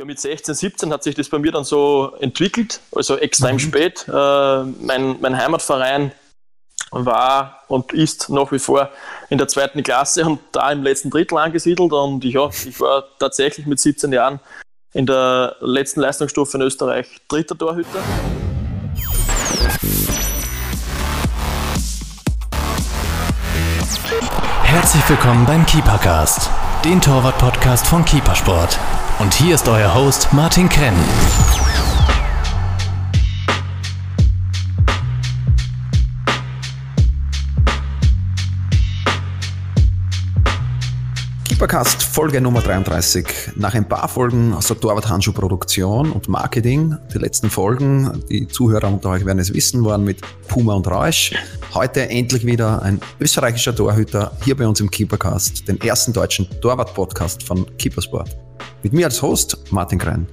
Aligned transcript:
Ja, 0.00 0.06
mit 0.06 0.18
16, 0.18 0.54
17 0.54 0.92
hat 0.94 1.02
sich 1.02 1.14
das 1.14 1.28
bei 1.28 1.38
mir 1.38 1.52
dann 1.52 1.64
so 1.64 2.14
entwickelt, 2.20 2.80
also 2.90 3.18
extrem 3.18 3.56
mhm. 3.56 3.58
spät. 3.58 4.08
Äh, 4.08 4.62
mein, 4.80 5.20
mein 5.20 5.36
Heimatverein 5.36 6.12
war 6.90 7.64
und 7.68 7.92
ist 7.92 8.30
nach 8.30 8.50
wie 8.50 8.58
vor 8.58 8.88
in 9.28 9.36
der 9.36 9.46
zweiten 9.46 9.82
Klasse 9.82 10.24
und 10.24 10.40
da 10.52 10.72
im 10.72 10.82
letzten 10.82 11.10
Drittel 11.10 11.36
angesiedelt. 11.36 11.92
Und 11.92 12.24
ich, 12.24 12.32
ja, 12.32 12.48
ich 12.48 12.80
war 12.80 13.04
tatsächlich 13.18 13.66
mit 13.66 13.78
17 13.78 14.10
Jahren 14.10 14.40
in 14.94 15.04
der 15.04 15.56
letzten 15.60 16.00
Leistungsstufe 16.00 16.56
in 16.56 16.62
Österreich 16.62 17.20
dritter 17.28 17.58
Torhüter. 17.58 18.02
Herzlich 24.70 25.02
willkommen 25.08 25.44
beim 25.46 25.66
Keepercast, 25.66 26.48
den 26.84 27.00
Torwart-Podcast 27.00 27.88
von 27.88 28.04
Keepersport. 28.04 28.78
Und 29.18 29.34
hier 29.34 29.56
ist 29.56 29.68
euer 29.68 29.92
Host 29.96 30.32
Martin 30.32 30.68
Krenn. 30.68 30.94
Keepercast 41.48 42.04
Folge 42.04 42.40
Nummer 42.40 42.60
33. 42.60 43.26
Nach 43.56 43.74
ein 43.74 43.88
paar 43.88 44.06
Folgen 44.06 44.54
aus 44.54 44.68
der 44.68 44.78
Torwart 44.78 45.08
Handschuh 45.08 45.32
Produktion 45.32 46.12
und 46.12 46.28
Marketing, 46.28 46.96
die 47.12 47.18
letzten 47.18 47.50
Folgen, 47.50 48.22
die 48.30 48.46
Zuhörer 48.46 48.86
unter 48.86 49.10
euch 49.10 49.26
werden 49.26 49.40
es 49.40 49.52
wissen, 49.52 49.84
waren 49.84 50.04
mit 50.04 50.20
Puma 50.46 50.74
und 50.74 50.86
Rausch. 50.86 51.34
Heute 51.72 52.08
endlich 52.08 52.44
wieder 52.44 52.82
ein 52.82 53.00
österreichischer 53.20 53.74
Torhüter 53.74 54.32
hier 54.44 54.56
bei 54.56 54.66
uns 54.66 54.80
im 54.80 54.90
Keepercast, 54.90 55.68
den 55.68 55.80
ersten 55.80 56.12
deutschen 56.12 56.48
Torwart-Podcast 56.60 57.44
von 57.44 57.64
Keepersport. 57.76 58.36
Mit 58.82 58.92
mir 58.92 59.06
als 59.06 59.22
Host 59.22 59.56
Martin 59.70 60.00
Krein. 60.00 60.26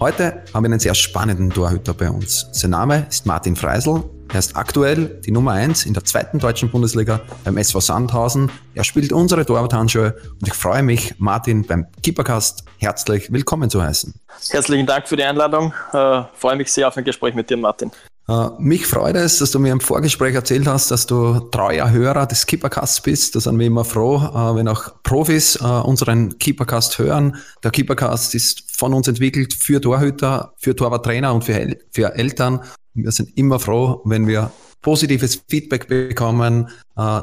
Heute 0.00 0.42
haben 0.52 0.64
wir 0.64 0.70
einen 0.70 0.80
sehr 0.80 0.96
spannenden 0.96 1.48
Torhüter 1.48 1.94
bei 1.94 2.10
uns. 2.10 2.48
Sein 2.50 2.72
Name 2.72 3.06
ist 3.08 3.24
Martin 3.24 3.54
Freisel. 3.54 4.02
Er 4.32 4.40
ist 4.40 4.56
aktuell 4.56 5.20
die 5.24 5.30
Nummer 5.30 5.52
1 5.52 5.86
in 5.86 5.94
der 5.94 6.04
zweiten 6.04 6.40
deutschen 6.40 6.72
Bundesliga 6.72 7.20
beim 7.44 7.56
SV 7.56 7.78
Sandhausen. 7.78 8.50
Er 8.74 8.82
spielt 8.82 9.12
unsere 9.12 9.46
Torwarthandschuhe 9.46 10.16
und 10.40 10.48
ich 10.48 10.54
freue 10.54 10.82
mich, 10.82 11.14
Martin 11.18 11.64
beim 11.64 11.86
Keepercast 12.02 12.64
herzlich 12.78 13.32
willkommen 13.32 13.70
zu 13.70 13.80
heißen. 13.80 14.12
Herzlichen 14.50 14.86
Dank 14.86 15.06
für 15.06 15.16
die 15.16 15.22
Einladung. 15.22 15.72
Äh, 15.92 16.22
freue 16.34 16.56
mich 16.56 16.72
sehr 16.72 16.88
auf 16.88 16.96
ein 16.96 17.04
Gespräch 17.04 17.34
mit 17.34 17.48
dir, 17.48 17.58
Martin. 17.58 17.92
Uh, 18.28 18.50
mich 18.60 18.86
freut 18.86 19.16
es, 19.16 19.38
dass 19.38 19.50
du 19.50 19.58
mir 19.58 19.72
im 19.72 19.80
Vorgespräch 19.80 20.36
erzählt 20.36 20.68
hast, 20.68 20.92
dass 20.92 21.06
du 21.06 21.40
treuer 21.50 21.90
Hörer 21.90 22.26
des 22.26 22.46
Keepercasts 22.46 23.00
bist. 23.00 23.34
Da 23.34 23.40
sind 23.40 23.58
wir 23.58 23.66
immer 23.66 23.84
froh, 23.84 24.16
uh, 24.16 24.54
wenn 24.54 24.68
auch 24.68 25.02
Profis 25.02 25.60
uh, 25.60 25.82
unseren 25.82 26.38
Keepercast 26.38 26.98
hören. 26.98 27.36
Der 27.64 27.72
Keepercast 27.72 28.36
ist 28.36 28.76
von 28.76 28.94
uns 28.94 29.08
entwickelt 29.08 29.54
für 29.54 29.80
Torhüter, 29.80 30.54
für 30.56 30.76
Torwarttrainer 30.76 31.34
und 31.34 31.42
für, 31.44 31.54
El 31.54 31.80
für 31.90 32.14
Eltern. 32.14 32.60
Wir 32.94 33.10
sind 33.10 33.36
immer 33.36 33.58
froh, 33.58 34.02
wenn 34.04 34.28
wir 34.28 34.52
positives 34.82 35.42
Feedback 35.48 35.88
bekommen. 35.88 36.68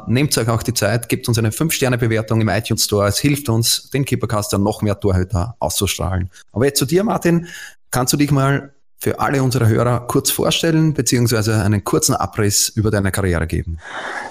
nehmt 0.06 0.36
euch 0.36 0.48
auch 0.48 0.62
die 0.62 0.74
Zeit, 0.74 1.08
gebt 1.08 1.28
uns 1.28 1.38
eine 1.38 1.50
5-Sterne-Bewertung 1.50 2.40
im 2.40 2.48
iTunes 2.48 2.84
Store. 2.84 3.06
Es 3.06 3.18
hilft 3.18 3.50
uns, 3.50 3.90
den 3.90 4.04
Keepercast 4.04 4.52
dann 4.52 4.62
noch 4.62 4.82
mehr 4.82 4.98
Torhüter 4.98 5.56
auszustrahlen. 5.60 6.30
Aber 6.52 6.64
jetzt 6.64 6.78
zu 6.78 6.86
dir, 6.86 7.04
Martin. 7.04 7.46
Kannst 7.90 8.12
du 8.12 8.16
dich 8.16 8.30
mal 8.30 8.72
für 9.02 9.18
alle 9.18 9.42
unsere 9.42 9.66
Hörer 9.66 10.00
kurz 10.00 10.30
vorstellen, 10.30 10.92
beziehungsweise 10.92 11.62
einen 11.62 11.84
kurzen 11.84 12.14
Abriss 12.14 12.68
über 12.68 12.90
deine 12.90 13.10
Karriere 13.10 13.46
geben? 13.46 13.78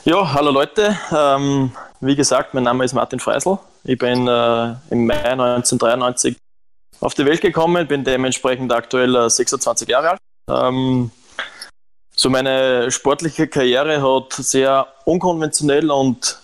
Ja, 0.05 0.33
hallo 0.33 0.51
Leute. 0.51 0.95
Ähm, 1.11 1.71
wie 2.01 2.15
gesagt, 2.15 2.53
mein 2.53 2.63
Name 2.63 2.85
ist 2.85 2.93
Martin 2.93 3.19
Freisel. 3.19 3.57
Ich 3.83 3.97
bin 3.97 4.27
äh, 4.27 4.75
im 4.91 5.07
Mai 5.07 5.15
1993 5.23 6.37
auf 6.99 7.15
die 7.15 7.25
Welt 7.25 7.41
gekommen, 7.41 7.87
bin 7.87 8.03
dementsprechend 8.03 8.71
aktuell 8.71 9.15
äh, 9.15 9.29
26 9.29 9.89
Jahre 9.89 10.11
alt. 10.11 10.19
Ähm, 10.49 11.09
so 12.15 12.29
meine 12.29 12.91
sportliche 12.91 13.47
Karriere 13.47 14.01
hat 14.01 14.33
sehr 14.33 14.87
unkonventionell 15.05 15.89
und 15.89 16.39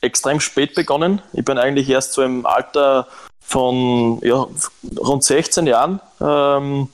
extrem 0.00 0.38
spät 0.38 0.74
begonnen. 0.74 1.22
Ich 1.32 1.44
bin 1.44 1.58
eigentlich 1.58 1.88
erst 1.88 2.12
so 2.12 2.22
im 2.22 2.46
Alter 2.46 3.08
von 3.40 4.20
ja, 4.22 4.46
rund 4.98 5.24
16 5.24 5.66
Jahren 5.66 6.00
ähm, 6.20 6.88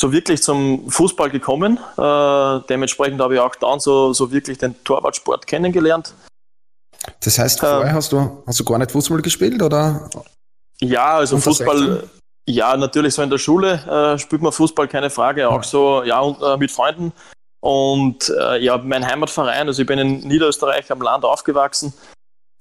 so 0.00 0.12
wirklich 0.12 0.42
zum 0.42 0.90
Fußball 0.90 1.28
gekommen. 1.28 1.78
Äh, 1.98 2.60
dementsprechend 2.70 3.20
habe 3.20 3.34
ich 3.34 3.40
auch 3.40 3.54
dann 3.56 3.80
so, 3.80 4.14
so 4.14 4.32
wirklich 4.32 4.56
den 4.56 4.82
Torwartsport 4.82 5.46
kennengelernt. 5.46 6.14
Das 7.22 7.38
heißt, 7.38 7.60
vorher 7.60 7.90
ähm, 7.90 7.92
hast, 7.92 8.10
du, 8.10 8.42
hast 8.46 8.58
du 8.58 8.64
gar 8.64 8.78
nicht 8.78 8.90
Fußball 8.92 9.20
gespielt, 9.20 9.60
oder? 9.62 10.08
Ja, 10.80 11.16
also 11.16 11.36
Fußball, 11.36 11.78
16? 11.78 12.10
ja, 12.48 12.76
natürlich 12.78 13.14
so 13.14 13.22
in 13.22 13.28
der 13.28 13.38
Schule 13.38 13.74
äh, 14.14 14.18
spielt 14.18 14.40
man 14.40 14.52
Fußball, 14.52 14.88
keine 14.88 15.10
Frage, 15.10 15.48
auch 15.48 15.56
ja. 15.56 15.62
so, 15.62 16.02
ja, 16.02 16.20
und, 16.20 16.40
äh, 16.42 16.56
mit 16.56 16.70
Freunden. 16.70 17.12
Und 17.62 18.32
äh, 18.40 18.58
ja, 18.58 18.78
mein 18.78 19.06
Heimatverein, 19.06 19.68
also 19.68 19.82
ich 19.82 19.86
bin 19.86 19.98
in 19.98 20.20
Niederösterreich 20.20 20.90
am 20.90 21.02
Land 21.02 21.26
aufgewachsen, 21.26 21.92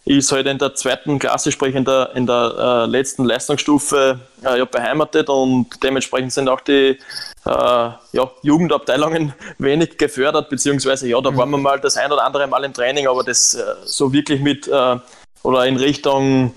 ist 0.05 0.31
halt 0.31 0.47
in 0.47 0.57
der 0.57 0.75
zweiten 0.75 1.19
Klasse, 1.19 1.51
sprich 1.51 1.75
in 1.75 1.85
der, 1.85 2.11
in 2.15 2.25
der 2.25 2.53
äh, 2.57 2.89
letzten 2.89 3.25
Leistungsstufe 3.25 4.19
äh, 4.43 4.57
ja, 4.57 4.65
beheimatet 4.65 5.29
und 5.29 5.67
dementsprechend 5.83 6.33
sind 6.33 6.49
auch 6.49 6.61
die 6.61 6.97
äh, 7.45 7.89
ja, 8.11 8.31
Jugendabteilungen 8.41 9.33
wenig 9.57 9.97
gefördert, 9.97 10.49
beziehungsweise 10.49 11.07
ja, 11.07 11.19
da 11.21 11.31
mhm. 11.31 11.37
waren 11.37 11.49
wir 11.51 11.57
mal 11.57 11.79
das 11.79 11.97
ein 11.97 12.11
oder 12.11 12.23
andere 12.23 12.47
Mal 12.47 12.63
im 12.63 12.73
Training, 12.73 13.07
aber 13.07 13.23
das 13.23 13.53
äh, 13.53 13.63
so 13.85 14.11
wirklich 14.11 14.41
mit 14.41 14.67
äh, 14.67 14.97
oder 15.43 15.65
in 15.65 15.77
Richtung 15.77 16.53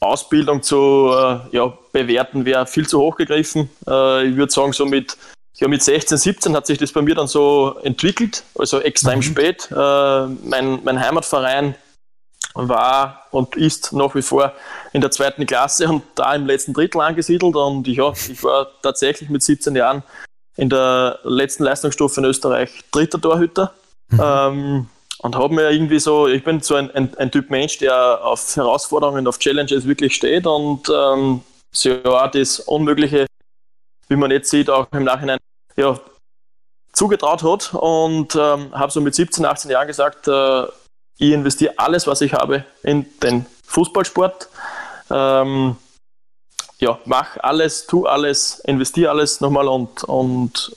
Ausbildung 0.00 0.62
zu 0.62 1.12
äh, 1.12 1.56
ja, 1.56 1.76
bewerten 1.92 2.44
wäre 2.44 2.66
viel 2.66 2.86
zu 2.86 3.00
hoch 3.00 3.16
gegriffen. 3.16 3.68
ich 3.82 3.86
würde 4.36 4.50
sagen, 4.50 4.72
so 4.72 4.86
mit 4.86 5.16
ja, 5.58 5.68
mit 5.68 5.82
16, 5.82 6.16
17 6.16 6.56
hat 6.56 6.66
sich 6.66 6.78
das 6.78 6.92
bei 6.92 7.02
mir 7.02 7.14
dann 7.14 7.26
so 7.26 7.76
entwickelt, 7.82 8.44
also 8.54 8.80
extrem 8.80 9.18
mhm. 9.18 9.22
spät. 9.22 9.68
mein, 9.70 10.78
mein 10.84 11.00
Heimatverein 11.00 11.74
war 12.54 13.26
und 13.30 13.56
ist 13.56 13.92
nach 13.92 14.14
wie 14.14 14.22
vor 14.22 14.52
in 14.92 15.00
der 15.00 15.10
zweiten 15.10 15.46
Klasse 15.46 15.88
und 15.88 16.02
da 16.14 16.34
im 16.34 16.46
letzten 16.46 16.72
Drittel 16.72 17.00
angesiedelt. 17.00 17.54
Und 17.54 17.86
ich, 17.86 17.96
ja, 17.96 18.12
ich 18.12 18.42
war 18.42 18.68
tatsächlich 18.82 19.30
mit 19.30 19.42
17 19.42 19.76
Jahren 19.76 20.02
in 20.56 20.68
der 20.68 21.18
letzten 21.22 21.64
Leistungsstufe 21.64 22.20
in 22.20 22.26
Österreich 22.26 22.82
dritter 22.90 23.20
Torhüter. 23.20 23.72
Mhm. 24.08 24.20
Ähm, 24.22 24.88
und 25.22 25.36
habe 25.36 25.54
mir 25.54 25.70
irgendwie 25.70 25.98
so, 25.98 26.28
ich 26.28 26.42
bin 26.44 26.60
so 26.60 26.76
ein, 26.76 26.90
ein, 26.92 27.14
ein, 27.18 27.30
Typ 27.30 27.50
Mensch, 27.50 27.78
der 27.78 28.24
auf 28.24 28.56
Herausforderungen, 28.56 29.26
auf 29.26 29.38
Challenges 29.38 29.86
wirklich 29.86 30.14
steht 30.14 30.46
und 30.46 30.88
ähm, 30.88 31.42
so 31.72 31.90
ja, 31.90 32.26
das 32.26 32.60
Unmögliche, 32.60 33.26
wie 34.08 34.16
man 34.16 34.30
jetzt 34.30 34.48
sieht, 34.48 34.70
auch 34.70 34.86
im 34.92 35.04
Nachhinein 35.04 35.38
ja, 35.76 36.00
zugetraut 36.92 37.42
hat 37.42 37.74
und 37.74 38.34
ähm, 38.34 38.72
habe 38.72 38.90
so 38.90 39.02
mit 39.02 39.14
17, 39.14 39.44
18 39.44 39.70
Jahren 39.70 39.86
gesagt, 39.86 40.26
äh, 40.26 40.64
ich 41.20 41.32
investiere 41.32 41.74
alles, 41.76 42.06
was 42.06 42.22
ich 42.22 42.32
habe, 42.32 42.64
in 42.82 43.06
den 43.20 43.46
Fußballsport. 43.66 44.48
Ähm, 45.10 45.76
ja, 46.78 46.98
mach 47.04 47.36
alles, 47.38 47.86
tu 47.86 48.06
alles, 48.06 48.60
investiere 48.60 49.10
alles 49.10 49.40
nochmal 49.42 49.68
und, 49.68 50.02
und 50.04 50.74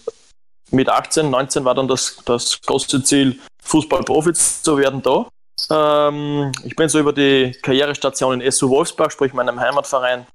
mit 0.69 0.89
18, 0.89 1.29
19 1.29 1.63
war 1.63 1.75
dann 1.75 1.87
das, 1.87 2.17
das 2.25 2.59
große 2.61 3.03
Ziel, 3.03 3.39
Fußballprofi 3.63 4.33
zu 4.33 4.77
werden 4.77 5.01
da. 5.01 5.27
Ähm, 5.69 6.51
ich 6.65 6.75
bin 6.75 6.89
so 6.89 6.99
über 6.99 7.13
die 7.13 7.55
Karrierestation 7.61 8.41
in 8.41 8.51
SU 8.51 8.69
Wolfsburg, 8.69 9.13
sprich 9.13 9.31
meinem 9.33 9.61
Heimatverein, 9.61 10.27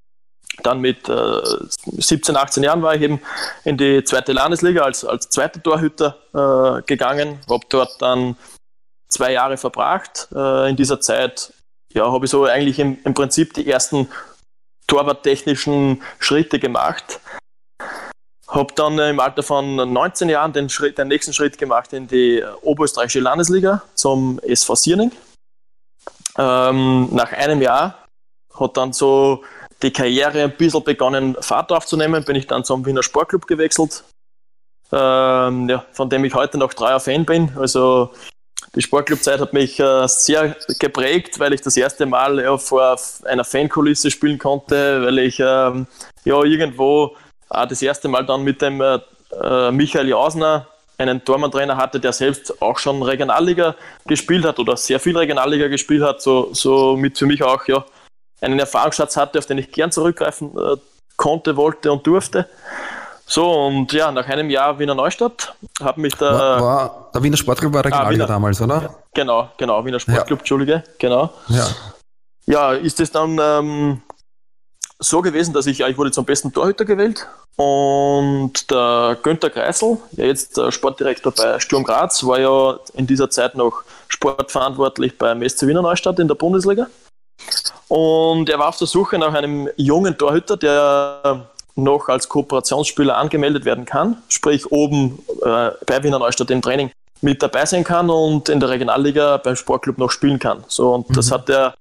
dann 0.62 0.80
mit 0.80 1.06
äh, 1.08 1.40
17, 1.98 2.34
18 2.34 2.62
Jahren 2.62 2.80
war 2.80 2.94
ich 2.94 3.02
eben 3.02 3.20
in 3.64 3.76
die 3.76 4.02
zweite 4.04 4.32
Landesliga 4.32 4.82
als, 4.82 5.04
als 5.04 5.28
zweiter 5.28 5.62
Torhüter 5.62 6.16
äh, 6.32 6.82
gegangen, 6.86 7.40
habe 7.50 7.66
dort 7.68 8.00
dann 8.00 8.36
zwei 9.08 9.32
Jahre 9.32 9.56
verbracht. 9.56 10.28
Äh, 10.34 10.70
in 10.70 10.76
dieser 10.76 11.00
Zeit 11.00 11.52
ja, 11.92 12.10
habe 12.10 12.26
ich 12.26 12.30
so 12.30 12.44
eigentlich 12.44 12.78
im, 12.78 12.98
im 13.04 13.14
Prinzip 13.14 13.54
die 13.54 13.68
ersten 13.70 14.08
torwarttechnischen 14.86 16.02
Schritte 16.18 16.58
gemacht. 16.58 17.20
Habe 18.48 18.72
dann 18.74 18.98
im 18.98 19.20
Alter 19.20 19.42
von 19.42 19.76
19 19.76 20.30
Jahren 20.30 20.52
den, 20.52 20.70
Schritt, 20.70 20.96
den 20.96 21.08
nächsten 21.08 21.34
Schritt 21.34 21.58
gemacht 21.58 21.92
in 21.92 22.08
die 22.08 22.42
Oberösterreichische 22.62 23.20
Landesliga 23.20 23.82
zum 23.94 24.38
SV 24.40 24.74
Sierning. 24.74 25.12
Ähm, 26.38 27.08
nach 27.12 27.32
einem 27.32 27.60
Jahr 27.60 28.06
hat 28.58 28.76
dann 28.76 28.92
so 28.92 29.44
die 29.82 29.92
Karriere 29.92 30.44
ein 30.44 30.56
bisschen 30.56 30.82
begonnen, 30.82 31.36
Fahrt 31.40 31.70
aufzunehmen. 31.72 32.24
Bin 32.24 32.36
ich 32.36 32.46
dann 32.46 32.64
zum 32.64 32.86
Wiener 32.86 33.02
Sportclub 33.02 33.46
gewechselt, 33.46 34.02
ähm, 34.92 35.68
ja, 35.68 35.84
von 35.92 36.08
dem 36.08 36.24
ich 36.24 36.34
heute 36.34 36.56
noch 36.56 36.72
treuer 36.72 37.00
Fan 37.00 37.26
bin. 37.26 37.52
Also 37.56 38.10
die 38.74 38.82
Sportclubzeit 38.82 39.40
hat 39.40 39.52
mich 39.52 39.80
äh, 39.80 40.06
sehr 40.06 40.56
geprägt, 40.78 41.38
weil 41.38 41.52
ich 41.52 41.60
das 41.60 41.76
erste 41.76 42.06
Mal 42.06 42.40
ja, 42.40 42.56
vor 42.58 42.96
einer 43.24 43.44
Fankulisse 43.44 44.10
spielen 44.10 44.38
konnte, 44.38 45.02
weil 45.02 45.18
ich 45.18 45.40
ähm, 45.40 45.86
ja 46.24 46.42
irgendwo 46.42 47.16
äh, 47.50 47.66
das 47.66 47.82
erste 47.82 48.08
Mal 48.08 48.26
dann 48.26 48.42
mit 48.42 48.60
dem 48.62 48.80
äh, 48.80 48.98
äh 49.40 49.70
Michael 49.70 50.08
Jausner 50.08 50.66
einen 50.98 51.24
Tormann-Trainer 51.24 51.76
hatte, 51.76 52.00
der 52.00 52.12
selbst 52.12 52.60
auch 52.60 52.78
schon 52.78 53.02
Regionalliga 53.02 53.76
gespielt 54.06 54.44
hat 54.44 54.58
oder 54.58 54.76
sehr 54.76 54.98
viel 54.98 55.16
Regionalliga 55.16 55.68
gespielt 55.68 56.02
hat, 56.02 56.20
so, 56.20 56.50
so 56.52 56.96
mit 56.96 57.16
für 57.16 57.26
mich 57.26 57.42
auch 57.42 57.66
ja, 57.68 57.84
einen 58.40 58.58
Erfahrungsschatz 58.58 59.16
hatte, 59.16 59.38
auf 59.38 59.46
den 59.46 59.58
ich 59.58 59.70
gern 59.70 59.92
zurückgreifen 59.92 60.50
äh, 60.58 60.76
konnte, 61.16 61.56
wollte 61.56 61.92
und 61.92 62.06
durfte. 62.06 62.48
So, 63.30 63.66
und 63.66 63.92
ja, 63.92 64.10
nach 64.10 64.26
einem 64.26 64.48
Jahr 64.48 64.78
Wiener 64.78 64.94
Neustadt 64.94 65.54
hat 65.82 65.98
mich 65.98 66.14
der. 66.14 66.32
War, 66.32 66.62
war 66.62 67.10
der 67.12 67.22
Wiener 67.22 67.36
Sportclub 67.36 67.74
war 67.74 67.84
Regionalliga 67.84 68.24
ah, 68.24 68.26
damals, 68.26 68.58
oder? 68.60 68.94
Genau, 69.12 69.50
genau, 69.58 69.84
Wiener 69.84 70.00
Sportclub, 70.00 70.38
ja. 70.38 70.42
Entschuldige, 70.42 70.84
genau. 70.98 71.30
Ja. 71.48 71.66
Ja, 72.46 72.72
ist 72.72 72.98
es 73.00 73.10
dann 73.10 73.38
ähm, 73.38 74.00
so 74.98 75.20
gewesen, 75.20 75.52
dass 75.52 75.66
ich, 75.66 75.80
ich 75.80 75.98
wurde 75.98 76.10
zum 76.10 76.24
besten 76.24 76.54
Torhüter 76.54 76.86
gewählt 76.86 77.26
und 77.56 78.70
der 78.70 79.18
Günther 79.22 79.50
Kreisel, 79.50 79.98
ja 80.12 80.24
jetzt 80.24 80.56
der 80.56 80.72
Sportdirektor 80.72 81.30
bei 81.32 81.60
Sturm 81.60 81.84
Graz, 81.84 82.24
war 82.24 82.40
ja 82.40 82.78
in 82.94 83.06
dieser 83.06 83.28
Zeit 83.28 83.54
noch 83.54 83.82
sportverantwortlich 84.08 85.18
beim 85.18 85.46
SC 85.46 85.66
Wiener 85.66 85.82
Neustadt 85.82 86.18
in 86.18 86.28
der 86.28 86.34
Bundesliga. 86.34 86.86
Und 87.88 88.48
er 88.48 88.58
war 88.58 88.68
auf 88.68 88.78
der 88.78 88.86
Suche 88.86 89.18
nach 89.18 89.34
einem 89.34 89.68
jungen 89.76 90.16
Torhüter, 90.16 90.56
der 90.56 91.48
noch 91.78 92.08
als 92.08 92.28
Kooperationsspieler 92.28 93.16
angemeldet 93.16 93.64
werden 93.64 93.84
kann, 93.84 94.20
sprich 94.28 94.70
oben 94.70 95.18
äh, 95.42 95.70
bei 95.86 96.02
Wiener 96.02 96.18
Neustadt 96.18 96.50
im 96.50 96.60
Training 96.60 96.90
mit 97.20 97.42
dabei 97.42 97.64
sein 97.66 97.84
kann 97.84 98.10
und 98.10 98.48
in 98.48 98.60
der 98.60 98.68
Regionalliga 98.68 99.38
beim 99.38 99.56
Sportclub 99.56 99.98
noch 99.98 100.10
spielen 100.10 100.38
kann. 100.38 100.64
So, 100.68 100.94
und 100.94 101.08
mhm. 101.08 101.14
das 101.14 101.30
hat 101.30 101.48
er, 101.48 101.74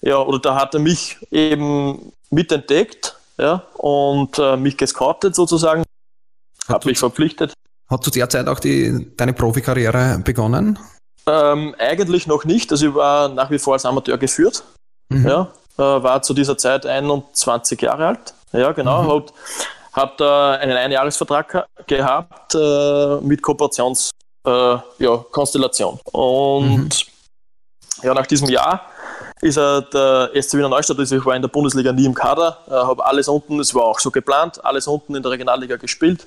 ja, 0.00 0.18
oder 0.18 0.38
da 0.38 0.54
hat 0.54 0.74
er 0.74 0.80
mich 0.80 1.18
eben 1.30 2.12
mitentdeckt, 2.30 3.16
ja, 3.38 3.64
und 3.74 4.38
äh, 4.38 4.56
mich 4.56 4.76
gescoutet 4.76 5.34
sozusagen, 5.34 5.82
hat 6.68 6.84
mich 6.86 6.98
verpflichtet. 6.98 7.52
Hat 7.88 8.04
zu 8.04 8.10
der 8.10 8.28
Zeit 8.28 8.46
auch 8.46 8.60
die, 8.60 9.10
deine 9.16 9.32
Profikarriere 9.32 10.20
begonnen? 10.24 10.78
Ähm, 11.26 11.74
eigentlich 11.78 12.26
noch 12.26 12.44
nicht, 12.44 12.70
also 12.70 12.88
ich 12.88 12.94
war 12.94 13.28
nach 13.28 13.50
wie 13.50 13.58
vor 13.58 13.74
als 13.74 13.84
Amateur 13.84 14.18
geführt, 14.18 14.62
mhm. 15.08 15.26
ja, 15.26 15.48
äh, 15.78 15.82
war 15.82 16.22
zu 16.22 16.34
dieser 16.34 16.56
Zeit 16.56 16.86
21 16.86 17.80
Jahre 17.80 18.06
alt 18.06 18.34
ja, 18.54 18.72
genau. 18.72 19.02
Mhm. 19.02 19.08
Hab, 19.08 19.32
hab 19.92 20.16
da 20.18 20.52
einen 20.52 20.76
Einjahresvertrag 20.76 21.66
gehabt 21.86 22.54
äh, 22.54 23.16
mit 23.20 23.42
Kooperationskonstellation. 23.42 25.94
Äh, 25.94 25.98
ja, 25.98 26.02
Und 26.12 26.88
mhm. 26.88 26.92
ja, 28.02 28.14
nach 28.14 28.26
diesem 28.26 28.48
Jahr 28.48 28.82
ist 29.40 29.58
er 29.58 29.82
der 29.82 30.30
SC 30.40 30.54
Wiener 30.54 30.68
Neustadt, 30.68 30.98
also 30.98 31.16
ich 31.16 31.26
war 31.26 31.36
in 31.36 31.42
der 31.42 31.48
Bundesliga 31.48 31.92
nie 31.92 32.06
im 32.06 32.14
Kader, 32.14 32.58
äh, 32.68 32.70
habe 32.70 33.04
alles 33.04 33.28
unten, 33.28 33.60
es 33.60 33.74
war 33.74 33.84
auch 33.84 34.00
so 34.00 34.10
geplant, 34.10 34.64
alles 34.64 34.86
unten 34.86 35.14
in 35.14 35.22
der 35.22 35.32
Regionalliga 35.32 35.76
gespielt. 35.76 36.26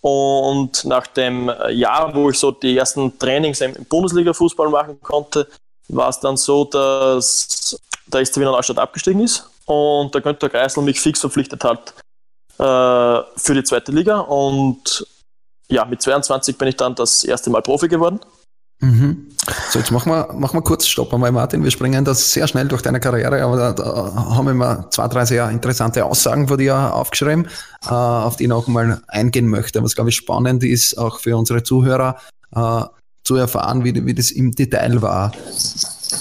Und 0.00 0.84
nach 0.84 1.06
dem 1.06 1.52
Jahr, 1.70 2.12
wo 2.12 2.30
ich 2.30 2.38
so 2.38 2.50
die 2.50 2.76
ersten 2.76 3.16
Trainings 3.20 3.60
im 3.60 3.72
Bundesliga-Fußball 3.84 4.68
machen 4.68 5.00
konnte, 5.00 5.46
war 5.88 6.08
es 6.08 6.18
dann 6.18 6.36
so, 6.36 6.64
dass 6.64 7.78
der 8.06 8.26
SC 8.26 8.38
Wiener 8.38 8.50
Neustadt 8.50 8.78
abgestiegen 8.78 9.22
ist 9.22 9.48
und 9.66 10.14
der 10.14 10.20
Günther 10.20 10.48
Kreisel 10.48 10.82
mich 10.82 11.00
fix 11.00 11.20
verpflichtet 11.20 11.64
hat 11.64 11.94
äh, 12.58 13.22
für 13.36 13.54
die 13.54 13.64
zweite 13.64 13.92
Liga. 13.92 14.20
Und 14.20 15.06
ja, 15.68 15.84
mit 15.84 16.02
22 16.02 16.58
bin 16.58 16.68
ich 16.68 16.76
dann 16.76 16.94
das 16.94 17.24
erste 17.24 17.50
Mal 17.50 17.62
Profi 17.62 17.88
geworden. 17.88 18.20
Mhm. 18.80 19.28
So, 19.70 19.78
jetzt 19.78 19.92
machen 19.92 20.10
wir, 20.10 20.32
machen 20.32 20.56
wir 20.56 20.62
kurz 20.62 20.86
Stopp 20.86 21.14
einmal, 21.14 21.30
Martin. 21.30 21.62
Wir 21.62 21.70
springen 21.70 22.04
das 22.04 22.32
sehr 22.32 22.48
schnell 22.48 22.66
durch 22.66 22.82
deine 22.82 22.98
Karriere, 22.98 23.42
aber 23.42 23.56
da, 23.56 23.72
da 23.72 24.14
haben 24.14 24.46
wir 24.46 24.54
mal 24.54 24.86
zwei, 24.90 25.06
drei 25.06 25.24
sehr 25.24 25.48
interessante 25.50 26.04
Aussagen 26.04 26.48
von 26.48 26.58
dir 26.58 26.92
aufgeschrieben, 26.92 27.46
äh, 27.86 27.90
auf 27.90 28.36
die 28.36 28.44
ich 28.44 28.48
noch 28.48 28.66
mal 28.66 29.00
eingehen 29.06 29.48
möchte. 29.48 29.82
Was, 29.84 29.94
glaube 29.94 30.10
ich, 30.10 30.16
spannend 30.16 30.64
ist, 30.64 30.98
auch 30.98 31.20
für 31.20 31.36
unsere 31.36 31.62
Zuhörer 31.62 32.18
äh, 32.54 32.82
zu 33.24 33.36
erfahren, 33.36 33.84
wie, 33.84 34.04
wie 34.04 34.14
das 34.14 34.32
im 34.32 34.52
Detail 34.52 35.00
war 35.00 35.32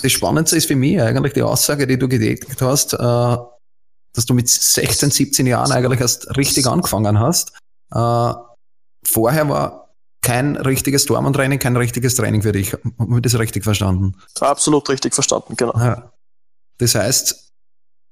das 0.01 0.11
Spannendste 0.11 0.57
ist 0.57 0.67
für 0.67 0.75
mich 0.75 1.01
eigentlich 1.01 1.33
die 1.33 1.43
Aussage, 1.43 1.87
die 1.87 1.97
du 1.97 2.07
getätigt 2.07 2.61
hast, 2.61 2.93
äh, 2.93 2.97
dass 2.97 4.25
du 4.25 4.33
mit 4.33 4.49
16, 4.49 5.11
17 5.11 5.47
Jahren 5.47 5.71
eigentlich 5.71 6.01
erst 6.01 6.35
richtig 6.37 6.67
angefangen 6.67 7.19
hast. 7.19 7.53
Äh, 7.93 8.33
vorher 9.05 9.49
war 9.49 9.93
kein 10.21 10.55
richtiges 10.55 11.05
Dormantraining, 11.05 11.59
kein 11.59 11.75
richtiges 11.75 12.15
Training 12.15 12.41
für 12.41 12.51
dich. 12.51 12.73
Habe 12.73 13.15
ich 13.15 13.21
das 13.21 13.39
richtig 13.39 13.63
verstanden? 13.63 14.15
Absolut 14.39 14.87
richtig 14.89 15.13
verstanden, 15.13 15.55
genau. 15.57 15.73
Ja. 15.77 16.11
Das 16.77 16.95
heißt, 16.95 17.51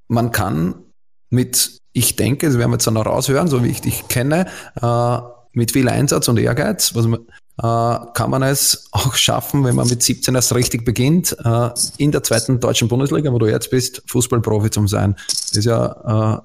man 0.08 0.32
kann 0.32 0.84
mit, 1.30 1.78
ich 1.94 2.16
denke, 2.16 2.48
das 2.48 2.58
werden 2.58 2.72
wir 2.72 2.76
jetzt 2.76 2.90
noch 2.90 3.06
raushören, 3.06 3.48
so 3.48 3.64
wie 3.64 3.70
ich 3.70 3.82
dich 3.82 4.08
kenne, 4.08 4.48
äh, 4.82 5.18
mit 5.54 5.72
viel 5.72 5.88
Einsatz 5.88 6.28
und 6.28 6.40
Ehrgeiz, 6.40 6.96
was 6.96 7.06
man, 7.06 7.28
kann 7.62 8.30
man 8.30 8.44
es 8.44 8.88
auch 8.92 9.16
schaffen, 9.16 9.64
wenn 9.66 9.76
man 9.76 9.88
mit 9.88 10.02
17 10.02 10.34
erst 10.36 10.56
richtig 10.56 10.86
beginnt, 10.86 11.36
äh, 11.44 11.70
in 11.98 12.12
der 12.12 12.24
zweiten 12.24 12.60
deutschen 12.60 12.88
Bundesliga, 12.88 13.32
wo 13.34 13.40
du 13.40 13.48
jetzt 13.48 13.70
bist, 13.70 14.02
Fußballprofi 14.08 14.70
zu 14.70 14.88
sein. 14.88 15.16
Das 15.28 15.52
ist 15.52 15.66
ja 15.66 16.42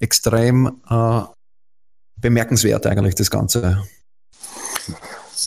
äh, 0.00 0.04
extrem 0.04 0.80
bemerkenswert 2.20 2.86
eigentlich, 2.86 3.14
das 3.14 3.30
Ganze. 3.30 3.82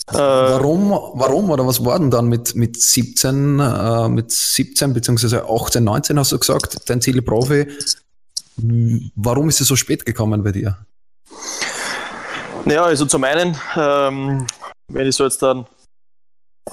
warum, 0.07 0.89
warum 0.89 1.49
oder 1.49 1.65
was 1.67 1.83
war 1.83 1.99
denn 1.99 2.11
dann 2.11 2.27
mit, 2.27 2.55
mit 2.55 2.81
17, 2.81 3.59
äh, 3.59 4.09
mit 4.09 4.31
17 4.31 4.93
beziehungsweise 4.93 5.45
18, 5.47 5.83
19 5.83 6.19
hast 6.19 6.31
du 6.31 6.39
gesagt, 6.39 6.89
dein 6.89 7.01
Ziel 7.01 7.21
Profi? 7.21 7.67
Warum 9.15 9.49
ist 9.49 9.61
es 9.61 9.67
so 9.67 9.75
spät 9.75 10.05
gekommen 10.05 10.43
bei 10.43 10.51
dir? 10.51 10.77
Naja, 12.65 12.83
also 12.83 13.05
zum 13.05 13.23
einen 13.23 13.57
ähm, 13.75 14.45
wenn 14.93 15.07
ich 15.07 15.15
so 15.15 15.23
jetzt 15.23 15.41
dann 15.41 15.65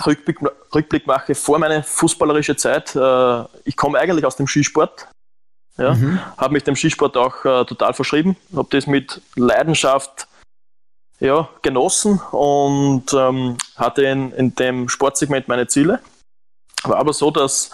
Rückblick, 0.06 0.38
Rückblick 0.74 1.06
mache 1.06 1.34
vor 1.34 1.58
meine 1.58 1.82
fußballerische 1.82 2.56
Zeit, 2.56 2.94
äh, 2.94 3.44
ich 3.64 3.76
komme 3.76 3.98
eigentlich 3.98 4.24
aus 4.24 4.36
dem 4.36 4.46
Skisport. 4.46 5.08
Ja, 5.76 5.94
mhm. 5.94 6.20
Habe 6.36 6.54
mich 6.54 6.64
dem 6.64 6.76
Skisport 6.76 7.16
auch 7.16 7.44
äh, 7.44 7.64
total 7.64 7.94
verschrieben, 7.94 8.36
habe 8.54 8.68
das 8.70 8.86
mit 8.86 9.20
Leidenschaft 9.36 10.26
ja, 11.20 11.48
genossen 11.62 12.20
und 12.32 13.12
ähm, 13.12 13.56
hatte 13.76 14.02
in, 14.02 14.32
in 14.32 14.54
dem 14.54 14.88
Sportsegment 14.88 15.48
meine 15.48 15.68
Ziele. 15.68 16.00
War 16.84 16.98
aber 16.98 17.12
so, 17.12 17.30
dass 17.30 17.70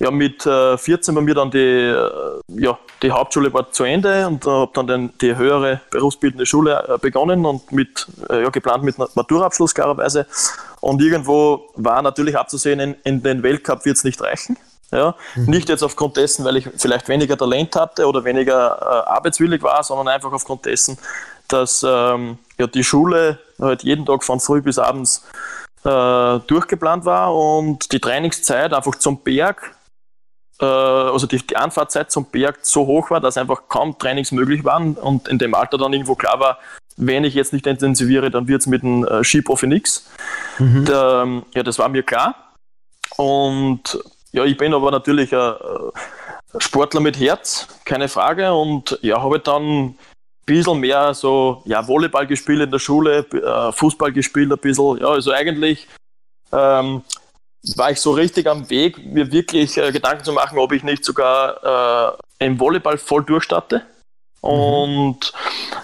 ja, 0.00 0.10
mit 0.10 0.46
äh, 0.46 0.78
14 0.78 1.14
bei 1.14 1.20
mir 1.20 1.34
dann 1.34 1.50
die, 1.50 1.58
äh, 1.58 2.30
ja, 2.48 2.78
die 3.02 3.12
Hauptschule 3.12 3.52
war 3.52 3.70
zu 3.70 3.84
Ende 3.84 4.26
und 4.26 4.46
äh, 4.46 4.50
habe 4.50 4.70
dann 4.72 4.86
den, 4.86 5.12
die 5.20 5.36
höhere 5.36 5.82
berufsbildende 5.90 6.46
Schule 6.46 6.82
äh, 6.88 6.98
begonnen 6.98 7.44
und 7.44 7.70
mit, 7.70 8.06
äh, 8.30 8.42
ja, 8.42 8.48
geplant 8.48 8.82
mit 8.82 8.96
Maturaabschluss 8.98 9.74
klarerweise. 9.74 10.26
Und 10.80 11.02
irgendwo 11.02 11.68
war 11.74 12.00
natürlich 12.00 12.36
abzusehen, 12.36 12.80
in, 12.80 12.96
in 13.04 13.22
den 13.22 13.42
Weltcup 13.42 13.84
wird 13.84 13.98
es 13.98 14.04
nicht 14.04 14.22
reichen. 14.22 14.56
Ja? 14.90 15.14
Mhm. 15.34 15.44
Nicht 15.44 15.68
jetzt 15.68 15.82
aufgrund 15.82 16.16
dessen, 16.16 16.46
weil 16.46 16.56
ich 16.56 16.68
vielleicht 16.78 17.06
weniger 17.10 17.36
Talent 17.36 17.76
hatte 17.76 18.06
oder 18.06 18.24
weniger 18.24 18.78
äh, 18.80 19.10
arbeitswillig 19.10 19.62
war, 19.62 19.84
sondern 19.84 20.08
einfach 20.08 20.32
aufgrund 20.32 20.64
dessen, 20.64 20.96
dass 21.46 21.84
ähm, 21.86 22.38
ja, 22.58 22.66
die 22.66 22.84
Schule 22.84 23.38
halt 23.60 23.82
jeden 23.82 24.06
Tag 24.06 24.24
von 24.24 24.40
früh 24.40 24.62
bis 24.62 24.78
abends 24.78 25.24
durchgeplant 25.82 27.06
war 27.06 27.34
und 27.34 27.90
die 27.92 28.00
Trainingszeit 28.00 28.74
einfach 28.74 28.96
zum 28.96 29.16
Berg 29.22 29.74
also 30.66 31.26
die, 31.26 31.38
die 31.38 31.56
Anfahrtzeit 31.56 32.10
zum 32.10 32.26
Berg 32.26 32.58
so 32.62 32.86
hoch 32.86 33.10
war, 33.10 33.20
dass 33.20 33.36
einfach 33.36 33.62
kaum 33.68 33.98
Trainings 33.98 34.32
möglich 34.32 34.64
waren 34.64 34.94
und 34.94 35.28
in 35.28 35.38
dem 35.38 35.54
Alter 35.54 35.78
dann 35.78 35.92
irgendwo 35.92 36.14
klar 36.14 36.38
war, 36.40 36.58
wenn 36.96 37.24
ich 37.24 37.34
jetzt 37.34 37.52
nicht 37.52 37.66
intensiviere, 37.66 38.30
dann 38.30 38.46
wird 38.46 38.60
es 38.60 38.66
mit 38.66 38.82
dem 38.82 39.04
äh, 39.06 39.24
Skiprofi 39.24 39.66
nichts. 39.66 40.10
Mhm. 40.58 40.84
Ja, 41.54 41.62
das 41.62 41.78
war 41.78 41.88
mir 41.88 42.02
klar. 42.02 42.34
Und 43.16 43.98
ja, 44.32 44.44
ich 44.44 44.56
bin 44.56 44.74
aber 44.74 44.90
natürlich 44.90 45.34
ein 45.34 45.54
Sportler 46.58 47.00
mit 47.00 47.18
Herz, 47.18 47.68
keine 47.84 48.08
Frage. 48.08 48.52
Und 48.52 48.98
ja, 49.02 49.22
habe 49.22 49.38
dann 49.38 49.62
ein 49.62 49.98
bisschen 50.46 50.80
mehr 50.80 51.14
so 51.14 51.62
ja, 51.64 51.86
Volleyball 51.86 52.26
gespielt 52.26 52.60
in 52.60 52.70
der 52.70 52.78
Schule, 52.78 53.26
äh, 53.32 53.72
Fußball 53.72 54.12
gespielt 54.12 54.52
ein 54.52 54.58
bisschen. 54.58 54.98
Ja, 54.98 55.08
also 55.08 55.32
eigentlich 55.32 55.88
ähm, 56.52 57.02
war 57.76 57.90
ich 57.90 58.00
so 58.00 58.12
richtig 58.12 58.46
am 58.46 58.68
Weg, 58.70 59.04
mir 59.04 59.30
wirklich 59.32 59.76
äh, 59.76 59.92
Gedanken 59.92 60.24
zu 60.24 60.32
machen, 60.32 60.58
ob 60.58 60.72
ich 60.72 60.82
nicht 60.82 61.04
sogar 61.04 62.16
äh, 62.40 62.44
im 62.44 62.58
Volleyball 62.58 62.98
voll 62.98 63.24
durchstarte. 63.24 63.82
Mhm. 64.42 64.48
Und 64.48 65.32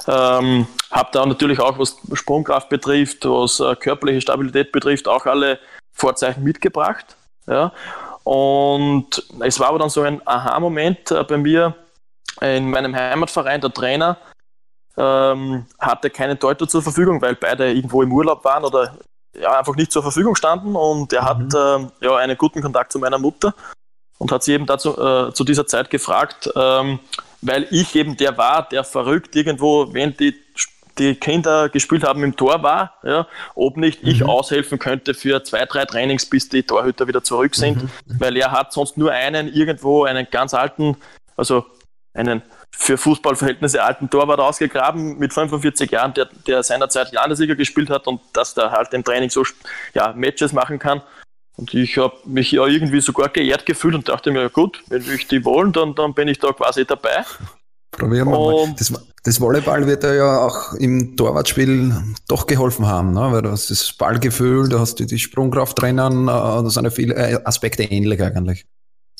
ähm, 0.09 0.67
habe 0.91 1.11
da 1.13 1.27
natürlich 1.27 1.61
auch, 1.61 1.79
was 1.79 1.97
Sprungkraft 2.15 2.69
betrifft, 2.69 3.25
was 3.25 3.61
äh, 3.61 3.77
körperliche 3.77 4.23
Stabilität 4.23 4.73
betrifft, 4.73 5.09
auch 5.09 5.27
alle 5.27 5.59
Vorzeichen 5.93 6.43
mitgebracht. 6.43 7.17
Ja. 7.47 7.73
Und 8.25 9.25
es 9.41 9.61
war 9.61 9.69
aber 9.69 9.79
dann 9.79 9.91
so 9.91 10.03
ein 10.03 10.21
Aha-Moment 10.27 11.11
äh, 11.11 11.23
bei 11.25 11.37
mir 11.37 11.75
in 12.41 12.71
meinem 12.71 12.95
Heimatverein. 12.95 13.61
Der 13.61 13.73
Trainer 13.73 14.19
ähm, 14.97 15.67
hatte 15.79 16.11
keine 16.11 16.39
Torhüter 16.39 16.67
zur 16.67 16.83
Verfügung, 16.83 17.21
weil 17.21 17.35
beide 17.35 17.73
irgendwo 17.73 18.03
im 18.03 18.13
Urlaub 18.13 18.45
waren 18.45 18.65
oder 18.65 18.97
ja, 19.41 19.59
einfach 19.59 19.77
nicht 19.77 19.93
zur 19.93 20.03
Verfügung 20.03 20.35
standen 20.35 20.77
und 20.77 21.13
er 21.13 21.23
mhm. 21.23 21.27
hat 21.27 21.55
äh, 21.55 22.07
ja 22.07 22.17
einen 22.17 22.37
guten 22.37 22.63
Kontakt 22.63 22.93
zu 22.93 22.99
meiner 22.99 23.19
Mutter 23.19 23.55
und 24.19 24.33
hat 24.33 24.43
sie 24.43 24.53
eben 24.53 24.67
dazu 24.67 24.97
äh, 24.99 25.33
zu 25.33 25.45
dieser 25.45 25.67
Zeit 25.67 25.91
gefragt, 25.91 26.51
ähm, 26.57 27.01
weil 27.43 27.67
ich 27.71 27.95
eben 27.95 28.17
der 28.17 28.37
war, 28.39 28.69
der 28.69 28.85
verrückt 28.85 29.37
irgendwo, 29.37 29.93
wenn 29.93 30.17
die, 30.17 30.35
die 30.99 31.15
Kinder 31.15 31.69
gespielt 31.69 32.05
haben 32.05 32.25
im 32.25 32.37
Tor 32.37 32.63
war, 32.63 32.95
ja, 33.03 33.27
ob 33.55 33.77
nicht 33.77 34.03
mhm. 34.03 34.09
ich 34.09 34.25
aushelfen 34.25 34.79
könnte 34.79 35.15
für 35.15 35.45
zwei, 35.45 35.65
drei 35.67 35.85
Trainings, 35.85 36.27
bis 36.27 36.49
die 36.49 36.63
Torhüter 36.63 37.07
wieder 37.07 37.23
zurück 37.23 37.55
sind, 37.55 37.83
mhm. 37.83 37.91
weil 38.19 38.37
er 38.37 38.53
hat 38.53 38.73
sonst 38.73 38.97
nur 38.97 39.13
einen 39.13 39.53
irgendwo, 39.53 40.05
einen 40.05 40.27
ganz 40.31 40.55
alten, 40.55 40.97
also 41.37 41.67
einen 42.15 42.43
für 42.71 42.99
Fußballverhältnisse 42.99 43.83
alten 43.83 44.11
Torwart 44.11 44.41
ausgegraben 44.41 45.19
mit 45.19 45.33
45 45.33 45.91
Jahren, 45.91 46.15
der, 46.15 46.29
der 46.47 46.63
seinerzeit 46.63 47.13
Landesliga 47.13 47.55
gespielt 47.55 47.91
hat 47.91 48.07
und 48.07 48.21
dass 48.33 48.55
der 48.55 48.71
halt 48.71 48.93
im 48.95 49.03
Training 49.03 49.31
so 49.31 49.45
ja, 49.95 50.13
Matches 50.13 50.53
machen 50.53 50.79
kann. 50.79 51.03
Und 51.57 51.73
ich 51.73 51.97
habe 51.97 52.15
mich 52.25 52.53
ja 52.53 52.67
irgendwie 52.67 53.01
sogar 53.01 53.31
geehrt 53.31 53.65
gefühlt 53.65 53.95
und 53.95 54.09
dachte 54.09 54.31
mir, 54.31 54.51
gut, 54.51 54.83
wenn 54.89 55.03
ich 55.11 55.27
die 55.27 55.45
wollen, 55.45 55.73
dann, 55.73 55.95
dann 55.95 56.13
bin 56.13 56.29
ich 56.29 56.39
da 56.39 56.53
quasi 56.53 56.85
dabei. 56.85 57.25
Probieren 57.93 58.29
wir 58.29 58.39
mal. 58.39 58.75
Das, 58.77 58.93
das, 59.25 59.41
Volleyball 59.41 59.87
wird 59.87 60.05
ja 60.05 60.41
auch 60.41 60.75
im 60.75 61.17
Torwartspiel 61.17 61.95
doch 62.29 62.47
geholfen 62.47 62.87
haben, 62.87 63.13
ne? 63.13 63.33
weil 63.33 63.41
du 63.41 63.51
hast 63.51 63.71
das 63.71 63.93
Ballgefühl, 63.95 64.69
du 64.69 64.79
hast 64.79 64.97
die, 64.97 65.07
die 65.07 65.19
Sprungkraft 65.19 65.81
drinnen, 65.81 66.25
äh, 66.25 66.31
da 66.31 66.69
sind 66.69 66.85
ja 66.85 66.91
viele 66.91 67.15
äh, 67.15 67.41
Aspekte 67.45 67.85
ähnlich 67.85 68.23
eigentlich. 68.23 68.67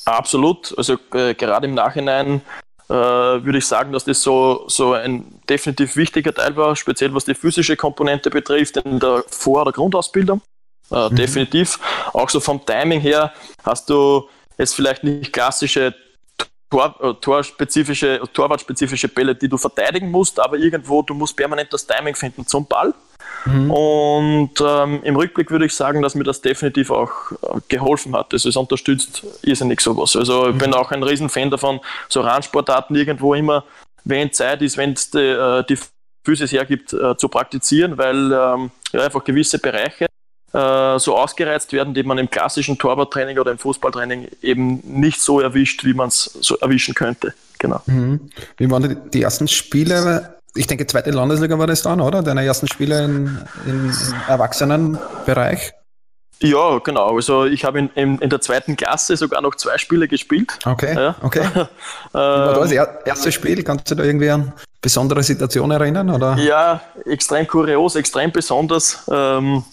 Absolut. 0.05 0.77
Also 0.77 0.97
äh, 1.13 1.33
gerade 1.33 1.67
im 1.67 1.73
Nachhinein 1.73 2.41
äh, 2.89 2.93
würde 2.93 3.57
ich 3.57 3.65
sagen, 3.65 3.91
dass 3.91 4.05
das 4.05 4.21
so, 4.21 4.65
so 4.67 4.93
ein 4.93 5.41
definitiv 5.49 5.95
wichtiger 5.95 6.33
Teil 6.33 6.55
war, 6.55 6.75
speziell 6.75 7.13
was 7.13 7.25
die 7.25 7.35
physische 7.35 7.75
Komponente 7.75 8.29
betrifft 8.29 8.77
in 8.77 8.99
der 8.99 9.23
Vor- 9.29 9.63
oder 9.63 9.71
Grundausbildung. 9.71 10.41
Äh, 10.91 11.09
mhm. 11.09 11.15
Definitiv. 11.15 11.79
Auch 12.13 12.29
so 12.29 12.39
vom 12.39 12.65
Timing 12.65 13.01
her 13.01 13.33
hast 13.63 13.89
du 13.89 14.29
jetzt 14.57 14.73
vielleicht 14.73 15.03
nicht 15.03 15.33
klassische 15.33 15.93
Tor, 16.69 16.95
äh, 17.01 17.13
torspezifische, 17.21 18.21
torwartspezifische 18.33 19.07
Bälle, 19.07 19.35
die 19.35 19.47
du 19.47 19.57
verteidigen 19.57 20.11
musst, 20.11 20.39
aber 20.39 20.57
irgendwo, 20.57 21.01
du 21.01 21.13
musst 21.13 21.35
permanent 21.35 21.71
das 21.71 21.85
Timing 21.85 22.15
finden 22.15 22.45
zum 22.45 22.65
Ball. 22.65 22.93
Mhm. 23.47 23.71
Und 23.71 24.51
ähm, 24.61 24.99
im 25.03 25.15
Rückblick 25.15 25.51
würde 25.51 25.65
ich 25.65 25.73
sagen, 25.73 26.01
dass 26.01 26.15
mir 26.15 26.23
das 26.23 26.41
definitiv 26.41 26.91
auch 26.91 27.31
äh, 27.31 27.59
geholfen 27.67 28.15
hat. 28.15 28.33
Also 28.33 28.49
es 28.49 28.55
unterstützt 28.55 29.23
irrsinnig 29.43 29.81
sowas. 29.81 30.15
Also 30.15 30.47
ich 30.47 30.55
mhm. 30.55 30.59
bin 30.59 30.73
auch 30.73 30.91
ein 30.91 31.03
Riesenfan 31.03 31.49
davon, 31.49 31.79
so 32.09 32.21
Randsportarten 32.21 32.95
irgendwo 32.95 33.33
immer, 33.33 33.63
wenn 34.03 34.31
Zeit 34.31 34.61
ist, 34.61 34.77
wenn 34.77 34.93
es 34.93 35.09
die, 35.11 35.19
äh, 35.19 35.63
die 35.67 35.77
Physis 36.23 36.51
hergibt, 36.51 36.93
äh, 36.93 37.15
zu 37.17 37.29
praktizieren, 37.29 37.97
weil 37.97 38.31
ähm, 38.33 38.71
ja, 38.91 39.03
einfach 39.03 39.23
gewisse 39.23 39.59
Bereiche 39.59 40.07
äh, 40.53 40.99
so 40.99 41.15
ausgereizt 41.15 41.73
werden, 41.73 41.93
die 41.93 42.03
man 42.03 42.17
im 42.17 42.29
klassischen 42.29 42.77
Torwarttraining 42.77 43.37
oder 43.37 43.51
im 43.51 43.57
Fußballtraining 43.57 44.27
eben 44.41 44.81
nicht 44.85 45.21
so 45.21 45.39
erwischt, 45.39 45.85
wie 45.85 45.93
man 45.93 46.09
es 46.09 46.23
so 46.41 46.57
erwischen 46.57 46.95
könnte. 46.95 47.33
Genau. 47.59 47.81
Mhm. 47.85 48.29
Wie 48.57 48.69
waren 48.69 48.83
die, 48.83 49.09
die 49.11 49.21
ersten 49.21 49.47
Spiele? 49.47 50.36
Ich 50.57 50.67
denke, 50.67 50.87
zweite 50.87 51.11
Landesliga 51.11 51.57
war 51.59 51.67
das 51.67 51.83
dann, 51.83 52.01
oder? 52.01 52.23
Deine 52.23 52.43
ersten 52.43 52.67
Spiele 52.67 53.05
in, 53.05 53.47
in, 53.65 53.89
im 53.89 53.93
Erwachsenenbereich? 54.27 55.73
Ja, 56.39 56.77
genau. 56.79 57.15
Also 57.15 57.45
ich 57.45 57.65
habe 57.65 57.79
in, 57.79 57.89
in, 57.95 58.19
in, 58.19 58.29
der 58.29 58.41
zweiten 58.41 58.75
Klasse 58.75 59.17
sogar 59.17 59.41
noch 59.41 59.55
zwei 59.55 59.77
Spiele 59.77 60.07
gespielt. 60.07 60.59
Okay, 60.65 60.93
ja. 60.95 61.15
okay. 61.21 61.43
war 62.11 62.53
das 62.53 62.71
erste 62.71 63.31
Spiel? 63.31 63.63
Kannst 63.63 63.89
du 63.89 63.95
da 63.95 64.03
irgendwie 64.03 64.29
an 64.29 64.53
besondere 64.81 65.23
Situation 65.23 65.71
erinnern? 65.71 66.09
Oder? 66.09 66.37
Ja, 66.37 66.81
extrem 67.05 67.47
kurios, 67.47 67.95
extrem 67.95 68.31
besonders. 68.31 69.03
Ähm, 69.11 69.63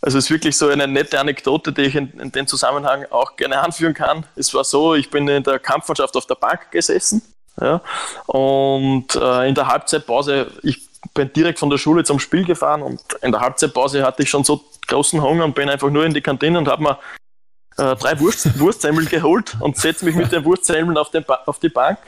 also 0.00 0.16
es 0.18 0.24
ist 0.24 0.30
wirklich 0.30 0.56
so 0.56 0.68
eine 0.68 0.86
nette 0.86 1.20
Anekdote, 1.20 1.72
die 1.72 1.82
ich 1.82 1.94
in, 1.94 2.10
in 2.20 2.32
dem 2.32 2.46
Zusammenhang 2.46 3.04
auch 3.10 3.36
gerne 3.36 3.60
anführen 3.60 3.94
kann. 3.94 4.24
Es 4.36 4.54
war 4.54 4.64
so, 4.64 4.94
ich 4.94 5.10
bin 5.10 5.28
in 5.28 5.42
der 5.42 5.58
Kampfmannschaft 5.58 6.16
auf 6.16 6.26
der 6.26 6.36
Bank 6.36 6.70
gesessen 6.70 7.20
ja, 7.60 7.80
und 8.26 9.14
äh, 9.14 9.48
in 9.48 9.54
der 9.54 9.68
Halbzeitpause, 9.68 10.48
ich 10.62 10.88
bin 11.14 11.32
direkt 11.32 11.58
von 11.58 11.70
der 11.70 11.78
Schule 11.78 12.04
zum 12.04 12.18
Spiel 12.18 12.44
gefahren 12.44 12.82
und 12.82 13.00
in 13.22 13.32
der 13.32 13.40
Halbzeitpause 13.40 14.04
hatte 14.04 14.22
ich 14.22 14.30
schon 14.30 14.44
so 14.44 14.64
großen 14.86 15.22
Hunger 15.22 15.44
und 15.44 15.54
bin 15.54 15.68
einfach 15.68 15.90
nur 15.90 16.04
in 16.04 16.14
die 16.14 16.20
Kantine 16.20 16.58
und 16.58 16.68
habe 16.68 16.82
mir 16.82 16.98
äh, 17.76 17.96
drei 17.96 18.18
Wurst, 18.20 18.58
Wurstsemmeln 18.58 19.08
geholt 19.08 19.56
und 19.60 19.76
setze 19.76 20.04
mich 20.04 20.14
mit 20.14 20.32
den 20.32 20.44
Wurstsemmeln 20.44 20.96
auf, 20.98 21.10
den 21.10 21.24
auf 21.46 21.58
die 21.58 21.68
Bank 21.68 21.98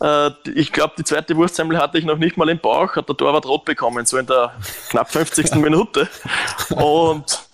äh, 0.00 0.30
ich 0.54 0.72
glaube, 0.72 0.94
die 0.96 1.04
zweite 1.04 1.36
Wurstsemmel 1.36 1.78
hatte 1.78 1.98
ich 1.98 2.04
noch 2.04 2.16
nicht 2.16 2.36
mal 2.36 2.48
im 2.48 2.58
Bauch, 2.58 2.96
hat 2.96 3.08
der 3.08 3.16
Torwart 3.16 3.46
rot 3.46 3.64
bekommen, 3.64 4.06
so 4.06 4.16
in 4.16 4.26
der 4.26 4.52
knapp 4.88 5.10
50. 5.10 5.54
Minute. 5.56 6.08
Und 6.70 7.46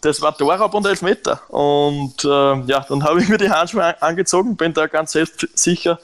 das 0.00 0.20
war 0.20 0.36
Torraub 0.36 0.74
und 0.74 0.86
Elfmeter. 0.86 1.40
Und 1.48 2.24
äh, 2.24 2.60
ja, 2.66 2.84
dann 2.88 3.04
habe 3.04 3.22
ich 3.22 3.28
mir 3.28 3.38
die 3.38 3.50
Handschuhe 3.50 4.00
angezogen, 4.02 4.56
bin 4.56 4.74
da 4.74 4.86
ganz 4.86 5.12
selbstsicher 5.12 5.98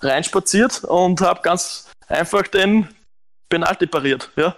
reinspaziert 0.00 0.84
und 0.84 1.20
habe 1.20 1.40
ganz 1.42 1.88
einfach 2.08 2.42
den 2.48 2.88
Penalty 3.48 3.86
pariert. 3.86 4.30
Ja. 4.36 4.56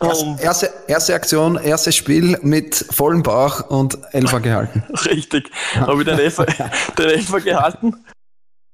erste, 0.40 0.72
erste 0.86 1.14
Aktion, 1.14 1.56
erstes 1.56 1.96
Spiel 1.96 2.38
mit 2.42 2.86
vollem 2.90 3.22
Bauch 3.22 3.68
und 3.68 3.98
Elfer 4.12 4.40
gehalten. 4.40 4.84
Richtig, 5.04 5.50
habe 5.74 6.02
ich 6.02 6.08
den 6.08 6.18
Elfer, 6.18 6.46
den 6.98 7.10
Elfer 7.10 7.40
gehalten 7.40 8.04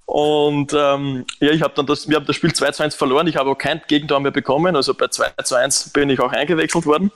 und 0.06 0.72
ähm, 0.72 1.26
ja, 1.40 1.50
ich 1.50 1.62
habe 1.62 1.74
dann 1.74 1.86
das, 1.86 2.08
wir 2.08 2.16
haben 2.16 2.26
das 2.26 2.36
Spiel 2.36 2.54
2 2.54 2.70
zu 2.70 2.82
1 2.84 2.94
verloren. 2.94 3.26
Ich 3.26 3.36
habe 3.36 3.50
auch 3.50 3.58
kein 3.58 3.82
Gegentor 3.88 4.20
mehr 4.20 4.30
bekommen. 4.30 4.76
Also 4.76 4.94
bei 4.94 5.08
2 5.08 5.30
zu 5.42 5.56
1 5.56 5.90
bin 5.90 6.08
ich 6.10 6.20
auch 6.20 6.32
eingewechselt 6.32 6.86
worden. 6.86 7.10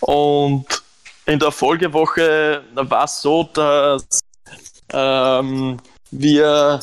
Und 0.00 0.64
in 1.26 1.40
der 1.40 1.50
Folgewoche 1.50 2.62
war 2.74 3.04
es 3.04 3.20
so, 3.20 3.42
dass 3.52 4.20
ähm, 4.92 5.78
wir 6.12 6.80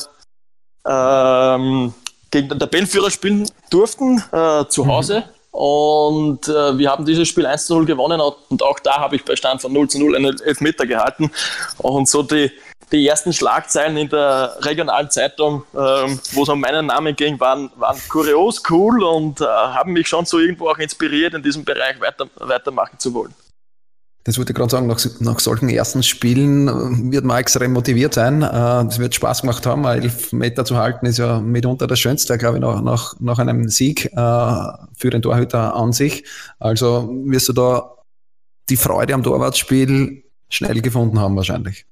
ähm, 0.86 1.94
gegen 2.30 2.48
den 2.48 2.58
Tabellenführer 2.58 3.10
spielen 3.10 3.50
durften, 3.70 4.22
äh, 4.32 4.64
zu 4.68 4.84
mhm. 4.84 4.92
Hause. 4.92 5.20
Mhm. 5.20 5.36
Und 5.58 6.48
äh, 6.48 6.76
wir 6.76 6.90
haben 6.90 7.06
dieses 7.06 7.28
Spiel 7.28 7.46
1 7.46 7.64
zu 7.64 7.76
0 7.76 7.86
gewonnen 7.86 8.20
und 8.20 8.62
auch 8.62 8.78
da 8.78 8.98
habe 8.98 9.16
ich 9.16 9.24
bei 9.24 9.36
Stand 9.36 9.62
von 9.62 9.72
0 9.72 9.88
zu 9.88 9.98
0 9.98 10.14
einen 10.14 10.38
Elfmeter 10.40 10.84
gehalten. 10.86 11.30
Und 11.78 12.10
so 12.10 12.22
die, 12.22 12.52
die 12.92 13.08
ersten 13.08 13.32
Schlagzeilen 13.32 13.96
in 13.96 14.10
der 14.10 14.54
regionalen 14.60 15.10
Zeitung, 15.10 15.62
ähm, 15.74 16.20
wo 16.32 16.42
es 16.42 16.50
um 16.50 16.60
meinen 16.60 16.86
Namen 16.86 17.16
ging, 17.16 17.40
waren, 17.40 17.70
waren 17.76 17.98
kurios 18.10 18.62
cool 18.68 19.02
und 19.02 19.40
äh, 19.40 19.44
haben 19.46 19.94
mich 19.94 20.08
schon 20.08 20.26
so 20.26 20.38
irgendwo 20.38 20.68
auch 20.68 20.78
inspiriert, 20.78 21.32
in 21.32 21.42
diesem 21.42 21.64
Bereich 21.64 21.98
weiter, 22.02 22.26
weitermachen 22.36 22.98
zu 22.98 23.14
wollen. 23.14 23.34
Das 24.26 24.38
wollte 24.38 24.50
ich 24.50 24.56
gerade 24.56 24.70
sagen, 24.70 24.88
nach, 24.88 24.98
nach 25.20 25.38
solchen 25.38 25.68
ersten 25.68 26.02
Spielen 26.02 26.66
äh, 26.66 27.12
wird 27.12 27.24
man 27.24 27.38
extrem 27.38 27.72
motiviert 27.72 28.12
sein. 28.12 28.42
Es 28.42 28.98
äh, 28.98 29.00
wird 29.00 29.14
Spaß 29.14 29.42
gemacht 29.42 29.64
haben. 29.66 29.84
Elf 29.84 30.32
Meter 30.32 30.64
zu 30.64 30.76
halten 30.76 31.06
ist 31.06 31.18
ja 31.18 31.38
mitunter 31.38 31.86
das 31.86 32.00
Schönste, 32.00 32.36
glaube 32.36 32.56
ich, 32.56 32.60
nach, 32.60 32.82
nach, 32.82 33.14
nach 33.20 33.38
einem 33.38 33.68
Sieg 33.68 34.06
äh, 34.06 34.62
für 34.96 35.10
den 35.10 35.22
Torhüter 35.22 35.76
an 35.76 35.92
sich. 35.92 36.24
Also 36.58 37.08
wirst 37.26 37.48
du 37.50 37.52
da 37.52 37.94
die 38.68 38.76
Freude 38.76 39.14
am 39.14 39.22
Torwartspiel 39.22 40.24
schnell 40.50 40.80
gefunden 40.80 41.20
haben 41.20 41.36
wahrscheinlich. 41.36 41.86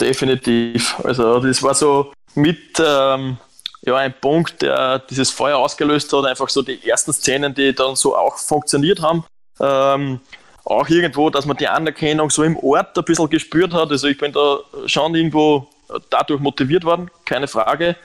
Definitiv. 0.00 0.94
Also 1.02 1.40
das 1.40 1.64
war 1.64 1.74
so 1.74 2.12
mit 2.36 2.78
ähm, 2.78 3.38
ja, 3.80 3.96
ein 3.96 4.14
Punkt, 4.20 4.62
der 4.62 5.00
dieses 5.00 5.30
Feuer 5.30 5.58
ausgelöst 5.58 6.12
hat. 6.12 6.26
Einfach 6.26 6.48
so 6.48 6.62
die 6.62 6.88
ersten 6.88 7.12
Szenen, 7.12 7.52
die 7.52 7.74
dann 7.74 7.96
so 7.96 8.16
auch 8.16 8.38
funktioniert 8.38 9.02
haben. 9.02 9.24
Ähm, 9.58 10.20
auch 10.64 10.88
irgendwo, 10.88 11.30
dass 11.30 11.46
man 11.46 11.56
die 11.56 11.68
Anerkennung 11.68 12.30
so 12.30 12.42
im 12.42 12.56
Ort 12.56 12.96
ein 12.96 13.04
bisschen 13.04 13.28
gespürt 13.28 13.72
hat. 13.72 13.90
Also 13.90 14.06
ich 14.06 14.18
bin 14.18 14.32
da 14.32 14.58
schon 14.86 15.14
irgendwo 15.14 15.68
dadurch 16.10 16.40
motiviert 16.40 16.84
worden, 16.84 17.10
keine 17.24 17.48
Frage. 17.48 17.96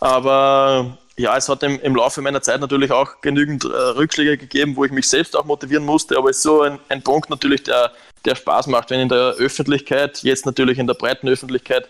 Aber 0.00 0.96
ja, 1.16 1.36
es 1.36 1.48
hat 1.48 1.62
im, 1.62 1.78
im 1.80 1.94
Laufe 1.94 2.22
meiner 2.22 2.40
Zeit 2.40 2.60
natürlich 2.60 2.90
auch 2.90 3.20
genügend 3.20 3.64
äh, 3.64 3.68
Rückschläge 3.68 4.38
gegeben, 4.38 4.76
wo 4.76 4.84
ich 4.84 4.92
mich 4.92 5.08
selbst 5.08 5.36
auch 5.36 5.44
motivieren 5.44 5.84
musste. 5.84 6.16
Aber 6.16 6.30
es 6.30 6.38
ist 6.38 6.42
so 6.44 6.62
ein, 6.62 6.78
ein 6.88 7.02
Punkt 7.02 7.28
natürlich, 7.28 7.62
der, 7.64 7.92
der 8.24 8.34
Spaß 8.34 8.68
macht, 8.68 8.90
wenn 8.90 9.00
in 9.00 9.08
der 9.08 9.34
Öffentlichkeit, 9.34 10.22
jetzt 10.22 10.46
natürlich 10.46 10.78
in 10.78 10.86
der 10.86 10.94
breiten 10.94 11.28
Öffentlichkeit, 11.28 11.88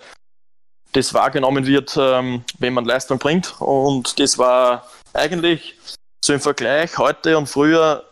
das 0.93 1.15
wahrgenommen 1.15 1.67
wird, 1.67 1.97
ähm, 1.97 2.45
wenn 2.59 2.75
man 2.75 2.85
Leistung 2.85 3.19
bringt. 3.19 3.55
Und 3.61 4.19
das 4.19 4.39
war 4.39 4.89
eigentlich 5.13 5.77
so 6.25 6.33
im 6.33 6.41
Vergleich 6.41 6.99
heute 6.99 7.39
und 7.39 7.49
früher 7.49 8.05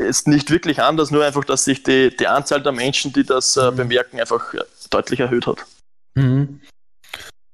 ist 0.00 0.26
nicht 0.26 0.50
wirklich 0.50 0.80
anders, 0.82 1.10
nur 1.10 1.24
einfach, 1.24 1.44
dass 1.44 1.64
sich 1.64 1.82
die, 1.82 2.14
die 2.16 2.26
Anzahl 2.26 2.62
der 2.62 2.72
Menschen, 2.72 3.12
die 3.12 3.24
das 3.24 3.56
äh, 3.56 3.70
mhm. 3.70 3.76
bemerken, 3.76 4.20
einfach 4.20 4.54
deutlich 4.90 5.20
erhöht 5.20 5.46
hat. 5.46 5.64
Mhm. 6.14 6.60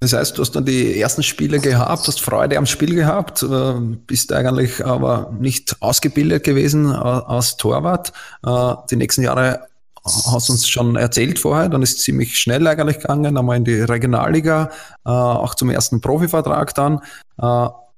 Das 0.01 0.13
heißt, 0.13 0.37
du 0.37 0.43
hast 0.43 0.53
dann 0.53 0.67
die 0.67 1.01
ersten 1.01 1.23
Spiele 1.23 1.59
gehabt, 1.59 2.07
hast 2.07 2.21
Freude 2.21 2.59
am 2.59 2.67
Spiel 2.67 2.95
gehabt, 2.95 3.43
äh, 3.43 3.73
bist 4.07 4.33
eigentlich 4.33 4.85
aber 4.85 5.35
nicht 5.41 5.77
ausgebildet 5.81 6.45
gewesen 6.45 6.93
äh, 6.93 6.97
als 6.97 7.57
Torwart. 7.57 8.13
Äh, 8.45 8.75
die 8.91 8.97
nächsten 8.97 9.23
Jahre 9.23 9.67
hast 10.05 10.49
du 10.49 10.53
uns 10.53 10.69
schon 10.69 10.97
erzählt 10.97 11.39
vorher, 11.39 11.69
dann 11.69 11.83
ist 11.83 11.97
es 11.97 12.05
ziemlich 12.05 12.39
schnell 12.39 12.67
eigentlich 12.69 13.01
gegangen, 13.01 13.37
einmal 13.37 13.57
in 13.57 13.65
die 13.65 13.81
Regionalliga, 13.81 14.71
auch 15.03 15.57
zum 15.57 15.69
ersten 15.69 16.01
Profivertrag 16.01 16.73
dann. 16.77 17.01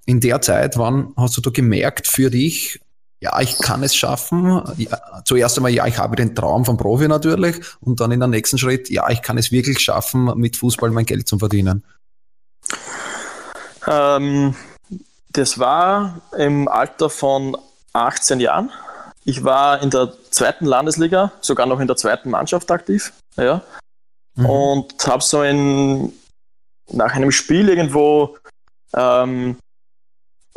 In 0.07 0.21
der 0.21 0.41
Zeit, 0.41 0.79
wann 0.79 1.13
hast 1.19 1.37
du 1.37 1.43
da 1.43 1.51
gemerkt 1.51 2.07
für 2.07 2.31
dich, 2.31 2.81
ja, 3.21 3.41
ich 3.41 3.59
kann 3.59 3.83
es 3.83 3.95
schaffen. 3.95 4.63
Ja, 4.77 5.23
zuerst 5.25 5.57
einmal, 5.57 5.73
ja, 5.73 5.87
ich 5.87 5.99
habe 5.99 6.17
den 6.17 6.35
Traum 6.35 6.65
vom 6.65 6.77
Profi 6.77 7.09
natürlich 7.09 7.61
und 7.81 8.01
dann 8.01 8.13
in 8.13 8.21
der 8.21 8.29
nächsten 8.29 8.59
Schritt, 8.59 8.91
ja, 8.91 9.09
ich 9.11 9.23
kann 9.23 9.39
es 9.39 9.51
wirklich 9.51 9.81
schaffen, 9.81 10.33
mit 10.37 10.57
Fußball 10.57 10.91
mein 10.91 11.07
Geld 11.07 11.27
zu 11.27 11.39
verdienen. 11.39 11.85
Ähm, 13.87 14.55
das 15.31 15.59
war 15.59 16.21
im 16.37 16.69
Alter 16.69 17.11
von 17.11 17.57
18 17.93 18.41
Jahren. 18.41 18.71
Ich 19.25 19.45
war 19.45 19.83
in 19.83 19.91
der 19.91 20.13
zweiten 20.31 20.65
Landesliga, 20.65 21.33
sogar 21.41 21.67
noch 21.67 21.81
in 21.81 21.87
der 21.87 21.97
zweiten 21.97 22.31
Mannschaft 22.31 22.71
aktiv. 22.71 23.13
Ja. 23.37 23.63
Mhm. 24.37 24.47
Und 24.47 25.07
habe 25.07 25.23
so 25.23 25.41
ein, 25.41 26.13
nach 26.91 27.15
einem 27.15 27.33
Spiel 27.33 27.69
irgendwo 27.69 28.37
ähm, 28.95 29.57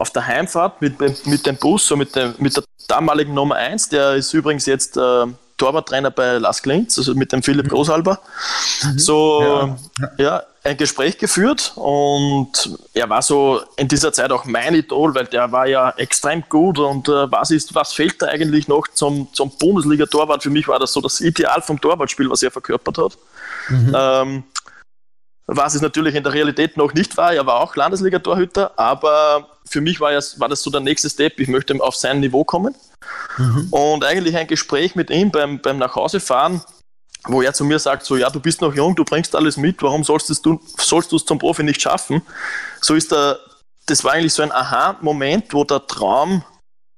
auf 0.02 0.10
der 0.10 0.26
Heimfahrt 0.26 0.82
mit, 0.82 1.00
mit 1.00 1.46
dem 1.46 1.56
Bus, 1.58 1.88
so 1.88 1.96
mit, 1.96 2.16
dem, 2.16 2.34
mit 2.40 2.58
der 2.58 2.64
damaligen 2.88 3.34
Nummer 3.34 3.56
1, 3.56 3.90
der 3.90 4.16
ist 4.16 4.34
übrigens 4.34 4.66
jetzt 4.66 4.98
äh, 4.98 5.26
Torwarttrainer 5.58 6.10
bei 6.10 6.40
Las 6.40 6.64
Klintz, 6.64 6.98
also 6.98 7.14
mit 7.14 7.32
dem 7.32 7.44
Philipp 7.44 7.68
mhm. 7.68 7.70
Großalber, 7.70 8.20
mhm. 8.84 9.00
so 9.00 9.78
ja. 10.00 10.10
ja. 10.18 10.44
ein 10.64 10.76
Gespräch 10.76 11.20
geführt 11.20 11.74
und 11.76 12.80
er 12.96 13.08
war 13.10 13.22
so 13.22 13.62
in 13.78 13.88
dieser 13.88 14.12
Zeit 14.12 14.32
auch 14.32 14.46
mein 14.46 14.74
Idol, 14.74 15.14
weil 15.14 15.28
der 15.28 15.52
war 15.52 15.68
ja 15.68 15.92
extrem 15.98 16.44
gut 16.50 16.80
und 16.80 17.08
äh, 17.08 17.32
was 17.32 17.52
ist, 17.52 17.76
was 17.76 17.94
fehlt 17.94 18.20
da 18.24 18.28
eigentlich 18.28 18.68
noch 18.68 18.88
zum, 18.88 19.28
zum 19.34 19.52
Bundesliga-Torwart? 19.52 20.42
Für 20.42 20.50
mich 20.50 20.68
war 20.68 20.80
das 20.80 20.94
so 20.94 21.02
das 21.02 21.22
Ideal 21.22 21.62
vom 21.62 21.80
Torwartspiel, 21.80 22.30
was 22.30 22.42
er 22.42 22.50
verkörpert 22.50 22.98
hat. 22.98 23.18
Mhm. 23.70 23.96
Ähm, 23.96 24.44
was 25.56 25.76
es 25.76 25.82
natürlich 25.82 26.16
in 26.16 26.24
der 26.24 26.34
Realität 26.34 26.78
noch 26.78 26.94
nicht 26.94 27.18
war. 27.18 27.34
Er 27.34 27.46
war 27.46 27.60
auch 27.60 27.76
Landesliga-Torhüter, 27.76 28.72
aber 28.80 29.50
für 29.70 29.82
mich 29.82 30.00
war, 30.00 30.12
es, 30.14 30.40
war 30.40 30.48
das 30.48 30.62
so 30.62 30.72
der 30.72 30.80
nächste 30.80 31.10
Step. 31.10 31.40
Ich 31.40 31.50
möchte 31.50 31.76
auf 31.82 31.96
sein 31.96 32.22
Niveau 32.22 32.46
kommen. 32.46 32.74
Mhm. 33.38 33.68
Und 33.70 34.06
eigentlich 34.06 34.38
ein 34.38 34.48
Gespräch 34.48 34.96
mit 34.96 35.10
ihm 35.10 35.30
beim, 35.30 35.62
beim 35.62 35.78
Nachhausefahren, 35.78 36.62
wo 37.26 37.42
er 37.42 37.54
zu 37.54 37.66
mir 37.66 37.80
sagt: 37.80 38.06
So, 38.06 38.16
ja, 38.16 38.30
du 38.30 38.40
bist 38.40 38.62
noch 38.62 38.74
jung, 38.74 38.96
du 38.96 39.04
bringst 39.04 39.36
alles 39.36 39.58
mit, 39.58 39.82
warum 39.84 40.06
sollst 40.06 40.30
du 40.30 41.16
es 41.16 41.26
zum 41.26 41.40
Profi 41.40 41.64
nicht 41.64 41.82
schaffen? 41.82 42.22
So 42.80 42.96
ist 42.96 43.12
der, 43.12 43.38
das 43.88 44.06
war 44.06 44.14
eigentlich 44.14 44.34
so 44.34 44.44
ein 44.44 44.54
Aha-Moment, 44.54 45.54
wo 45.54 45.66
der 45.66 45.86
Traum 45.86 46.46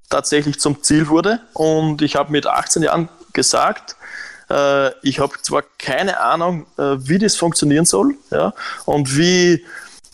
tatsächlich 0.10 0.60
zum 0.60 0.83
Ziel 0.83 1.07
wurde. 1.07 1.39
Und 1.53 2.03
ich 2.03 2.15
habe 2.15 2.31
mit 2.31 2.45
18 2.45 2.83
Jahren 2.83 3.10
gesagt, 3.33 3.95
äh, 4.50 4.91
ich 5.01 5.19
habe 5.19 5.33
zwar 5.41 5.63
keine 5.77 6.19
Ahnung, 6.19 6.65
äh, 6.77 6.95
wie 7.00 7.19
das 7.19 7.35
funktionieren 7.35 7.85
soll 7.85 8.15
ja, 8.31 8.53
und 8.85 9.17
wie, 9.17 9.65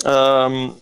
ähm, 0.05 0.75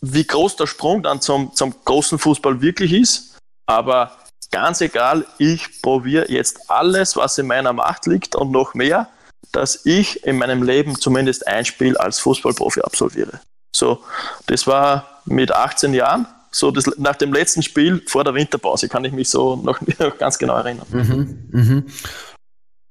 wie 0.00 0.26
groß 0.26 0.56
der 0.56 0.66
Sprung 0.66 1.02
dann 1.02 1.20
zum, 1.20 1.54
zum 1.54 1.74
großen 1.84 2.18
Fußball 2.18 2.60
wirklich 2.60 2.92
ist, 2.92 3.36
aber 3.66 4.12
ganz 4.50 4.80
egal, 4.80 5.26
ich 5.38 5.82
probiere 5.82 6.30
jetzt 6.30 6.70
alles, 6.70 7.16
was 7.16 7.38
in 7.38 7.46
meiner 7.46 7.72
Macht 7.72 8.06
liegt 8.06 8.34
und 8.34 8.50
noch 8.50 8.74
mehr, 8.74 9.08
dass 9.52 9.84
ich 9.84 10.24
in 10.24 10.38
meinem 10.38 10.62
Leben 10.62 10.98
zumindest 10.98 11.46
ein 11.46 11.64
Spiel 11.64 11.96
als 11.96 12.20
Fußballprofi 12.20 12.80
absolviere. 12.82 13.40
So, 13.74 14.02
das 14.46 14.66
war 14.66 15.22
mit 15.24 15.52
18 15.52 15.94
Jahren. 15.94 16.26
So, 16.52 16.72
das, 16.72 16.90
nach 16.98 17.14
dem 17.14 17.32
letzten 17.32 17.62
Spiel 17.62 18.02
vor 18.06 18.24
der 18.24 18.34
Winterpause 18.34 18.88
kann 18.88 19.04
ich 19.04 19.12
mich 19.12 19.30
so 19.30 19.56
noch, 19.56 19.80
noch 19.98 20.18
ganz 20.18 20.38
genau 20.38 20.56
erinnern. 20.56 20.86
Mhm, 20.90 21.48
mh. 21.50 21.82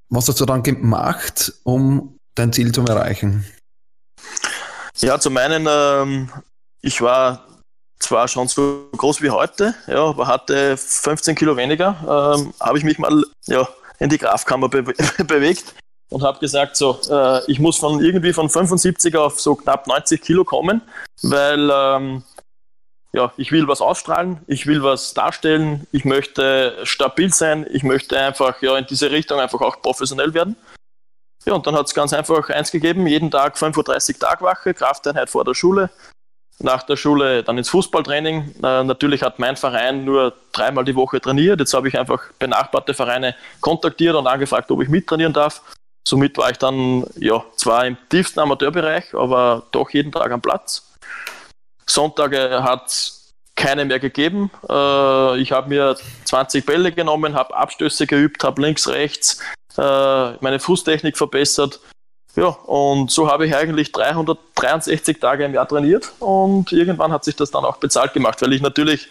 Was 0.09 0.27
hast 0.27 0.41
du 0.41 0.45
dann 0.45 0.63
gemacht, 0.63 1.53
um 1.63 2.17
dein 2.35 2.51
Ziel 2.51 2.71
zu 2.71 2.81
erreichen? 2.81 3.45
Ja, 4.97 5.19
zum 5.19 5.37
einen, 5.37 5.67
ähm, 5.69 6.29
ich 6.81 7.01
war 7.01 7.45
zwar 7.99 8.27
schon 8.27 8.47
so 8.47 8.89
groß 8.97 9.21
wie 9.21 9.29
heute, 9.29 9.75
ja, 9.87 10.03
aber 10.03 10.27
hatte 10.27 10.75
15 10.77 11.35
Kilo 11.35 11.55
weniger, 11.55 12.35
ähm, 12.37 12.53
habe 12.59 12.77
ich 12.77 12.83
mich 12.83 12.97
mal 12.97 13.23
ja, 13.45 13.67
in 13.99 14.09
die 14.09 14.17
Grafkammer 14.17 14.67
be 14.67 14.83
bewegt 15.27 15.75
und 16.09 16.23
habe 16.23 16.39
gesagt, 16.39 16.75
so, 16.75 16.99
äh, 17.09 17.45
ich 17.51 17.59
muss 17.59 17.77
von 17.77 18.03
irgendwie 18.03 18.33
von 18.33 18.49
75 18.49 19.15
auf 19.15 19.39
so 19.39 19.55
knapp 19.55 19.85
90 19.85 20.21
Kilo 20.21 20.43
kommen, 20.43 20.81
weil 21.21 21.69
ähm, 21.71 22.23
ja, 23.11 23.33
ich 23.37 23.51
will 23.51 23.67
was 23.67 23.81
ausstrahlen, 23.81 24.39
ich 24.47 24.67
will 24.67 24.83
was 24.83 25.13
darstellen, 25.13 25.87
ich 25.91 26.05
möchte 26.05 26.77
stabil 26.83 27.33
sein, 27.33 27.65
ich 27.71 27.83
möchte 27.83 28.19
einfach 28.19 28.61
ja, 28.61 28.77
in 28.77 28.85
diese 28.85 29.09
Richtung 29.09 29.39
einfach 29.39 29.61
auch 29.61 29.81
professionell 29.81 30.33
werden. 30.33 30.55
Ja, 31.45 31.53
und 31.53 31.65
dann 31.65 31.75
hat 31.75 31.87
es 31.87 31.93
ganz 31.93 32.13
einfach 32.13 32.49
eins 32.49 32.71
gegeben, 32.71 33.07
jeden 33.07 33.31
Tag 33.31 33.55
5.30 33.55 34.13
Uhr 34.13 34.19
Tagwache, 34.19 34.73
Krafteinheit 34.73 35.29
vor 35.29 35.45
der 35.45 35.53
Schule, 35.53 35.89
nach 36.59 36.83
der 36.83 36.97
Schule 36.97 37.43
dann 37.43 37.57
ins 37.57 37.69
Fußballtraining. 37.69 38.55
Äh, 38.61 38.83
natürlich 38.83 39.23
hat 39.23 39.39
mein 39.39 39.55
Verein 39.55 40.05
nur 40.05 40.33
dreimal 40.51 40.83
die 40.83 40.95
Woche 40.95 41.21
trainiert. 41.21 41.59
Jetzt 41.59 41.73
habe 41.73 41.87
ich 41.87 41.97
einfach 41.97 42.21
benachbarte 42.37 42.93
Vereine 42.93 43.35
kontaktiert 43.61 44.15
und 44.15 44.27
angefragt, 44.27 44.69
ob 44.69 44.81
ich 44.81 44.89
mittrainieren 44.89 45.33
darf. 45.33 45.61
Somit 46.07 46.37
war 46.37 46.51
ich 46.51 46.57
dann 46.57 47.05
ja 47.15 47.43
zwar 47.55 47.85
im 47.85 47.97
tiefsten 48.09 48.39
Amateurbereich, 48.39 49.13
aber 49.13 49.63
doch 49.71 49.89
jeden 49.91 50.11
Tag 50.11 50.31
am 50.31 50.41
Platz. 50.41 50.88
Sonntage 51.89 52.63
hat 52.63 52.87
es 52.87 53.33
keine 53.55 53.85
mehr 53.85 53.99
gegeben. 53.99 54.51
Äh, 54.69 55.39
ich 55.39 55.51
habe 55.51 55.69
mir 55.69 55.97
20 56.25 56.65
Bälle 56.65 56.91
genommen, 56.91 57.35
habe 57.35 57.55
Abstöße 57.55 58.07
geübt, 58.07 58.43
habe 58.43 58.61
links, 58.61 58.87
rechts 58.87 59.41
äh, 59.77 60.31
meine 60.41 60.59
Fußtechnik 60.59 61.17
verbessert. 61.17 61.79
Ja, 62.35 62.47
und 62.47 63.11
so 63.11 63.29
habe 63.29 63.47
ich 63.47 63.55
eigentlich 63.55 63.91
363 63.91 65.19
Tage 65.19 65.45
im 65.45 65.53
Jahr 65.53 65.67
trainiert 65.67 66.11
und 66.19 66.71
irgendwann 66.71 67.11
hat 67.11 67.23
sich 67.23 67.35
das 67.35 67.51
dann 67.51 67.65
auch 67.65 67.77
bezahlt 67.77 68.13
gemacht, 68.13 68.41
weil 68.41 68.53
ich 68.53 68.61
natürlich 68.61 69.09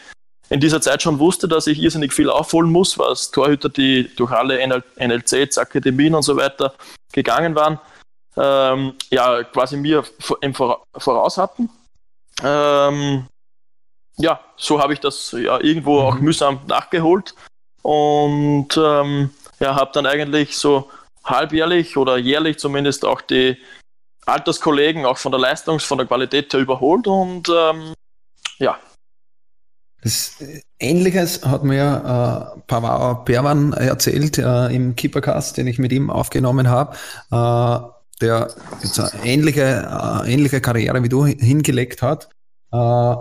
in 0.50 0.60
dieser 0.60 0.80
Zeit 0.80 1.02
schon 1.02 1.18
wusste, 1.18 1.48
dass 1.48 1.66
ich 1.66 1.78
irrsinnig 1.78 2.12
viel 2.12 2.30
aufholen 2.30 2.70
muss, 2.70 2.98
was 2.98 3.30
Torhüter, 3.30 3.68
die 3.68 4.08
durch 4.16 4.30
alle 4.30 4.58
NL 4.66 4.82
NLCs, 4.98 5.58
Akademien 5.58 6.14
und 6.14 6.22
so 6.22 6.36
weiter 6.36 6.74
gegangen 7.12 7.54
waren, 7.54 7.78
ähm, 8.36 8.94
ja, 9.10 9.42
quasi 9.44 9.76
mir 9.76 10.04
Voraus 10.96 11.36
hatten. 11.36 11.68
Ähm, 12.42 13.27
ja, 14.16 14.40
so 14.57 14.81
habe 14.81 14.92
ich 14.92 15.01
das 15.01 15.33
ja 15.33 15.61
irgendwo 15.61 16.01
auch 16.01 16.16
mhm. 16.16 16.24
mühsam 16.24 16.61
nachgeholt 16.66 17.35
und 17.83 18.77
ähm, 18.77 19.31
ja, 19.61 19.74
habe 19.74 19.90
dann 19.94 20.07
eigentlich 20.07 20.57
so 20.57 20.90
halbjährlich 21.24 21.96
oder 21.96 22.16
jährlich 22.16 22.59
zumindest 22.59 23.05
auch 23.05 23.20
die 23.20 23.57
Alterskollegen 24.27 25.07
auch 25.07 25.18
von 25.18 25.33
der 25.33 25.40
Leistungs-, 25.40 25.85
von 25.85 25.98
der 25.98 26.07
Qualität 26.07 26.53
her 26.53 26.61
überholt 26.61 27.07
und 27.07 27.48
ähm, 27.48 27.94
ja. 28.59 28.79
Das 30.03 30.40
äh, 30.40 30.61
Ähnliches 30.79 31.44
hat 31.44 31.64
mir 31.64 32.55
äh, 32.57 32.61
Pavao 32.66 33.24
Perwan 33.24 33.72
erzählt 33.72 34.38
äh, 34.38 34.66
im 34.68 34.94
Keepercast, 34.94 35.57
den 35.57 35.66
ich 35.66 35.79
mit 35.79 35.92
ihm 35.92 36.11
aufgenommen 36.11 36.68
habe. 36.68 36.96
Äh, 37.33 37.97
der 38.18 38.48
jetzt 38.83 38.98
eine 38.98 39.24
ähnliche, 39.24 39.62
äh, 40.24 40.33
ähnliche 40.33 40.61
Karriere 40.61 41.02
wie 41.02 41.09
du 41.09 41.24
hingelegt 41.24 42.02
hat, 42.02 42.28
äh, 42.72 43.14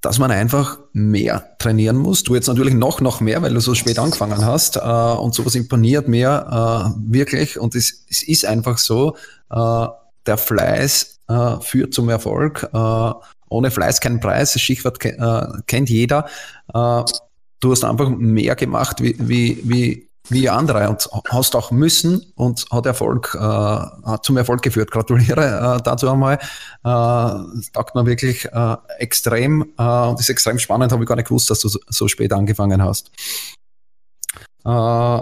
dass 0.00 0.18
man 0.18 0.30
einfach 0.30 0.78
mehr 0.92 1.56
trainieren 1.58 1.96
muss. 1.96 2.22
Du 2.22 2.34
jetzt 2.34 2.46
natürlich 2.46 2.74
noch, 2.74 3.00
noch 3.00 3.20
mehr, 3.20 3.42
weil 3.42 3.54
du 3.54 3.60
so 3.60 3.74
spät 3.74 3.98
angefangen 3.98 4.44
hast 4.44 4.76
äh, 4.76 4.80
und 4.80 5.34
sowas 5.34 5.54
imponiert 5.54 6.06
mir 6.06 6.94
wirklich 6.98 7.58
und 7.58 7.74
es, 7.74 8.04
es 8.08 8.22
ist 8.22 8.44
einfach 8.44 8.78
so, 8.78 9.16
der 9.50 10.36
Fleiß 10.36 11.20
führt 11.60 11.94
zum 11.94 12.08
Erfolg. 12.08 12.68
Ohne 13.48 13.70
Fleiß 13.70 14.00
kein 14.00 14.20
Preis, 14.20 14.52
das 14.52 14.62
Stichwort 14.62 14.98
kennt 15.66 15.90
jeder. 15.90 16.28
du 16.72 17.70
hast 17.70 17.84
einfach 17.84 18.10
mehr 18.10 18.54
gemacht, 18.54 19.02
wie, 19.02 19.16
wie, 19.18 19.60
wie 19.64 20.05
wie 20.28 20.48
andere 20.48 20.88
und 20.88 21.08
hast 21.28 21.54
auch 21.54 21.70
müssen 21.70 22.32
und 22.34 22.66
hat 22.70 22.86
Erfolg, 22.86 23.34
äh, 23.34 23.38
hat 23.40 24.24
zum 24.24 24.36
Erfolg 24.36 24.62
geführt. 24.62 24.90
Gratuliere 24.90 25.76
äh, 25.78 25.82
dazu 25.82 26.08
einmal. 26.10 26.38
Äh, 26.84 27.68
taugt 27.72 27.94
mir 27.94 28.06
wirklich 28.06 28.46
äh, 28.46 28.76
extrem 28.98 29.72
äh, 29.78 29.82
und 29.82 30.20
ist 30.20 30.28
extrem 30.28 30.58
spannend, 30.58 30.92
habe 30.92 31.02
ich 31.02 31.08
gar 31.08 31.16
nicht 31.16 31.28
gewusst, 31.28 31.50
dass 31.50 31.60
du 31.60 31.68
so, 31.68 31.78
so 31.88 32.08
spät 32.08 32.32
angefangen 32.32 32.82
hast. 32.82 33.10
Äh, 34.64 35.20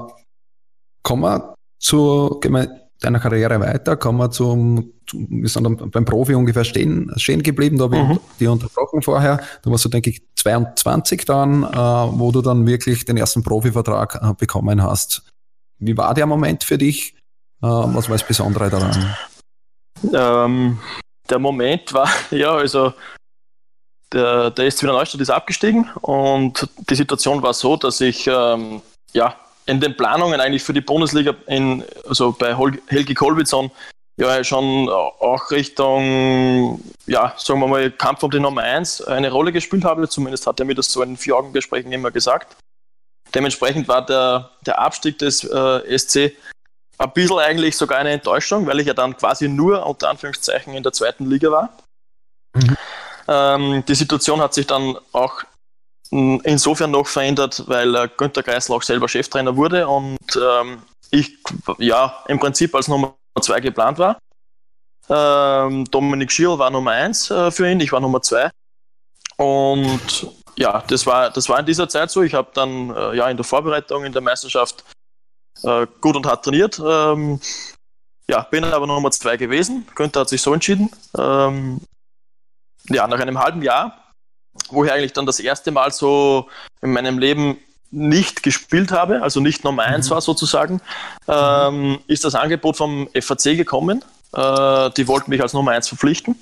kommen 1.02 1.22
wir 1.22 1.54
zu, 1.78 2.38
gehen 2.40 2.52
wir 2.52 2.83
deiner 3.00 3.20
Karriere 3.20 3.60
weiter, 3.60 3.96
kommen 3.96 4.18
wir 4.18 4.30
zum, 4.30 4.92
wir 5.12 5.48
sind 5.48 5.92
beim 5.92 6.04
Profi 6.04 6.34
ungefähr 6.34 6.64
stehen, 6.64 7.12
stehen 7.16 7.42
geblieben, 7.42 7.78
da 7.78 7.84
habe 7.84 8.02
mhm. 8.02 8.12
ich 8.12 8.18
die 8.40 8.46
unterbrochen 8.46 9.02
vorher. 9.02 9.40
Da 9.62 9.70
warst 9.70 9.84
du, 9.84 9.88
denke 9.88 10.10
ich, 10.10 10.22
22 10.36 11.24
dann, 11.24 11.64
äh, 11.64 11.76
wo 11.76 12.32
du 12.32 12.42
dann 12.42 12.66
wirklich 12.66 13.04
den 13.04 13.16
ersten 13.16 13.42
Profivertrag 13.42 14.20
äh, 14.22 14.34
bekommen 14.38 14.82
hast. 14.82 15.22
Wie 15.78 15.96
war 15.96 16.14
der 16.14 16.26
Moment 16.26 16.64
für 16.64 16.78
dich? 16.78 17.14
Äh, 17.62 17.66
was 17.66 18.08
war 18.08 18.16
das 18.16 18.26
Besondere 18.26 18.70
daran? 18.70 19.16
Ähm, 20.12 20.78
der 21.28 21.38
Moment 21.38 21.92
war, 21.92 22.08
ja, 22.30 22.52
also 22.52 22.92
der, 24.12 24.50
der 24.50 24.70
SC 24.70 24.82
Wiener 24.82 24.92
Neustadt 24.92 25.20
ist 25.20 25.30
abgestiegen 25.30 25.90
und 26.00 26.68
die 26.88 26.94
Situation 26.94 27.42
war 27.42 27.52
so, 27.52 27.76
dass 27.76 28.00
ich 28.00 28.26
ähm, 28.26 28.80
ja, 29.12 29.36
in 29.66 29.80
den 29.80 29.96
Planungen 29.96 30.40
eigentlich 30.40 30.62
für 30.62 30.74
die 30.74 30.80
Bundesliga 30.80 31.34
in, 31.46 31.84
also 32.06 32.32
bei 32.32 32.54
Helgi 32.88 33.14
Kolbitzon 33.14 33.70
ja 34.16 34.44
schon 34.44 34.88
auch 34.88 35.50
Richtung, 35.50 36.80
ja, 37.06 37.34
sagen 37.36 37.60
wir 37.60 37.66
mal, 37.66 37.90
Kampf 37.90 38.22
um 38.22 38.30
die 38.30 38.40
Nummer 38.40 38.62
1 38.62 39.02
eine 39.02 39.30
Rolle 39.30 39.52
gespielt 39.52 39.84
habe. 39.84 40.08
Zumindest 40.08 40.46
hat 40.46 40.60
er 40.60 40.66
mir 40.66 40.74
das 40.74 40.92
so 40.92 41.02
in 41.02 41.16
vier 41.16 41.36
Augengesprächen 41.36 41.92
immer 41.92 42.10
gesagt. 42.10 42.56
Dementsprechend 43.34 43.88
war 43.88 44.06
der, 44.06 44.50
der 44.64 44.78
Abstieg 44.78 45.18
des 45.18 45.42
äh, 45.42 45.98
SC 45.98 46.32
ein 46.98 47.12
bisschen 47.12 47.38
eigentlich 47.38 47.76
sogar 47.76 47.98
eine 47.98 48.10
Enttäuschung, 48.10 48.66
weil 48.66 48.78
ich 48.78 48.86
ja 48.86 48.94
dann 48.94 49.16
quasi 49.16 49.48
nur 49.48 49.84
unter 49.84 50.10
Anführungszeichen 50.10 50.74
in 50.74 50.84
der 50.84 50.92
zweiten 50.92 51.28
Liga 51.28 51.50
war. 51.50 51.76
Mhm. 52.54 52.76
Ähm, 53.26 53.84
die 53.86 53.94
Situation 53.94 54.40
hat 54.40 54.54
sich 54.54 54.66
dann 54.66 54.96
auch 55.12 55.42
insofern 56.14 56.92
noch 56.92 57.06
verändert, 57.06 57.64
weil 57.66 57.94
äh, 57.94 58.08
Günter 58.16 58.42
Kreisel 58.42 58.74
auch 58.74 58.82
selber 58.82 59.08
Cheftrainer 59.08 59.56
wurde 59.56 59.88
und 59.88 60.18
ähm, 60.36 60.82
ich 61.10 61.38
ja 61.78 62.22
im 62.28 62.38
Prinzip 62.38 62.74
als 62.74 62.88
Nummer 62.88 63.14
zwei 63.40 63.60
geplant 63.60 63.98
war. 63.98 64.18
Ähm, 65.08 65.84
Dominik 65.90 66.30
Schierl 66.30 66.58
war 66.58 66.70
Nummer 66.70 66.92
1 66.92 67.30
äh, 67.30 67.50
für 67.50 67.68
ihn, 67.68 67.80
ich 67.80 67.92
war 67.92 68.00
Nummer 68.00 68.22
2. 68.22 68.50
Und 69.36 70.28
ja, 70.56 70.82
das 70.86 71.04
war, 71.04 71.30
das 71.30 71.48
war 71.48 71.58
in 71.58 71.66
dieser 71.66 71.88
Zeit 71.88 72.10
so. 72.10 72.22
Ich 72.22 72.34
habe 72.34 72.48
dann 72.54 72.94
äh, 72.94 73.16
ja 73.16 73.28
in 73.28 73.36
der 73.36 73.44
Vorbereitung 73.44 74.04
in 74.04 74.12
der 74.12 74.22
Meisterschaft 74.22 74.84
äh, 75.62 75.86
gut 76.00 76.16
und 76.16 76.26
hart 76.26 76.44
trainiert. 76.44 76.80
Ähm, 76.84 77.40
ja, 78.28 78.42
bin 78.42 78.64
aber 78.64 78.86
Nummer 78.86 79.10
2 79.10 79.36
gewesen. 79.36 79.86
Günther 79.94 80.20
hat 80.20 80.28
sich 80.28 80.40
so 80.40 80.54
entschieden. 80.54 80.90
Ähm, 81.18 81.80
ja, 82.88 83.06
nach 83.06 83.20
einem 83.20 83.38
halben 83.38 83.62
Jahr, 83.62 84.03
wo 84.70 84.84
ich 84.84 84.92
eigentlich 84.92 85.12
dann 85.12 85.26
das 85.26 85.40
erste 85.40 85.70
Mal 85.70 85.92
so 85.92 86.48
in 86.82 86.92
meinem 86.92 87.18
Leben 87.18 87.58
nicht 87.90 88.42
gespielt 88.42 88.90
habe, 88.90 89.22
also 89.22 89.40
nicht 89.40 89.64
Nummer 89.64 89.84
1 89.84 90.08
mhm. 90.08 90.14
war 90.14 90.20
sozusagen, 90.20 90.80
ähm, 91.28 92.00
ist 92.06 92.24
das 92.24 92.34
Angebot 92.34 92.76
vom 92.76 93.08
FAC 93.18 93.56
gekommen. 93.56 94.04
Äh, 94.34 94.90
die 94.90 95.06
wollten 95.06 95.30
mich 95.30 95.40
als 95.40 95.52
Nummer 95.52 95.72
1 95.72 95.88
verpflichten. 95.88 96.36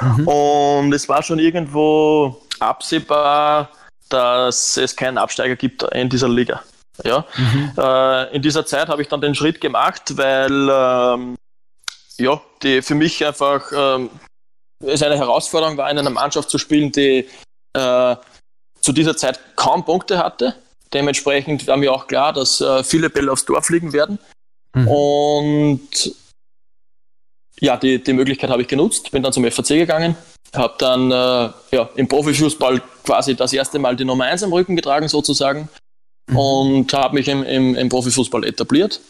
Mhm. 0.00 0.28
Und 0.28 0.92
es 0.92 1.08
war 1.08 1.22
schon 1.22 1.38
irgendwo 1.38 2.40
absehbar, 2.60 3.70
dass 4.08 4.76
es 4.76 4.94
keinen 4.94 5.18
Absteiger 5.18 5.56
gibt 5.56 5.82
in 5.82 6.08
dieser 6.08 6.28
Liga. 6.28 6.62
Ja? 7.02 7.24
Mhm. 7.36 7.72
Äh, 7.76 8.36
in 8.36 8.42
dieser 8.42 8.64
Zeit 8.64 8.88
habe 8.88 9.02
ich 9.02 9.08
dann 9.08 9.20
den 9.20 9.34
Schritt 9.34 9.60
gemacht, 9.60 10.16
weil 10.16 10.68
ähm, 10.70 11.36
ja, 12.18 12.40
die 12.62 12.82
für 12.82 12.94
mich 12.94 13.24
einfach 13.26 13.64
ähm, 13.74 14.10
es 14.80 15.02
eine 15.02 15.16
Herausforderung 15.16 15.76
war, 15.76 15.90
in 15.90 15.98
einer 15.98 16.10
Mannschaft 16.10 16.50
zu 16.50 16.58
spielen, 16.58 16.92
die 16.92 17.26
äh, 17.74 18.16
zu 18.80 18.92
dieser 18.92 19.16
Zeit 19.16 19.38
kaum 19.56 19.84
Punkte 19.84 20.18
hatte. 20.18 20.54
Dementsprechend 20.92 21.66
war 21.66 21.76
mir 21.76 21.92
auch 21.92 22.06
klar, 22.06 22.32
dass 22.32 22.60
äh, 22.60 22.84
viele 22.84 23.10
Bälle 23.10 23.32
aufs 23.32 23.44
Tor 23.44 23.62
fliegen 23.62 23.92
werden. 23.92 24.18
Mhm. 24.74 24.88
Und 24.88 26.14
ja, 27.60 27.76
die, 27.76 28.02
die 28.02 28.12
Möglichkeit 28.12 28.50
habe 28.50 28.62
ich 28.62 28.68
genutzt, 28.68 29.10
bin 29.10 29.22
dann 29.22 29.32
zum 29.32 29.50
FAC 29.50 29.68
gegangen, 29.68 30.16
habe 30.54 30.74
dann 30.78 31.10
äh, 31.10 31.50
ja, 31.76 31.88
im 31.94 32.08
Profifußball 32.08 32.82
quasi 33.04 33.34
das 33.34 33.52
erste 33.52 33.78
Mal 33.78 33.96
die 33.96 34.04
Nummer 34.04 34.24
1 34.24 34.42
am 34.42 34.52
Rücken 34.52 34.76
getragen 34.76 35.08
sozusagen 35.08 35.68
mhm. 36.28 36.36
und 36.36 36.92
habe 36.92 37.14
mich 37.14 37.28
im, 37.28 37.42
im, 37.42 37.74
im, 37.74 37.88
Profifußball 37.88 38.44
etabliert. 38.44 39.00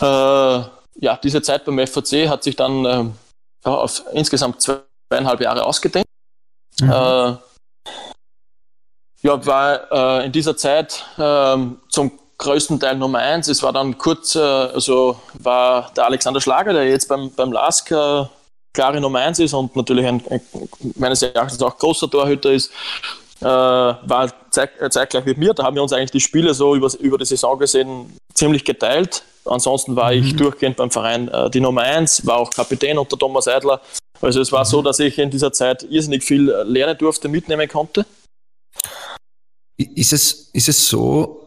Äh, 0.00 0.04
ja, 0.04 1.18
diese 1.22 1.42
Zeit 1.42 1.64
beim 1.64 1.84
FAC 1.86 2.28
hat 2.28 2.44
sich 2.44 2.56
dann 2.56 2.84
äh, 2.84 3.68
auf 3.68 4.04
insgesamt 4.12 4.62
zweieinhalb 4.62 5.40
Jahre 5.40 5.64
ausgedehnt. 5.64 6.03
Mhm. 6.80 6.90
Äh, 6.90 7.36
ja, 9.22 9.46
war 9.46 10.20
äh, 10.20 10.26
in 10.26 10.32
dieser 10.32 10.56
Zeit 10.56 11.04
ähm, 11.18 11.78
zum 11.88 12.12
größten 12.38 12.78
Teil 12.78 12.96
Nummer 12.96 13.18
eins. 13.18 13.48
Es 13.48 13.62
war 13.62 13.72
dann 13.72 13.96
kurz, 13.96 14.34
äh, 14.34 14.40
also 14.40 15.18
war 15.34 15.90
der 15.96 16.06
Alexander 16.06 16.40
Schlager, 16.40 16.72
der 16.72 16.88
jetzt 16.88 17.08
beim, 17.08 17.30
beim 17.32 17.52
LASK 17.52 17.90
äh, 17.92 18.24
klare 18.74 19.00
Nummer 19.00 19.20
eins 19.20 19.38
ist 19.38 19.54
und 19.54 19.74
natürlich 19.76 20.06
ein, 20.06 20.22
ein 20.28 20.40
meines 20.96 21.22
Erachtens 21.22 21.62
auch 21.62 21.78
großer 21.78 22.10
Torhüter 22.10 22.52
ist, 22.52 22.70
äh, 23.40 23.46
war 23.46 24.32
zeit, 24.50 24.78
äh, 24.80 24.90
zeitgleich 24.90 25.24
mit 25.24 25.38
mir. 25.38 25.54
Da 25.54 25.62
haben 25.62 25.76
wir 25.76 25.82
uns 25.82 25.92
eigentlich 25.92 26.10
die 26.10 26.20
Spiele 26.20 26.52
so 26.54 26.74
über, 26.74 26.90
über 26.98 27.16
die 27.16 27.24
Saison 27.24 27.58
gesehen 27.58 28.16
ziemlich 28.34 28.64
geteilt. 28.64 29.22
Ansonsten 29.44 29.96
war 29.96 30.12
mhm. 30.12 30.22
ich 30.22 30.36
durchgehend 30.36 30.76
beim 30.76 30.90
Verein 30.90 31.28
äh, 31.28 31.50
die 31.50 31.60
Nummer 31.60 31.82
eins, 31.82 32.26
war 32.26 32.38
auch 32.38 32.50
Kapitän 32.50 32.98
unter 32.98 33.18
Thomas 33.18 33.46
Eidler. 33.48 33.80
Also 34.20 34.40
es 34.40 34.52
war 34.52 34.64
mhm. 34.64 34.68
so, 34.68 34.82
dass 34.82 34.98
ich 35.00 35.18
in 35.18 35.30
dieser 35.30 35.52
Zeit 35.52 35.82
irrsinnig 35.84 36.24
viel 36.24 36.44
lernen 36.64 36.96
durfte, 36.96 37.28
mitnehmen 37.28 37.68
konnte. 37.68 38.06
Ist 39.76 40.12
es, 40.12 40.50
ist 40.52 40.68
es 40.68 40.88
so, 40.88 41.43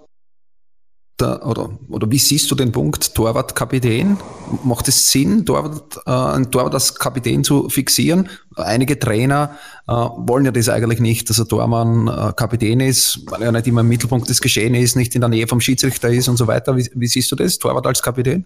da, 1.18 1.42
oder, 1.42 1.72
oder 1.90 2.10
wie 2.12 2.20
siehst 2.20 2.50
du 2.52 2.56
den 2.56 2.72
Punkt 2.72 3.16
Torwart-Kapitän? 3.16 4.18
Macht 4.64 4.88
es 4.88 5.12
Sinn, 5.12 5.46
Torwart, 5.46 5.98
äh, 6.06 6.12
einen 6.12 6.52
Torwart 6.52 6.76
als 6.76 6.96
Kapitän 6.96 7.44
zu 7.44 7.70
fixieren? 7.70 8.30
Einige 8.56 9.00
Trainer 9.00 9.58
äh, 9.88 9.92
wollen 9.92 10.46
ja 10.46 10.52
das 10.52 10.70
eigentlich 10.70 11.00
nicht, 11.00 11.30
dass 11.30 11.40
ein 11.40 11.48
Tormann 11.48 12.08
äh, 12.08 12.34
Kapitän 12.34 12.80
ist, 12.80 13.22
weil 13.26 13.42
er 13.42 13.52
nicht 13.52 13.68
immer 13.68 13.82
im 13.82 13.88
Mittelpunkt 13.88 14.30
des 14.30 14.42
Geschehens 14.42 14.78
ist, 14.78 14.96
nicht 14.96 15.16
in 15.16 15.22
der 15.22 15.30
Nähe 15.30 15.48
vom 15.48 15.60
Schiedsrichter 15.60 16.10
ist 16.10 16.28
und 16.28 16.38
so 16.38 16.46
weiter. 16.46 16.78
Wie, 16.78 16.90
wie 16.94 17.08
siehst 17.08 17.32
du 17.32 17.36
das, 17.36 17.58
Torwart 17.58 17.88
als 17.88 18.02
Kapitän? 18.02 18.46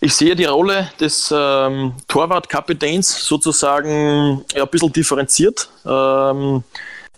Ich 0.00 0.14
sehe 0.14 0.36
die 0.36 0.44
Rolle 0.44 0.90
des 1.00 1.32
ähm, 1.34 1.94
Torwart-Kapitäns 2.08 3.24
sozusagen 3.24 4.44
ja, 4.54 4.64
ein 4.64 4.68
bisschen 4.68 4.92
differenziert. 4.92 5.70
Ähm, 5.86 6.62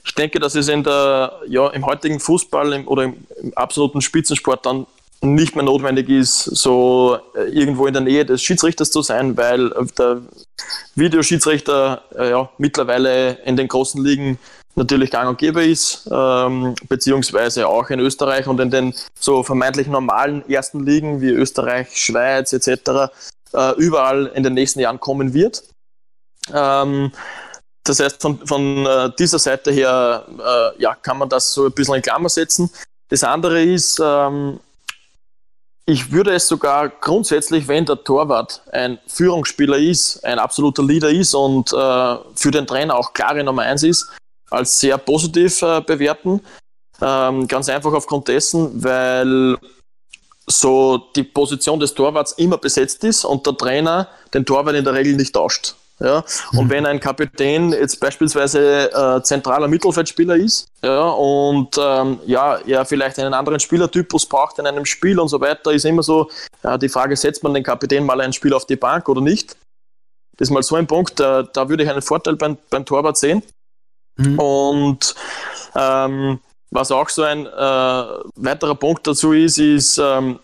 ich 0.07 0.14
denke, 0.14 0.38
dass 0.38 0.55
es 0.55 0.69
in 0.69 0.85
der, 0.85 1.40
ja, 1.49 1.69
im 1.71 1.85
heutigen 1.85 2.21
Fußball 2.21 2.73
im, 2.73 2.88
oder 2.88 3.05
im, 3.05 3.16
im, 3.42 3.53
absoluten 3.55 4.01
Spitzensport 4.01 4.64
dann 4.64 4.87
nicht 5.21 5.57
mehr 5.57 5.64
notwendig 5.64 6.09
ist, 6.09 6.45
so 6.45 7.19
äh, 7.35 7.51
irgendwo 7.51 7.87
in 7.87 7.92
der 7.92 8.03
Nähe 8.03 8.25
des 8.25 8.40
Schiedsrichters 8.42 8.92
zu 8.92 9.03
sein, 9.03 9.37
weil 9.37 9.71
der 9.99 10.23
Videoschiedsrichter 10.95 12.03
äh, 12.16 12.31
ja, 12.31 12.49
mittlerweile 12.59 13.33
in 13.45 13.57
den 13.57 13.66
großen 13.66 14.03
Ligen 14.03 14.38
natürlich 14.77 15.11
gang 15.11 15.29
und 15.29 15.38
gäbe 15.38 15.64
ist, 15.64 16.09
ähm, 16.12 16.77
beziehungsweise 16.88 17.66
auch 17.66 17.90
in 17.90 17.99
Österreich 17.99 18.47
und 18.47 18.61
in 18.61 18.71
den 18.71 18.95
so 19.19 19.42
vermeintlich 19.42 19.88
normalen 19.88 20.49
ersten 20.49 20.85
Ligen 20.87 21.21
wie 21.21 21.31
Österreich, 21.31 21.97
Schweiz 21.97 22.53
etc. 22.53 23.11
Äh, 23.53 23.73
überall 23.79 24.27
in 24.35 24.45
den 24.45 24.55
nächsten 24.55 24.79
Jahren 24.79 25.01
kommen 25.01 25.35
wird. 25.35 25.64
Ähm, 26.55 27.11
das 27.88 28.01
heißt, 28.01 28.20
von, 28.20 28.44
von 28.46 28.87
äh, 28.87 29.11
dieser 29.18 29.38
Seite 29.38 29.70
her 29.70 30.27
äh, 30.38 30.83
ja, 30.83 30.94
kann 30.94 31.18
man 31.18 31.29
das 31.29 31.53
so 31.53 31.66
ein 31.66 31.72
bisschen 31.72 31.94
in 31.94 32.03
Klammer 32.03 32.29
setzen. 32.29 32.70
Das 33.09 33.22
andere 33.22 33.62
ist, 33.62 34.01
ähm, 34.03 34.61
ich 35.87 36.11
würde 36.11 36.35
es 36.35 36.49
sogar 36.49 36.88
grundsätzlich, 36.88 37.68
wenn 37.68 37.85
der 37.87 38.03
Torwart 38.03 38.61
ein 38.72 38.99
Führungsspieler 39.07 39.79
ist, 39.79 40.25
ein 40.25 40.38
absoluter 40.38 40.83
Leader 40.83 41.11
ist 41.11 41.35
und 41.35 41.72
äh, 41.72 42.16
für 42.35 42.51
den 42.51 42.66
Trainer 42.66 42.96
auch 42.96 43.12
klare 43.12 43.44
Nummer 43.44 43.62
eins 43.62 43.85
ist, 43.85 44.09
als 44.51 44.81
sehr 44.81 44.99
positiv 44.99 45.62
äh, 45.62 45.81
bewerten. 45.81 46.40
Ähm, 47.01 47.46
ganz 47.46 47.68
einfach 47.68 47.92
aufgrund 47.92 48.27
dessen, 48.27 48.83
weil 48.83 49.57
so 50.49 50.99
die 51.14 51.22
Position 51.22 51.79
des 51.79 51.94
Torwarts 51.94 52.33
immer 52.33 52.59
besetzt 52.59 53.05
ist 53.05 53.25
und 53.25 53.46
der 53.46 53.57
Trainer 53.57 54.09
den 54.35 54.44
Torwart 54.44 54.75
in 54.75 54.85
der 54.85 54.94
Regel 54.94 55.14
nicht 55.14 55.35
tauscht. 55.35 55.75
Ja? 55.98 56.24
Und 56.52 56.68
wenn 56.68 56.85
ein 56.85 57.00
Kapitän 57.00 57.72
jetzt 57.72 58.00
beispielsweise 58.00 58.92
äh, 58.92 59.22
zentraler 59.22 59.66
Mittelfeldspieler 59.66 60.37
ist 60.37 60.66
ja, 60.82 61.09
und 61.09 61.76
ähm, 61.78 62.20
ja, 62.26 62.59
er 62.59 62.85
vielleicht 62.85 63.18
einen 63.18 63.32
anderen 63.32 63.61
Spielertypus 63.61 64.26
braucht 64.26 64.59
in 64.59 64.66
einem 64.66 64.85
Spiel 64.85 65.18
und 65.18 65.28
so 65.28 65.40
weiter, 65.40 65.72
ist 65.72 65.87
immer 65.87 66.02
so 66.02 66.30
ja, 66.62 66.76
die 66.76 66.88
Frage, 66.88 67.16
setzt 67.16 67.42
man 67.42 67.54
den 67.54 67.62
Kapitän 67.62 68.04
mal 68.04 68.20
ein 68.20 68.32
Spiel 68.32 68.52
auf 68.52 68.66
die 68.66 68.76
Bank 68.76 69.09
oder 69.09 69.22
nicht? 69.22 69.56
Das 70.37 70.48
ist 70.48 70.52
mal 70.52 70.62
so 70.62 70.76
ein 70.76 70.87
Punkt, 70.87 71.18
da, 71.18 71.42
da 71.44 71.68
würde 71.68 71.82
ich 71.82 71.90
einen 71.90 72.02
Vorteil 72.02 72.37
beim, 72.37 72.59
beim 72.68 72.85
Torwart 72.85 73.16
sehen. 73.16 73.42
Mhm. 74.16 74.38
Und 74.38 75.14
ähm, 75.74 76.40
was 76.70 76.90
auch 76.90 77.09
so 77.09 77.22
ein 77.22 77.46
äh, 77.46 77.50
weiterer 77.50 78.74
Punkt 78.74 79.06
dazu 79.06 79.32
ist, 79.32 79.59
ist 79.59 79.96
ähm, 79.98 80.38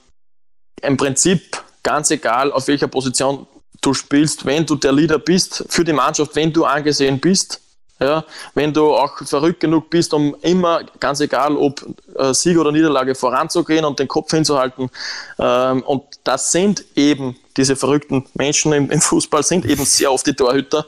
im 0.80 0.96
Prinzip 0.96 1.62
ganz 1.82 2.10
egal, 2.10 2.52
auf 2.52 2.68
welcher 2.68 2.88
Position 2.88 3.46
du 3.80 3.94
spielst, 3.94 4.44
wenn 4.46 4.64
du 4.64 4.76
der 4.76 4.92
Leader 4.92 5.18
bist 5.18 5.64
für 5.68 5.84
die 5.84 5.92
Mannschaft, 5.92 6.34
wenn 6.36 6.52
du 6.52 6.64
angesehen 6.64 7.18
bist, 7.18 7.60
ja, 8.02 8.24
wenn 8.54 8.72
du 8.72 8.94
auch 8.94 9.16
verrückt 9.24 9.60
genug 9.60 9.88
bist, 9.88 10.12
um 10.12 10.34
immer, 10.42 10.82
ganz 10.98 11.20
egal 11.20 11.56
ob 11.56 11.86
äh, 12.16 12.34
Sieg 12.34 12.58
oder 12.58 12.72
Niederlage, 12.72 13.14
voranzugehen 13.14 13.84
und 13.84 13.98
den 13.98 14.08
Kopf 14.08 14.30
hinzuhalten. 14.30 14.90
Ähm, 15.38 15.82
und 15.82 16.02
das 16.24 16.50
sind 16.50 16.84
eben 16.96 17.36
diese 17.56 17.76
verrückten 17.76 18.26
Menschen 18.34 18.72
im, 18.72 18.90
im, 18.90 19.00
Fußball, 19.00 19.42
sind 19.42 19.64
eben 19.66 19.84
sehr 19.84 20.12
oft 20.12 20.26
die 20.26 20.34
Torhüter. 20.34 20.84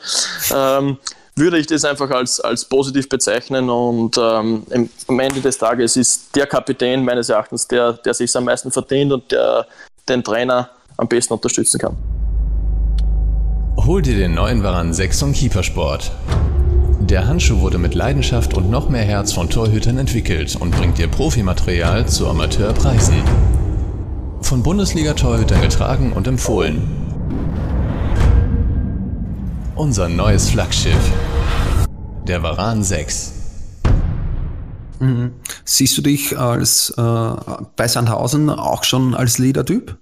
Ähm, 0.52 0.98
würde 1.36 1.58
ich 1.58 1.66
das 1.66 1.84
einfach 1.84 2.10
als, 2.10 2.40
als 2.40 2.64
positiv 2.64 3.08
bezeichnen 3.08 3.68
und 3.68 4.16
ähm, 4.18 4.64
am 5.08 5.20
Ende 5.20 5.40
des 5.40 5.58
Tages 5.58 5.96
ist 5.96 6.34
der 6.36 6.46
Kapitän 6.46 7.04
meines 7.04 7.28
Erachtens 7.28 7.66
der, 7.66 7.94
der 7.94 8.14
sich 8.14 8.34
am 8.36 8.44
meisten 8.44 8.70
verdient 8.70 9.12
und 9.12 9.32
der 9.32 9.66
den 10.08 10.22
Trainer 10.22 10.70
am 10.96 11.08
besten 11.08 11.32
unterstützen 11.32 11.80
kann. 11.80 11.96
Hol 13.86 14.00
dir 14.00 14.16
den 14.16 14.32
neuen 14.32 14.62
Varan 14.62 14.94
6 14.94 15.20
von 15.20 15.32
Keepersport. 15.34 16.10
Der 17.00 17.26
Handschuh 17.26 17.60
wurde 17.60 17.76
mit 17.76 17.94
Leidenschaft 17.94 18.54
und 18.54 18.70
noch 18.70 18.88
mehr 18.88 19.04
Herz 19.04 19.34
von 19.34 19.50
Torhütern 19.50 19.98
entwickelt 19.98 20.56
und 20.56 20.70
bringt 20.70 20.96
dir 20.96 21.06
Profimaterial 21.06 22.08
zu 22.08 22.26
Amateurpreisen. 22.26 23.16
Von 24.40 24.62
Bundesliga-Torhütern 24.62 25.60
getragen 25.60 26.14
und 26.14 26.26
empfohlen. 26.26 26.80
Unser 29.76 30.08
neues 30.08 30.48
Flaggschiff. 30.48 31.12
Der 32.26 32.42
Varan 32.42 32.82
6. 32.82 33.32
Mhm. 35.00 35.32
Siehst 35.66 35.98
du 35.98 36.00
dich 36.00 36.38
als 36.38 36.88
äh, 36.96 37.02
bei 37.76 37.86
Sandhausen 37.86 38.48
auch 38.48 38.82
schon 38.82 39.14
als 39.14 39.36
Leader-Typ? 39.36 39.98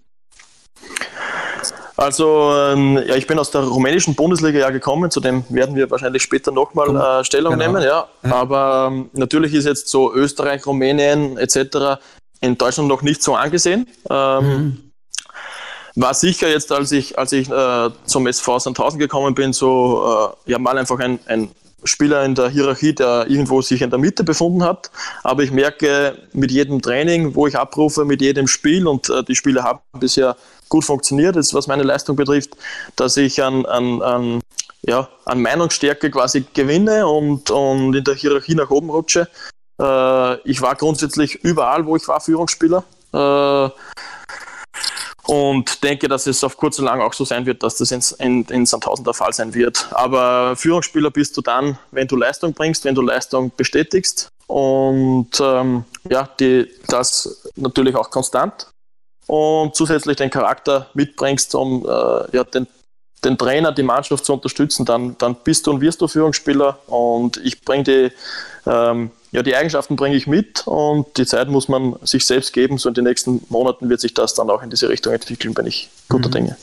Also, 1.96 2.52
ähm, 2.54 2.98
ja, 3.06 3.16
ich 3.16 3.26
bin 3.26 3.38
aus 3.38 3.50
der 3.50 3.62
rumänischen 3.62 4.14
Bundesliga 4.14 4.58
ja 4.58 4.70
gekommen, 4.70 5.10
zu 5.10 5.20
dem 5.20 5.44
werden 5.50 5.76
wir 5.76 5.90
wahrscheinlich 5.90 6.22
später 6.22 6.50
nochmal 6.50 7.20
äh, 7.20 7.24
Stellung 7.24 7.58
genau. 7.58 7.72
nehmen, 7.72 7.82
ja. 7.82 8.08
ja. 8.22 8.34
Aber 8.34 8.88
ähm, 8.90 9.10
natürlich 9.12 9.52
ist 9.54 9.66
jetzt 9.66 9.88
so 9.88 10.12
Österreich, 10.12 10.66
Rumänien 10.66 11.36
etc. 11.36 12.00
in 12.40 12.56
Deutschland 12.56 12.88
noch 12.88 13.02
nicht 13.02 13.22
so 13.22 13.34
angesehen. 13.34 13.86
Ähm, 14.08 14.44
mhm. 14.44 14.92
war 15.96 16.14
sicher 16.14 16.48
jetzt, 16.48 16.72
als 16.72 16.92
ich, 16.92 17.18
als 17.18 17.32
ich 17.32 17.50
äh, 17.50 17.90
zum 18.06 18.26
SV 18.26 18.58
Sandhausen 18.58 18.98
gekommen 18.98 19.34
bin, 19.34 19.52
so 19.52 20.34
äh, 20.46 20.50
ja 20.50 20.58
mal 20.58 20.78
einfach 20.78 20.98
ein, 20.98 21.18
ein 21.26 21.50
Spieler 21.84 22.24
in 22.24 22.34
der 22.34 22.48
Hierarchie, 22.48 22.94
der 22.94 23.26
irgendwo 23.28 23.60
sich 23.60 23.82
in 23.82 23.90
der 23.90 23.98
Mitte 23.98 24.24
befunden 24.24 24.62
hat. 24.62 24.90
Aber 25.22 25.42
ich 25.42 25.50
merke 25.50 26.16
mit 26.32 26.50
jedem 26.50 26.80
Training, 26.80 27.34
wo 27.34 27.46
ich 27.46 27.58
abrufe, 27.58 28.04
mit 28.04 28.22
jedem 28.22 28.46
Spiel 28.46 28.86
und 28.86 29.10
äh, 29.10 29.22
die 29.24 29.34
Spiele 29.34 29.62
haben 29.62 29.80
bisher 29.98 30.36
gut 30.72 30.84
funktioniert, 30.86 31.36
ist, 31.36 31.52
was 31.52 31.66
meine 31.66 31.82
Leistung 31.82 32.16
betrifft, 32.16 32.56
dass 32.96 33.18
ich 33.18 33.42
an, 33.42 33.66
an, 33.66 34.00
an, 34.00 34.40
ja, 34.80 35.06
an 35.26 35.42
Meinungsstärke 35.42 36.10
quasi 36.10 36.46
gewinne 36.54 37.06
und, 37.06 37.50
und 37.50 37.94
in 37.94 38.02
der 38.02 38.14
Hierarchie 38.14 38.54
nach 38.54 38.70
oben 38.70 38.88
rutsche. 38.88 39.28
Äh, 39.78 40.48
ich 40.48 40.62
war 40.62 40.74
grundsätzlich 40.74 41.34
überall, 41.44 41.84
wo 41.84 41.94
ich 41.94 42.08
war, 42.08 42.22
Führungsspieler. 42.22 42.84
Äh, 43.12 43.68
und 45.24 45.84
denke, 45.84 46.08
dass 46.08 46.26
es 46.26 46.42
auf 46.42 46.56
kurz 46.56 46.78
und 46.78 46.86
lang 46.86 47.02
auch 47.02 47.12
so 47.12 47.26
sein 47.26 47.44
wird, 47.44 47.62
dass 47.62 47.76
das 47.76 47.92
in, 47.92 48.02
in, 48.18 48.44
in 48.46 48.66
Sandhausen 48.66 49.04
der 49.04 49.14
Fall 49.14 49.32
sein 49.34 49.54
wird. 49.54 49.88
Aber 49.92 50.56
Führungsspieler 50.56 51.10
bist 51.10 51.36
du 51.36 51.42
dann, 51.42 51.78
wenn 51.90 52.08
du 52.08 52.16
Leistung 52.16 52.54
bringst, 52.54 52.84
wenn 52.86 52.94
du 52.94 53.02
Leistung 53.02 53.52
bestätigst 53.54 54.28
und 54.46 55.30
ähm, 55.38 55.84
ja, 56.08 56.28
die, 56.40 56.68
das 56.88 57.42
natürlich 57.56 57.94
auch 57.94 58.10
konstant 58.10 58.71
und 59.32 59.74
zusätzlich 59.74 60.18
den 60.18 60.28
Charakter 60.28 60.88
mitbringst, 60.92 61.54
um 61.54 61.86
äh, 61.86 62.36
ja, 62.36 62.44
den, 62.44 62.66
den 63.24 63.38
Trainer, 63.38 63.72
die 63.72 63.82
Mannschaft 63.82 64.26
zu 64.26 64.34
unterstützen, 64.34 64.84
dann, 64.84 65.16
dann 65.16 65.36
bist 65.42 65.66
du 65.66 65.70
und 65.70 65.80
wirst 65.80 66.02
du 66.02 66.06
Führungsspieler 66.06 66.78
und 66.86 67.38
ich 67.38 67.62
bringe 67.62 67.84
die 67.84 68.12
ähm, 68.66 69.10
ja, 69.30 69.42
die 69.42 69.56
Eigenschaften 69.56 69.96
bringe 69.96 70.16
ich 70.16 70.26
mit 70.26 70.66
und 70.66 71.16
die 71.16 71.24
Zeit 71.24 71.48
muss 71.48 71.66
man 71.66 71.96
sich 72.02 72.26
selbst 72.26 72.52
geben. 72.52 72.76
So 72.76 72.90
in 72.90 72.94
den 72.94 73.04
nächsten 73.04 73.42
Monaten 73.48 73.88
wird 73.88 74.02
sich 74.02 74.12
das 74.12 74.34
dann 74.34 74.50
auch 74.50 74.62
in 74.62 74.68
diese 74.68 74.90
Richtung 74.90 75.14
entwickeln, 75.14 75.54
bin 75.54 75.64
ich 75.64 75.88
guter 76.10 76.28
mhm. 76.28 76.32
Dinge. 76.32 76.56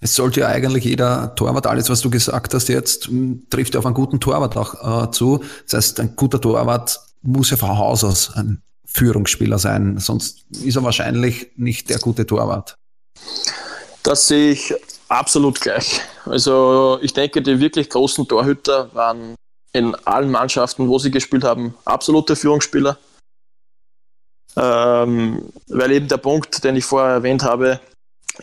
Es 0.00 0.14
sollte 0.14 0.40
ja 0.40 0.46
eigentlich 0.46 0.84
jeder 0.84 1.34
Torwart, 1.34 1.66
alles 1.66 1.90
was 1.90 2.00
du 2.00 2.08
gesagt 2.08 2.54
hast 2.54 2.68
jetzt, 2.70 3.10
trifft 3.50 3.76
auf 3.76 3.84
einen 3.84 3.94
guten 3.94 4.20
Torwart 4.20 4.56
auch 4.56 5.04
äh, 5.04 5.10
zu. 5.10 5.44
Das 5.64 5.74
heißt, 5.74 6.00
ein 6.00 6.16
guter 6.16 6.40
Torwart 6.40 6.98
muss 7.20 7.50
ja 7.50 7.58
von 7.58 7.76
Haus 7.76 8.04
aus 8.04 8.34
ein 8.34 8.62
Führungsspieler 8.94 9.58
sein, 9.58 9.98
sonst 9.98 10.44
ist 10.62 10.76
er 10.76 10.84
wahrscheinlich 10.84 11.50
nicht 11.56 11.90
der 11.90 11.98
gute 11.98 12.26
Torwart. 12.26 12.76
Das 14.04 14.28
sehe 14.28 14.52
ich 14.52 14.74
absolut 15.08 15.60
gleich. 15.60 16.00
Also 16.24 16.98
ich 17.02 17.12
denke, 17.12 17.42
die 17.42 17.58
wirklich 17.58 17.90
großen 17.90 18.28
Torhüter 18.28 18.94
waren 18.94 19.34
in 19.72 19.94
allen 20.06 20.30
Mannschaften, 20.30 20.88
wo 20.88 20.98
sie 20.98 21.10
gespielt 21.10 21.42
haben, 21.42 21.74
absolute 21.84 22.36
Führungsspieler. 22.36 22.96
Ähm, 24.56 25.52
weil 25.66 25.90
eben 25.90 26.06
der 26.06 26.18
Punkt, 26.18 26.62
den 26.62 26.76
ich 26.76 26.84
vorher 26.84 27.14
erwähnt 27.14 27.42
habe, 27.42 27.80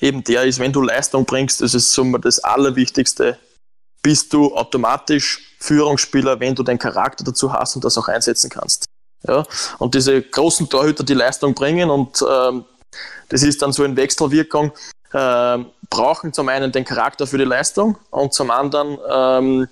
eben 0.01 0.21
der 0.25 0.43
ist, 0.43 0.59
wenn 0.59 0.73
du 0.73 0.81
Leistung 0.81 1.25
bringst, 1.25 1.61
das 1.61 1.73
ist 1.73 1.93
so 1.93 2.03
das 2.17 2.39
Allerwichtigste, 2.39 3.37
bist 4.03 4.33
du 4.33 4.53
automatisch 4.53 5.55
Führungsspieler, 5.59 6.41
wenn 6.41 6.55
du 6.55 6.63
den 6.63 6.77
Charakter 6.77 7.23
dazu 7.23 7.53
hast 7.53 7.75
und 7.75 7.85
das 7.85 7.97
auch 7.97 8.09
einsetzen 8.09 8.49
kannst. 8.49 8.85
Ja? 9.27 9.45
Und 9.79 9.95
diese 9.95 10.21
großen 10.21 10.69
Torhüter, 10.69 11.03
die 11.03 11.13
Leistung 11.13 11.53
bringen 11.53 11.89
und 11.89 12.23
ähm, 12.27 12.65
das 13.29 13.43
ist 13.43 13.61
dann 13.61 13.71
so 13.71 13.83
in 13.83 13.95
Wechselwirkung, 13.95 14.71
äh, 15.13 15.57
brauchen 15.89 16.33
zum 16.33 16.49
einen 16.49 16.71
den 16.71 16.85
Charakter 16.85 17.27
für 17.27 17.37
die 17.37 17.45
Leistung 17.45 17.97
und 18.09 18.33
zum 18.33 18.51
anderen 18.51 18.97
ähm, 19.09 19.67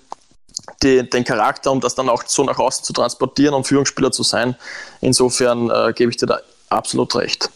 die, 0.82 1.08
den 1.08 1.24
Charakter, 1.24 1.70
um 1.70 1.80
das 1.80 1.94
dann 1.94 2.08
auch 2.08 2.22
so 2.26 2.44
nach 2.44 2.58
außen 2.58 2.84
zu 2.84 2.92
transportieren 2.92 3.54
und 3.54 3.66
Führungsspieler 3.66 4.12
zu 4.12 4.22
sein. 4.22 4.56
Insofern 5.00 5.70
äh, 5.70 5.92
gebe 5.94 6.10
ich 6.10 6.16
dir 6.16 6.26
da 6.26 6.40
absolut 6.68 7.14
recht. 7.16 7.50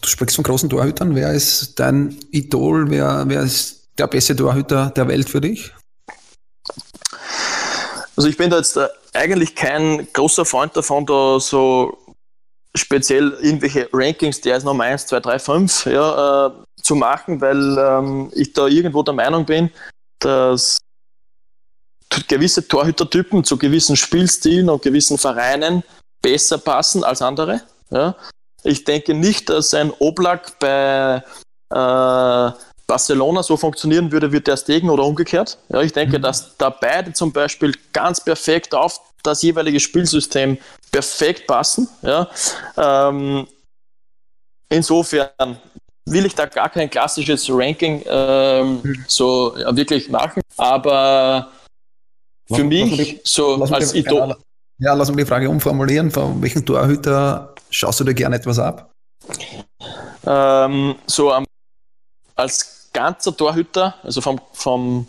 Du 0.00 0.08
sprichst 0.08 0.36
von 0.36 0.44
großen 0.44 0.68
Torhütern. 0.68 1.14
Wer 1.14 1.32
ist 1.32 1.78
dein 1.78 2.18
Idol? 2.30 2.90
Wer, 2.90 3.24
wer 3.26 3.42
ist 3.42 3.88
der 3.98 4.06
beste 4.06 4.36
Torhüter 4.36 4.90
der 4.90 5.08
Welt 5.08 5.28
für 5.28 5.40
dich? 5.40 5.72
Also 8.16 8.28
ich 8.28 8.36
bin 8.36 8.50
da 8.50 8.56
jetzt 8.56 8.76
äh, 8.76 8.88
eigentlich 9.12 9.54
kein 9.54 10.08
großer 10.12 10.44
Freund 10.44 10.76
davon, 10.76 11.04
da 11.06 11.38
so 11.38 11.98
speziell 12.74 13.36
irgendwelche 13.40 13.88
Rankings, 13.92 14.40
der 14.40 14.56
ist 14.56 14.64
Nummer 14.64 14.84
1, 14.84 15.06
2, 15.06 15.20
3, 15.20 15.38
5 15.38 15.86
ja, 15.86 16.46
äh, 16.46 16.50
zu 16.80 16.94
machen, 16.94 17.40
weil 17.40 17.78
ähm, 17.78 18.30
ich 18.34 18.52
da 18.52 18.66
irgendwo 18.66 19.02
der 19.02 19.14
Meinung 19.14 19.44
bin, 19.44 19.70
dass 20.18 20.78
gewisse 22.28 22.66
Torhütertypen 22.66 23.44
zu 23.44 23.56
gewissen 23.58 23.96
Spielstilen 23.96 24.68
und 24.70 24.82
gewissen 24.82 25.18
Vereinen 25.18 25.82
besser 26.22 26.58
passen 26.58 27.04
als 27.04 27.22
andere. 27.22 27.62
Ja. 27.90 28.14
Ich 28.62 28.84
denke 28.84 29.14
nicht, 29.14 29.48
dass 29.48 29.74
ein 29.74 29.92
Oblak 29.98 30.58
bei 30.58 31.22
äh, 31.70 32.50
Barcelona 32.86 33.42
so 33.42 33.56
funktionieren 33.56 34.12
würde 34.12 34.30
wie 34.32 34.40
der 34.40 34.56
Stegen 34.56 34.90
oder 34.90 35.04
umgekehrt. 35.04 35.58
Ja, 35.68 35.82
ich 35.82 35.92
denke, 35.92 36.18
mhm. 36.18 36.22
dass 36.22 36.56
da 36.56 36.70
beide 36.70 37.12
zum 37.12 37.32
Beispiel 37.32 37.72
ganz 37.92 38.22
perfekt 38.22 38.74
auf 38.74 39.00
das 39.22 39.42
jeweilige 39.42 39.80
Spielsystem 39.80 40.56
perfekt 40.92 41.46
passen. 41.46 41.88
Ja. 42.02 42.28
Ähm, 42.76 43.46
insofern 44.68 45.58
will 46.08 46.26
ich 46.26 46.34
da 46.34 46.46
gar 46.46 46.68
kein 46.68 46.88
klassisches 46.88 47.48
Ranking 47.50 48.02
ähm, 48.06 48.80
mhm. 48.82 49.04
so 49.08 49.56
ja, 49.58 49.74
wirklich 49.74 50.08
machen, 50.08 50.40
aber 50.56 51.50
für 52.46 52.62
mich 52.62 52.96
die, 52.96 53.20
so 53.24 53.62
als 53.64 53.92
Idol. 53.94 54.36
Ja, 54.78 54.94
lass 54.94 55.08
mich 55.08 55.16
die 55.16 55.24
Frage 55.24 55.50
umformulieren. 55.50 56.10
Von 56.10 56.40
welchem 56.42 56.64
Torhüter 56.64 57.54
schaust 57.70 57.98
du 57.98 58.04
dir 58.04 58.14
gerne 58.14 58.36
etwas 58.36 58.58
ab? 58.58 58.92
Ähm, 60.24 60.94
so 61.06 61.34
um, 61.34 61.44
als 62.36 62.75
ganzer 62.96 63.36
Torhüter, 63.36 63.94
also 64.02 64.20
vom, 64.22 64.40
vom 64.52 65.06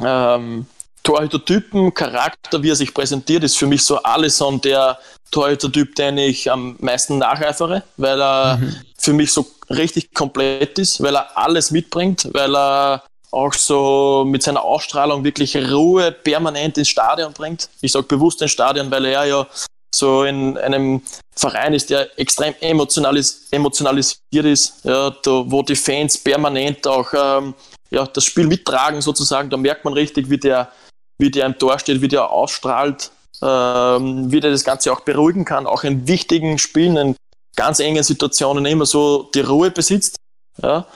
ähm, 0.00 0.66
Torhütertypen, 1.04 1.94
Charakter, 1.94 2.62
wie 2.62 2.70
er 2.70 2.76
sich 2.76 2.92
präsentiert, 2.92 3.44
ist 3.44 3.56
für 3.56 3.68
mich 3.68 3.84
so 3.84 4.02
Alisson 4.02 4.60
der 4.60 4.98
Torhütertyp, 5.30 5.94
den 5.94 6.18
ich 6.18 6.50
am 6.50 6.76
meisten 6.80 7.18
nacheifere, 7.18 7.84
weil 7.96 8.20
er 8.20 8.56
mhm. 8.56 8.74
für 8.98 9.12
mich 9.12 9.32
so 9.32 9.46
richtig 9.70 10.12
komplett 10.12 10.78
ist, 10.78 11.00
weil 11.00 11.14
er 11.14 11.38
alles 11.38 11.70
mitbringt, 11.70 12.28
weil 12.32 12.54
er 12.56 13.04
auch 13.30 13.54
so 13.54 14.24
mit 14.26 14.42
seiner 14.42 14.64
Ausstrahlung 14.64 15.22
wirklich 15.22 15.56
Ruhe 15.56 16.10
permanent 16.10 16.76
ins 16.78 16.88
Stadion 16.88 17.32
bringt. 17.32 17.68
Ich 17.80 17.92
sage 17.92 18.06
bewusst 18.06 18.42
ins 18.42 18.50
Stadion, 18.50 18.90
weil 18.90 19.04
er 19.04 19.24
ja 19.24 19.46
so 19.94 20.24
in 20.24 20.56
einem 20.58 21.02
Verein 21.34 21.74
ist, 21.74 21.90
der 21.90 22.18
extrem 22.18 22.54
emotionalis 22.60 23.48
emotionalisiert 23.50 24.44
ist, 24.44 24.84
ja, 24.84 25.10
da, 25.10 25.44
wo 25.46 25.62
die 25.62 25.76
Fans 25.76 26.18
permanent 26.18 26.86
auch 26.86 27.12
ähm, 27.12 27.54
ja, 27.90 28.06
das 28.06 28.24
Spiel 28.24 28.46
mittragen 28.46 29.00
sozusagen. 29.00 29.50
Da 29.50 29.56
merkt 29.56 29.84
man 29.84 29.94
richtig, 29.94 30.30
wie 30.30 30.38
der, 30.38 30.70
wie 31.18 31.30
der 31.30 31.46
im 31.46 31.58
Tor 31.58 31.78
steht, 31.78 32.00
wie 32.00 32.08
der 32.08 32.30
ausstrahlt, 32.30 33.10
ähm, 33.42 34.30
wie 34.30 34.40
der 34.40 34.50
das 34.50 34.64
Ganze 34.64 34.92
auch 34.92 35.00
beruhigen 35.00 35.44
kann, 35.44 35.66
auch 35.66 35.84
in 35.84 36.06
wichtigen 36.06 36.58
Spielen, 36.58 36.96
in 36.96 37.16
ganz 37.56 37.80
engen 37.80 38.02
Situationen 38.02 38.64
immer 38.66 38.86
so 38.86 39.28
die 39.34 39.40
Ruhe 39.40 39.70
besitzt. 39.70 40.16
Ja. 40.62 40.86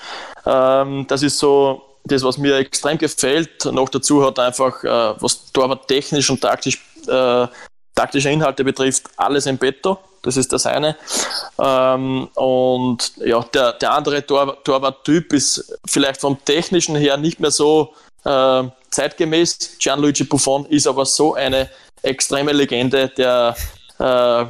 Ähm, 0.47 1.07
das 1.09 1.23
ist 1.23 1.39
so 1.39 1.83
das, 2.05 2.23
was 2.23 2.39
mir 2.39 2.57
extrem 2.57 2.99
gefällt. 2.99 3.65
Noch 3.65 3.89
dazu 3.89 4.25
hat 4.25 4.39
einfach, 4.39 4.85
äh, 4.85 5.21
was 5.21 5.51
Torwart 5.53 5.89
technisch 5.89 6.31
und 6.31 6.41
taktisch, 6.41 6.85
äh, 7.09 7.47
taktische 7.95 8.31
Inhalte 8.31 8.65
betrifft, 8.65 9.05
alles 9.17 9.47
im 9.47 9.59
Betto. 9.59 9.99
Das 10.23 10.37
ist 10.39 10.53
das 10.53 10.67
eine. 10.67 10.97
Ähm, 11.59 12.29
und 12.35 13.13
ja, 13.19 13.43
der, 13.53 13.75
der 13.75 13.93
andere 13.93 14.25
Tor, 14.27 14.63
Torwart-Typ 14.65 15.33
ist 15.35 15.79
vielleicht 15.87 16.21
vom 16.21 16.43
technischen 16.45 16.97
her 16.97 17.19
nicht 17.19 17.41
mehr 17.41 17.51
so 17.51 17.93
äh, 18.25 18.65
zeitgemäß. 18.91 19.77
Gianluigi 19.79 20.25
Buffon 20.25 20.65
ist 20.67 20.87
aber 20.87 21.05
so 21.05 21.35
eine 21.35 21.69
extreme 22.03 22.53
Legende, 22.53 23.09
der 23.09 23.55
äh, 23.99 24.47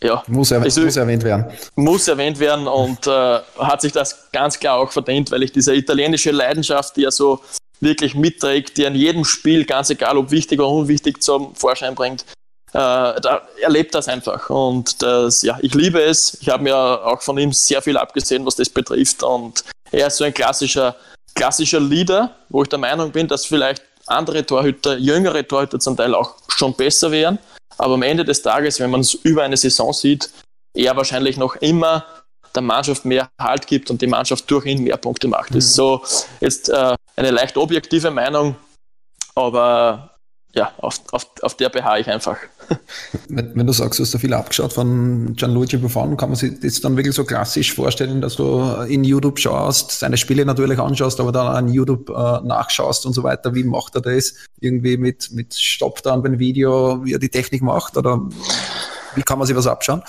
ja, 0.00 0.22
muss, 0.28 0.52
erwähnt, 0.52 0.66
also, 0.66 0.82
muss 0.82 0.96
erwähnt 0.96 1.24
werden. 1.24 1.46
Muss 1.74 2.06
erwähnt 2.06 2.38
werden 2.38 2.68
und 2.68 3.06
äh, 3.08 3.40
hat 3.58 3.80
sich 3.80 3.90
das 3.92 4.30
ganz 4.30 4.58
klar 4.60 4.78
auch 4.78 4.92
verdient, 4.92 5.32
weil 5.32 5.42
ich 5.42 5.50
diese 5.50 5.74
italienische 5.74 6.30
Leidenschaft, 6.30 6.96
die 6.96 7.04
er 7.04 7.10
so 7.10 7.40
wirklich 7.80 8.14
mitträgt, 8.14 8.76
die 8.76 8.86
an 8.86 8.94
jedem 8.94 9.24
Spiel, 9.24 9.64
ganz 9.64 9.90
egal 9.90 10.16
ob 10.16 10.30
wichtig 10.30 10.60
oder 10.60 10.68
unwichtig, 10.68 11.22
zum 11.22 11.54
Vorschein 11.56 11.96
bringt, 11.96 12.24
da 12.72 13.42
erlebt 13.60 13.94
das 13.94 14.08
einfach. 14.08 14.50
Und 14.50 15.02
das, 15.02 15.42
ja, 15.42 15.58
ich 15.62 15.74
liebe 15.74 16.02
es. 16.02 16.36
Ich 16.40 16.48
habe 16.48 16.62
mir 16.62 16.76
auch 16.76 17.22
von 17.22 17.38
ihm 17.38 17.52
sehr 17.52 17.82
viel 17.82 17.96
abgesehen, 17.96 18.44
was 18.44 18.56
das 18.56 18.68
betrifft. 18.68 19.22
Und 19.22 19.64
er 19.90 20.08
ist 20.08 20.16
so 20.16 20.24
ein 20.24 20.34
klassischer, 20.34 20.96
klassischer 21.34 21.80
Leader, 21.80 22.34
wo 22.48 22.62
ich 22.62 22.68
der 22.68 22.78
Meinung 22.78 23.10
bin, 23.10 23.28
dass 23.28 23.46
vielleicht 23.46 23.82
andere 24.06 24.44
Torhüter, 24.44 24.96
jüngere 24.96 25.46
Torhüter 25.46 25.78
zum 25.78 25.96
Teil 25.96 26.14
auch 26.14 26.34
schon 26.48 26.74
besser 26.74 27.10
wären. 27.10 27.38
Aber 27.78 27.94
am 27.94 28.02
Ende 28.02 28.24
des 28.24 28.42
Tages, 28.42 28.80
wenn 28.80 28.90
man 28.90 29.00
es 29.00 29.14
über 29.14 29.44
eine 29.44 29.56
Saison 29.56 29.92
sieht, 29.92 30.30
er 30.74 30.96
wahrscheinlich 30.96 31.36
noch 31.36 31.56
immer 31.56 32.04
der 32.54 32.62
Mannschaft 32.62 33.04
mehr 33.04 33.28
Halt 33.38 33.66
gibt 33.66 33.90
und 33.90 34.02
die 34.02 34.06
Mannschaft 34.06 34.50
durch 34.50 34.66
ihn 34.66 34.82
mehr 34.82 34.96
Punkte 34.96 35.28
macht. 35.28 35.50
Mhm. 35.50 35.54
Das 35.56 35.64
ist 35.66 35.74
so 35.74 36.02
jetzt 36.40 36.68
äh, 36.68 36.94
eine 37.16 37.30
leicht 37.30 37.56
objektive 37.56 38.10
Meinung, 38.10 38.56
aber 39.34 40.17
ja, 40.54 40.72
auf, 40.78 41.00
auf, 41.12 41.26
auf 41.42 41.54
der 41.56 41.68
beharre 41.68 42.00
ich 42.00 42.08
einfach. 42.08 42.36
Wenn, 43.28 43.54
wenn, 43.54 43.66
du 43.66 43.72
sagst, 43.72 43.98
du 43.98 44.02
hast 44.02 44.12
da 44.12 44.18
viel 44.18 44.34
abgeschaut 44.34 44.72
von 44.72 45.34
Gianluigi 45.36 45.78
Buffon, 45.78 46.16
kann 46.16 46.30
man 46.30 46.36
sich 46.36 46.60
das 46.60 46.80
dann 46.80 46.96
wirklich 46.96 47.14
so 47.14 47.24
klassisch 47.24 47.74
vorstellen, 47.74 48.20
dass 48.20 48.36
du 48.36 48.60
in 48.88 49.04
YouTube 49.04 49.38
schaust, 49.38 49.92
seine 49.92 50.18
Spiele 50.18 50.44
natürlich 50.44 50.78
anschaust, 50.78 51.20
aber 51.20 51.32
dann 51.32 51.46
an 51.46 51.68
YouTube 51.68 52.10
äh, 52.10 52.40
nachschaust 52.46 53.06
und 53.06 53.14
so 53.14 53.22
weiter. 53.22 53.54
Wie 53.54 53.64
macht 53.64 53.94
er 53.94 54.02
das? 54.02 54.34
Irgendwie 54.60 54.96
mit, 54.98 55.30
mit 55.32 55.54
Stopp 55.54 56.02
dann 56.02 56.22
beim 56.22 56.38
Video, 56.38 57.04
wie 57.04 57.14
er 57.14 57.18
die 57.18 57.30
Technik 57.30 57.62
macht? 57.62 57.96
Oder 57.96 58.20
wie 59.14 59.22
kann 59.22 59.38
man 59.38 59.46
sich 59.46 59.56
was 59.56 59.66
abschauen? 59.66 60.02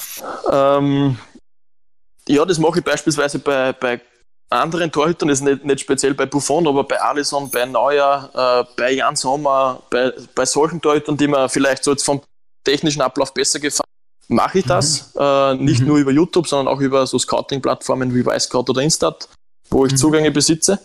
Ähm, 0.51 1.17
ja, 2.27 2.45
das 2.45 2.59
mache 2.59 2.79
ich 2.79 2.85
beispielsweise 2.85 3.39
bei, 3.39 3.73
bei 3.73 4.01
anderen 4.49 4.91
Torhütern, 4.91 5.29
das 5.29 5.39
ist 5.39 5.45
nicht, 5.45 5.65
nicht 5.65 5.79
speziell 5.81 6.13
bei 6.13 6.25
Buffon, 6.25 6.67
aber 6.67 6.83
bei 6.83 6.99
Alisson, 6.99 7.49
bei 7.51 7.65
Neuer, 7.65 8.29
äh, 8.33 8.73
bei 8.75 8.91
Jan 8.91 9.15
Sommer, 9.15 9.81
bei, 9.89 10.11
bei 10.33 10.45
solchen 10.45 10.81
Torhütern, 10.81 11.17
die 11.17 11.27
mir 11.27 11.49
vielleicht 11.49 11.83
so 11.83 11.91
jetzt 11.91 12.03
vom 12.03 12.21
technischen 12.63 13.01
Ablauf 13.01 13.33
besser 13.33 13.59
gefallen, 13.59 13.85
mache 14.27 14.59
ich 14.59 14.65
das. 14.65 15.13
Mhm. 15.13 15.21
Äh, 15.21 15.55
nicht 15.55 15.81
mhm. 15.81 15.87
nur 15.87 15.97
über 15.97 16.11
YouTube, 16.11 16.47
sondern 16.47 16.73
auch 16.73 16.79
über 16.79 17.05
so 17.05 17.19
Scouting-Plattformen 17.19 18.13
wie 18.13 18.25
Wisecout 18.25 18.65
oder 18.69 18.81
Instat, 18.81 19.29
wo 19.69 19.85
ich 19.85 19.91
mhm. 19.91 19.97
Zugänge 19.97 20.31
besitze. 20.31 20.79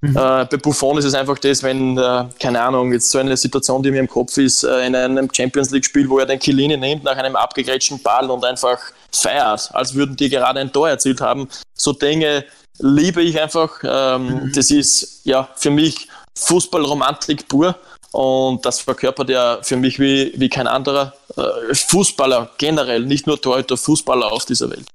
Mhm. 0.00 0.16
Äh, 0.16 0.46
bei 0.46 0.56
Buffon 0.56 0.98
ist 0.98 1.04
es 1.04 1.14
einfach 1.14 1.38
das, 1.38 1.62
wenn, 1.62 1.96
äh, 1.96 2.24
keine 2.40 2.60
Ahnung, 2.60 2.92
jetzt 2.92 3.10
so 3.10 3.18
eine 3.18 3.36
Situation, 3.36 3.82
die 3.82 3.90
mir 3.90 4.00
im 4.00 4.08
Kopf 4.08 4.36
ist, 4.36 4.64
äh, 4.64 4.86
in 4.86 4.96
einem 4.96 5.28
Champions 5.32 5.70
League-Spiel, 5.70 6.08
wo 6.08 6.18
er 6.18 6.26
den 6.26 6.40
Kilini 6.40 6.76
nimmt 6.76 7.04
nach 7.04 7.16
einem 7.16 7.36
abgegrätschten 7.36 8.02
Ball 8.02 8.28
und 8.30 8.44
einfach 8.44 8.78
feiert, 9.12 9.70
als 9.72 9.94
würden 9.94 10.16
die 10.16 10.28
gerade 10.28 10.58
ein 10.58 10.72
Tor 10.72 10.88
erzielt 10.88 11.20
haben. 11.20 11.48
So 11.74 11.92
Dinge 11.92 12.44
liebe 12.82 13.22
ich 13.22 13.40
einfach. 13.40 13.80
Ähm, 13.82 14.26
mhm. 14.26 14.52
Das 14.54 14.70
ist 14.70 15.24
ja 15.24 15.48
für 15.56 15.70
mich 15.70 16.08
Fußballromantik 16.36 17.48
pur. 17.48 17.76
Und 18.12 18.66
das 18.66 18.80
verkörpert 18.80 19.30
ja 19.30 19.58
für 19.62 19.76
mich 19.76 19.98
wie, 19.98 20.34
wie 20.36 20.50
kein 20.50 20.66
anderer 20.66 21.14
äh, 21.36 21.74
Fußballer 21.74 22.50
generell, 22.58 23.06
nicht 23.06 23.26
nur 23.26 23.40
Torhüter, 23.40 23.78
Fußballer 23.78 24.30
aus 24.30 24.44
dieser 24.44 24.70
Welt. 24.70 24.86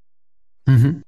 Mhm. 0.67 1.01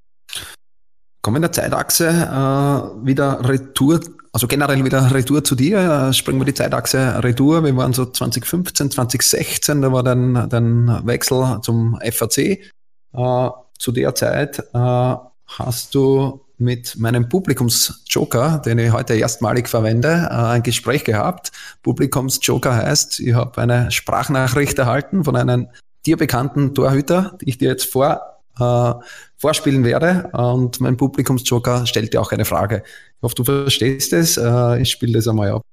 Kommen 1.21 1.35
in 1.35 1.41
der 1.43 1.51
Zeitachse 1.51 2.07
äh, 2.07 3.05
wieder 3.05 3.47
Retour, 3.47 3.99
also 4.31 4.47
generell 4.47 4.83
wieder 4.83 5.13
Retour 5.13 5.43
zu 5.43 5.53
dir. 5.53 6.09
Äh, 6.09 6.13
springen 6.13 6.39
wir 6.39 6.45
die 6.45 6.53
Zeitachse 6.55 7.23
Retour. 7.23 7.63
Wir 7.63 7.75
waren 7.75 7.93
so 7.93 8.05
2015, 8.05 8.89
2016, 8.89 9.81
da 9.83 9.91
war 9.91 10.01
dann 10.01 10.49
der 10.49 11.05
Wechsel 11.05 11.59
zum 11.61 11.99
FAC. 12.01 12.37
Äh, 12.37 13.49
zu 13.77 13.91
der 13.91 14.15
Zeit 14.15 14.59
äh, 14.73 15.15
hast 15.47 15.93
du 15.93 16.41
mit 16.59 16.97
meinem 16.97 17.29
Publikumsjoker, 17.29 18.61
den 18.63 18.79
ich 18.79 18.91
heute 18.91 19.15
erstmalig 19.15 19.67
verwende, 19.67 20.27
äh, 20.29 20.33
ein 20.33 20.63
Gespräch 20.63 21.03
gehabt. 21.03 21.51
Publikumsjoker 21.83 22.75
heißt, 22.75 23.19
ich 23.21 23.33
habe 23.33 23.61
eine 23.61 23.89
Sprachnachricht 23.91 24.77
erhalten 24.77 25.23
von 25.23 25.35
einem 25.35 25.67
dir 26.05 26.17
bekannten 26.17 26.75
Torhüter, 26.75 27.37
die 27.41 27.49
ich 27.49 27.57
dir 27.57 27.69
jetzt 27.69 27.91
vor, 27.91 28.41
äh, 28.59 28.93
vorspielen 29.37 29.83
werde. 29.83 30.29
Und 30.33 30.81
mein 30.81 30.97
Publikumsjoker 30.97 31.85
stellt 31.85 32.13
dir 32.13 32.21
auch 32.21 32.31
eine 32.31 32.45
Frage. 32.45 32.83
Ich 32.85 33.23
hoffe, 33.23 33.35
du 33.35 33.43
verstehst 33.43 34.13
es. 34.13 34.37
Äh, 34.37 34.81
ich 34.81 34.91
spiele 34.91 35.13
das 35.13 35.27
einmal 35.27 35.51
ab. 35.51 35.68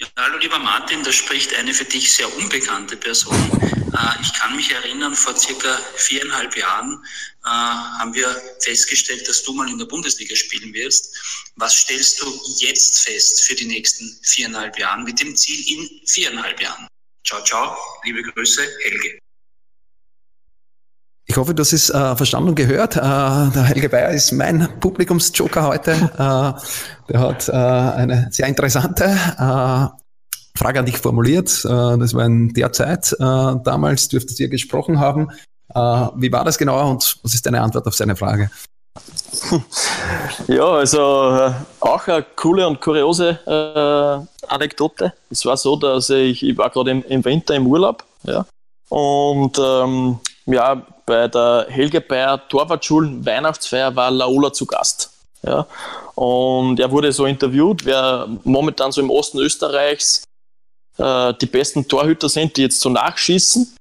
Ja, 0.00 0.06
hallo 0.16 0.38
lieber 0.38 0.58
Martin, 0.58 1.02
da 1.04 1.12
spricht 1.12 1.54
eine 1.56 1.74
für 1.74 1.84
dich 1.84 2.10
sehr 2.10 2.34
unbekannte 2.34 2.96
Person. 2.96 3.36
Äh, 3.62 4.22
ich 4.22 4.32
kann 4.32 4.56
mich 4.56 4.70
erinnern, 4.70 5.14
vor 5.14 5.36
circa 5.36 5.76
viereinhalb 5.96 6.56
Jahren 6.56 7.04
äh, 7.44 7.48
haben 7.48 8.14
wir 8.14 8.34
festgestellt, 8.60 9.28
dass 9.28 9.42
du 9.42 9.52
mal 9.52 9.68
in 9.68 9.76
der 9.76 9.84
Bundesliga 9.84 10.34
spielen 10.34 10.72
wirst. 10.72 11.14
Was 11.56 11.74
stellst 11.80 12.22
du 12.22 12.40
jetzt 12.60 13.02
fest 13.02 13.42
für 13.42 13.54
die 13.54 13.66
nächsten 13.66 14.18
viereinhalb 14.22 14.78
Jahre 14.78 15.02
mit 15.02 15.20
dem 15.20 15.36
Ziel 15.36 15.60
in 15.68 16.00
viereinhalb 16.06 16.58
Jahren? 16.62 16.88
Ciao, 17.26 17.44
ciao, 17.44 17.76
liebe 18.04 18.22
Grüße, 18.22 18.66
Helge. 18.80 19.18
Ich 21.30 21.36
hoffe, 21.36 21.54
hast 21.56 21.72
es 21.72 21.90
äh, 21.90 22.16
verstanden 22.16 22.48
und 22.48 22.54
gehört. 22.56 22.96
Äh, 22.96 23.00
der 23.00 23.62
Helge 23.62 23.88
Bayer 23.88 24.10
ist 24.10 24.32
mein 24.32 24.68
Publikumsjoker 24.80 25.64
heute. 25.64 25.92
Äh, 25.92 27.08
der 27.08 27.20
hat 27.20 27.48
äh, 27.48 27.52
eine 27.52 28.26
sehr 28.32 28.48
interessante 28.48 29.04
äh, 29.04 30.58
Frage 30.58 30.80
an 30.80 30.86
dich 30.86 30.98
formuliert. 30.98 31.64
Äh, 31.64 31.98
das 31.98 32.14
war 32.14 32.24
in 32.24 32.52
der 32.52 32.72
Zeit. 32.72 33.14
damals 33.20 34.08
dürftest 34.08 34.40
ihr 34.40 34.48
gesprochen 34.48 34.98
haben. 34.98 35.30
wie 36.16 36.32
war 36.32 36.44
das 36.44 36.58
genau 36.58 36.90
und 36.90 37.18
was 37.22 37.34
ist 37.34 37.46
deine 37.46 37.60
Antwort 37.60 37.86
auf 37.86 37.94
seine 37.94 38.16
Frage? 38.16 38.50
Ja, 40.48 40.64
also 40.64 41.54
auch 41.78 42.08
eine 42.08 42.26
coole 42.34 42.66
und 42.66 42.80
kuriose 42.80 43.38
Anekdote. 44.48 45.12
Es 45.30 45.46
war 45.46 45.56
so, 45.56 45.76
dass 45.76 46.10
ich, 46.10 46.42
ich 46.42 46.58
war 46.58 46.70
gerade 46.70 46.90
im, 46.90 47.04
im 47.04 47.24
Winter 47.24 47.54
im 47.54 47.68
Urlaub 47.68 48.02
ja, 48.24 48.44
und 48.88 49.56
ähm, 49.60 50.18
ja, 50.46 50.84
bei 51.10 51.26
der 51.26 51.66
Helge 51.68 52.00
Bayer 52.00 52.40
Torwartschulen 52.48 53.26
Weihnachtsfeier 53.26 53.96
war 53.96 54.12
Laola 54.12 54.52
zu 54.52 54.64
Gast. 54.64 55.10
Ja. 55.42 55.66
Und 56.14 56.78
er 56.78 56.88
wurde 56.92 57.10
so 57.10 57.26
interviewt, 57.26 57.84
wer 57.84 58.28
momentan 58.44 58.92
so 58.92 59.00
im 59.00 59.10
Osten 59.10 59.38
Österreichs 59.40 60.22
äh, 60.98 61.34
die 61.34 61.46
besten 61.46 61.88
Torhüter 61.88 62.28
sind, 62.28 62.56
die 62.56 62.62
jetzt 62.62 62.78
so 62.78 62.90
nachschießen. 62.90 63.74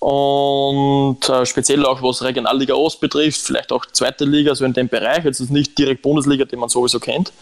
Und 0.00 1.26
äh, 1.26 1.46
speziell 1.46 1.86
auch 1.86 2.02
was 2.02 2.22
Regionalliga 2.22 2.74
Ost 2.74 3.00
betrifft, 3.00 3.40
vielleicht 3.40 3.72
auch 3.72 3.86
zweite 3.86 4.26
Liga, 4.26 4.54
so 4.54 4.66
in 4.66 4.74
dem 4.74 4.90
Bereich. 4.90 5.24
Jetzt 5.24 5.40
ist 5.40 5.50
nicht 5.50 5.78
direkt 5.78 6.02
Bundesliga, 6.02 6.44
den 6.44 6.58
man 6.58 6.68
sowieso 6.68 7.00
kennt. 7.00 7.32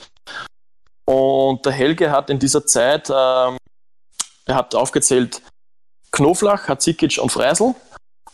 Und 1.05 1.67
der 1.67 1.73
Helge 1.73 2.13
hat 2.13 2.31
in 2.31 2.39
dieser 2.39 2.65
Zeit, 2.65 3.11
ähm, 3.11 3.57
er 4.45 4.55
hat 4.55 4.73
aufgezählt, 4.77 5.43
Knoflach, 6.13 6.69
Hatzikic 6.69 7.19
und 7.21 7.33
Freisel. 7.33 7.75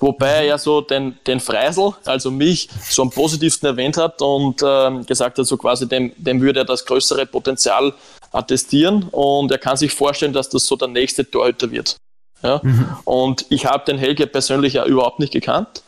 Wobei 0.02 0.48
er 0.48 0.58
so 0.58 0.80
den, 0.80 1.16
den 1.28 1.38
Freisel, 1.38 1.92
also 2.04 2.32
mich, 2.32 2.68
so 2.90 3.02
am 3.02 3.10
positivsten 3.10 3.68
erwähnt 3.68 3.96
hat 3.96 4.20
und 4.20 4.60
ähm, 4.60 5.06
gesagt 5.06 5.38
hat, 5.38 5.46
so 5.46 5.56
quasi 5.56 5.86
dem, 5.88 6.12
dem 6.16 6.40
würde 6.40 6.60
er 6.60 6.64
das 6.64 6.84
größere 6.84 7.24
Potenzial 7.24 7.94
attestieren 8.32 9.04
und 9.12 9.52
er 9.52 9.58
kann 9.58 9.76
sich 9.76 9.92
vorstellen, 9.92 10.32
dass 10.32 10.48
das 10.48 10.66
so 10.66 10.74
der 10.74 10.88
nächste 10.88 11.30
Torhüter 11.30 11.70
wird. 11.70 11.98
Ja? 12.42 12.60
Mhm. 12.64 12.96
Und 13.04 13.46
ich 13.48 13.66
habe 13.66 13.84
den 13.84 13.96
Helge 13.96 14.26
persönlich 14.26 14.72
ja 14.72 14.86
überhaupt 14.86 15.20
nicht 15.20 15.32
gekannt. 15.32 15.84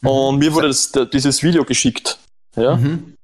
Mhm. 0.00 0.08
Und 0.08 0.38
mir 0.38 0.54
wurde 0.54 0.68
das, 0.68 0.90
dieses 1.12 1.42
Video 1.42 1.66
geschickt. 1.66 2.16
Ja? 2.56 2.76
Mhm. 2.76 3.14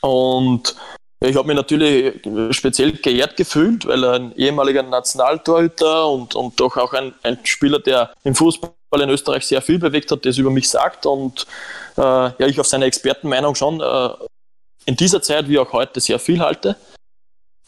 Und 0.00 0.74
ich 1.20 1.36
habe 1.36 1.46
mich 1.46 1.56
natürlich 1.56 2.20
speziell 2.50 2.92
geehrt 2.92 3.36
gefühlt, 3.36 3.86
weil 3.86 4.02
er 4.02 4.14
ein 4.14 4.34
ehemaliger 4.34 4.82
Nationaltorhüter 4.82 6.08
und, 6.08 6.34
und 6.34 6.58
doch 6.58 6.76
auch 6.76 6.94
ein, 6.94 7.14
ein 7.22 7.38
Spieler, 7.44 7.78
der 7.78 8.12
im 8.24 8.34
Fußball 8.34 8.72
in 8.92 9.10
Österreich 9.10 9.46
sehr 9.46 9.62
viel 9.62 9.78
bewegt 9.78 10.10
hat, 10.10 10.24
das 10.24 10.38
über 10.38 10.50
mich 10.50 10.68
sagt 10.68 11.06
und 11.06 11.46
äh, 11.96 12.00
ja, 12.00 12.46
ich 12.46 12.58
auf 12.58 12.66
seine 12.66 12.86
Expertenmeinung 12.86 13.54
schon 13.54 13.80
äh, 13.80 14.10
in 14.86 14.96
dieser 14.96 15.20
Zeit 15.20 15.48
wie 15.48 15.58
auch 15.58 15.72
heute 15.72 16.00
sehr 16.00 16.18
viel 16.18 16.40
halte. 16.40 16.76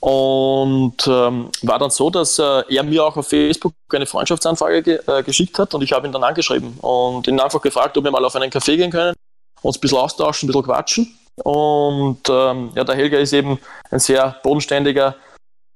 Und 0.01 1.07
ähm, 1.07 1.51
war 1.61 1.79
dann 1.79 1.91
so, 1.91 2.09
dass 2.09 2.39
äh, 2.39 2.63
er 2.71 2.83
mir 2.83 3.05
auch 3.05 3.19
auf 3.19 3.29
Facebook 3.29 3.75
eine 3.93 4.07
Freundschaftsanfrage 4.07 4.83
ge 4.83 5.01
äh, 5.07 5.23
geschickt 5.23 5.59
hat 5.59 5.75
und 5.75 5.83
ich 5.83 5.93
habe 5.93 6.07
ihn 6.07 6.13
dann 6.13 6.25
angeschrieben 6.25 6.79
und 6.81 7.29
ihn 7.29 7.39
einfach 7.39 7.61
gefragt, 7.61 7.99
ob 7.99 8.05
wir 8.05 8.11
mal 8.11 8.25
auf 8.25 8.35
einen 8.35 8.51
Café 8.51 8.77
gehen 8.77 8.91
können, 8.91 9.15
uns 9.61 9.77
ein 9.77 9.81
bisschen 9.81 9.99
austauschen, 9.99 10.47
ein 10.47 10.53
bisschen 10.53 10.65
quatschen. 10.65 11.19
Und 11.45 12.21
ähm, 12.31 12.73
ja, 12.75 12.85
der 12.85 12.95
Helga 12.95 13.19
ist 13.19 13.35
eben 13.35 13.59
ein 13.91 13.99
sehr 13.99 14.37
bodenständiger, 14.43 15.17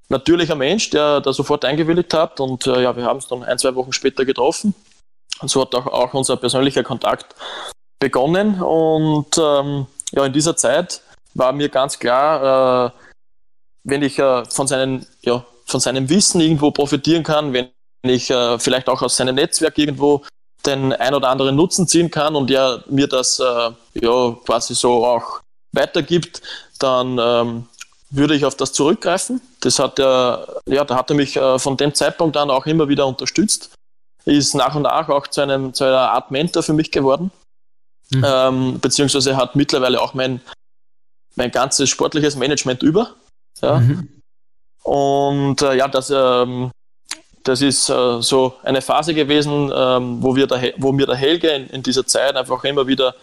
natürlicher 0.09 0.55
Mensch, 0.55 0.89
der 0.89 1.21
da 1.21 1.33
sofort 1.35 1.65
eingewilligt 1.67 2.15
hat. 2.15 2.41
Und 2.41 2.67
äh, 2.67 2.83
ja, 2.83 2.97
wir 2.97 3.05
haben 3.05 3.19
es 3.19 3.29
dann 3.29 3.43
ein, 3.43 3.59
zwei 3.59 3.75
Wochen 3.75 3.93
später 3.93 4.25
getroffen. 4.25 4.75
Und 5.41 5.49
so 5.49 5.63
hat 5.63 5.75
auch, 5.75 5.87
auch 5.87 6.15
unser 6.15 6.37
persönlicher 6.37 6.83
Kontakt 6.83 7.35
begonnen. 8.01 8.61
Und 8.61 9.37
ähm, 9.39 9.87
ja, 10.13 10.27
in 10.27 10.33
dieser 10.33 10.57
Zeit 10.57 11.03
war 11.35 11.53
mir 11.53 11.69
ganz 11.69 11.99
klar, 11.99 12.87
äh, 12.87 12.91
wenn 13.85 14.03
ich 14.03 14.19
äh, 14.19 14.45
von, 14.47 14.67
seinen, 14.67 15.07
ja, 15.23 15.45
von 15.67 15.81
seinem 15.81 16.09
Wissen 16.09 16.41
irgendwo 16.41 16.71
profitieren 16.71 17.23
kann, 17.23 17.53
wenn 17.53 17.71
ich 18.03 18.31
äh, 18.31 18.59
vielleicht 18.59 18.89
auch 18.89 19.03
aus 19.03 19.17
seinem 19.17 19.35
Netzwerk 19.35 19.79
irgendwo 19.79 20.23
den 20.67 20.93
ein 20.93 21.15
oder 21.15 21.29
anderen 21.29 21.57
Nutzen 21.57 21.87
ziehen 21.87 22.11
kann 22.11 22.37
und 22.37 22.51
er 22.51 22.85
mir 22.89 23.07
das 23.07 23.39
äh, 23.39 23.71
ja 23.95 24.37
quasi 24.47 24.75
so 24.75 25.05
auch 25.05 25.41
weitergibt, 25.73 26.41
dann 26.79 27.19
ähm, 27.21 27.67
würde 28.11 28.35
ich 28.35 28.45
auf 28.45 28.55
das 28.55 28.73
zurückgreifen. 28.73 29.41
Das 29.61 29.79
hat 29.79 29.99
er, 29.99 30.61
ja, 30.67 30.85
da 30.85 30.97
hat 30.97 31.11
er 31.11 31.17
mich 31.17 31.37
äh, 31.37 31.59
von 31.59 31.77
dem 31.77 31.95
Zeitpunkt 31.95 32.37
an 32.37 32.51
auch 32.51 32.67
immer 32.67 32.89
wieder 32.89 33.07
unterstützt. 33.07 33.71
Ist 34.25 34.55
nach 34.55 34.75
und 34.75 34.83
nach 34.83 35.09
auch 35.09 35.27
zu, 35.27 35.43
einem, 35.43 35.75
zu 35.75 35.85
einer 35.85 36.13
Art 36.13 36.31
Mentor 36.31 36.63
für 36.63 36.73
mich 36.73 36.91
geworden. 36.91 37.31
Mhm. 38.11 38.25
Ähm, 38.27 38.81
beziehungsweise 38.81 39.37
hat 39.37 39.57
mittlerweile 39.57 40.01
auch 40.01 40.15
mein, 40.15 40.41
mein 41.37 41.51
ganzes 41.51 41.91
sportliches 41.91 42.37
Management 42.37 42.83
über. 42.83 43.15
Ja. 43.61 43.79
Mhm. 43.79 44.09
Und 44.83 45.63
äh, 45.63 45.77
ja, 45.77 45.89
das, 45.89 46.11
ähm, 46.15 46.71
das 47.43 47.61
ist 47.63 47.89
äh, 47.89 48.21
so 48.21 48.55
eine 48.63 48.83
Phase 48.83 49.15
gewesen, 49.15 49.73
ähm, 49.75 50.23
wo, 50.23 50.37
wir 50.37 50.47
der, 50.47 50.75
wo 50.79 50.93
mir 50.93 51.07
der 51.07 51.17
Helge 51.17 51.49
in, 51.49 51.69
in 51.69 51.83
dieser 51.83 52.07
Zeit 52.07 52.37
einfach 52.37 52.65
immer 52.65 52.87
wieder 52.87 53.15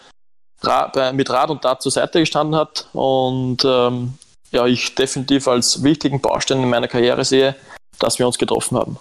mit 1.12 1.28
Rat 1.28 1.50
und 1.50 1.62
Tat 1.62 1.82
zur 1.82 1.90
Seite 1.90 2.20
gestanden 2.20 2.54
hat 2.54 2.86
und 2.92 3.64
ähm, 3.64 4.14
ja, 4.52 4.64
ich 4.66 4.94
definitiv 4.94 5.48
als 5.48 5.82
wichtigen 5.82 6.20
Baustein 6.20 6.62
in 6.62 6.70
meiner 6.70 6.86
Karriere 6.86 7.24
sehe, 7.24 7.56
dass 7.98 8.20
wir 8.20 8.26
uns 8.28 8.38
getroffen 8.38 8.78
haben. 8.78 8.98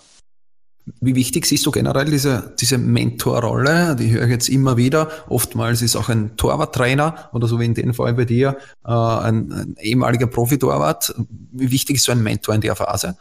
Wie 1.00 1.16
wichtig 1.16 1.46
siehst 1.46 1.66
du 1.66 1.72
generell 1.72 2.06
diese, 2.06 2.54
diese 2.60 2.78
Mentorrolle? 2.78 3.96
Die 3.96 4.12
höre 4.12 4.24
ich 4.24 4.32
jetzt 4.32 4.50
immer 4.50 4.78
wieder. 4.78 5.10
Oftmals 5.30 5.82
ist 5.82 5.96
auch 5.96 6.10
ein 6.10 6.36
Torwarttrainer 6.38 7.30
oder 7.34 7.48
so 7.48 7.60
wie 7.60 7.66
in 7.66 7.74
dem 7.74 7.94
Fall 7.94 8.14
bei 8.14 8.26
dir 8.26 8.58
äh, 8.86 8.92
ein, 8.92 9.52
ein 9.52 9.76
ehemaliger 9.80 10.28
Profitorwart. 10.28 11.14
Wie 11.52 11.72
wichtig 11.72 11.98
ist 11.98 12.06
so 12.06 12.12
ein 12.12 12.24
Mentor 12.24 12.56
in 12.56 12.62
der 12.62 12.76
Phase? 12.76 13.16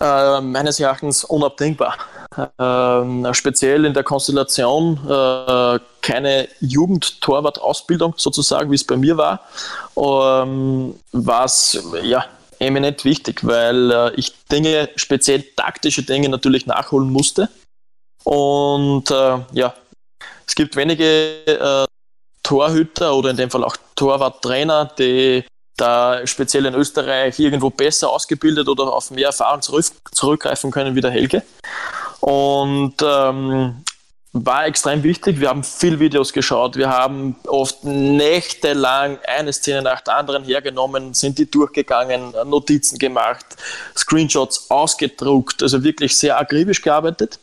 Äh, 0.00 0.40
meines 0.40 0.78
Erachtens 0.78 1.24
unabdingbar. 1.24 1.96
Äh, 2.36 3.34
speziell 3.34 3.86
in 3.86 3.94
der 3.94 4.02
Konstellation 4.02 4.98
äh, 5.08 5.78
keine 6.02 6.48
Jugendtorwart-Ausbildung 6.60 8.14
sozusagen, 8.16 8.70
wie 8.70 8.74
es 8.74 8.84
bei 8.84 8.96
mir 8.96 9.16
war, 9.16 9.40
ähm, 9.96 10.94
was 11.12 11.78
ja 12.02 12.24
eminent 12.58 13.04
wichtig, 13.04 13.46
weil 13.46 13.90
äh, 13.90 14.14
ich 14.16 14.32
Dinge, 14.50 14.88
speziell 14.96 15.42
taktische 15.56 16.02
Dinge 16.02 16.28
natürlich 16.28 16.66
nachholen 16.66 17.10
musste. 17.10 17.48
Und 18.24 19.10
äh, 19.10 19.38
ja, 19.52 19.74
es 20.46 20.54
gibt 20.54 20.76
wenige 20.76 21.04
äh, 21.46 21.86
Torhüter 22.42 23.14
oder 23.14 23.30
in 23.30 23.36
dem 23.36 23.50
Fall 23.50 23.64
auch 23.64 23.76
Torwarttrainer, 23.96 24.86
die 24.98 25.44
da 25.76 26.26
speziell 26.26 26.66
in 26.66 26.74
Österreich 26.74 27.38
irgendwo 27.38 27.70
besser 27.70 28.10
ausgebildet 28.10 28.68
oder 28.68 28.92
auf 28.92 29.10
mehr 29.10 29.26
Erfahrung 29.26 29.62
zurück, 29.62 29.84
zurückgreifen 30.12 30.70
können 30.70 30.94
wie 30.94 31.00
der 31.00 31.10
Helge. 31.10 31.42
Und 32.20 32.94
ähm, 33.02 33.84
war 34.44 34.66
extrem 34.66 35.02
wichtig. 35.02 35.40
Wir 35.40 35.48
haben 35.48 35.62
viel 35.62 35.98
Videos 35.98 36.32
geschaut. 36.32 36.76
Wir 36.76 36.90
haben 36.90 37.36
oft 37.46 37.84
nächtelang 37.84 39.18
eine 39.26 39.52
Szene 39.52 39.82
nach 39.82 40.00
der 40.00 40.16
anderen 40.16 40.44
hergenommen, 40.44 41.14
sind 41.14 41.38
die 41.38 41.50
durchgegangen, 41.50 42.34
Notizen 42.44 42.98
gemacht, 42.98 43.46
Screenshots 43.96 44.70
ausgedruckt, 44.70 45.62
also 45.62 45.82
wirklich 45.82 46.16
sehr 46.16 46.38
akribisch 46.38 46.82
gearbeitet. 46.82 47.38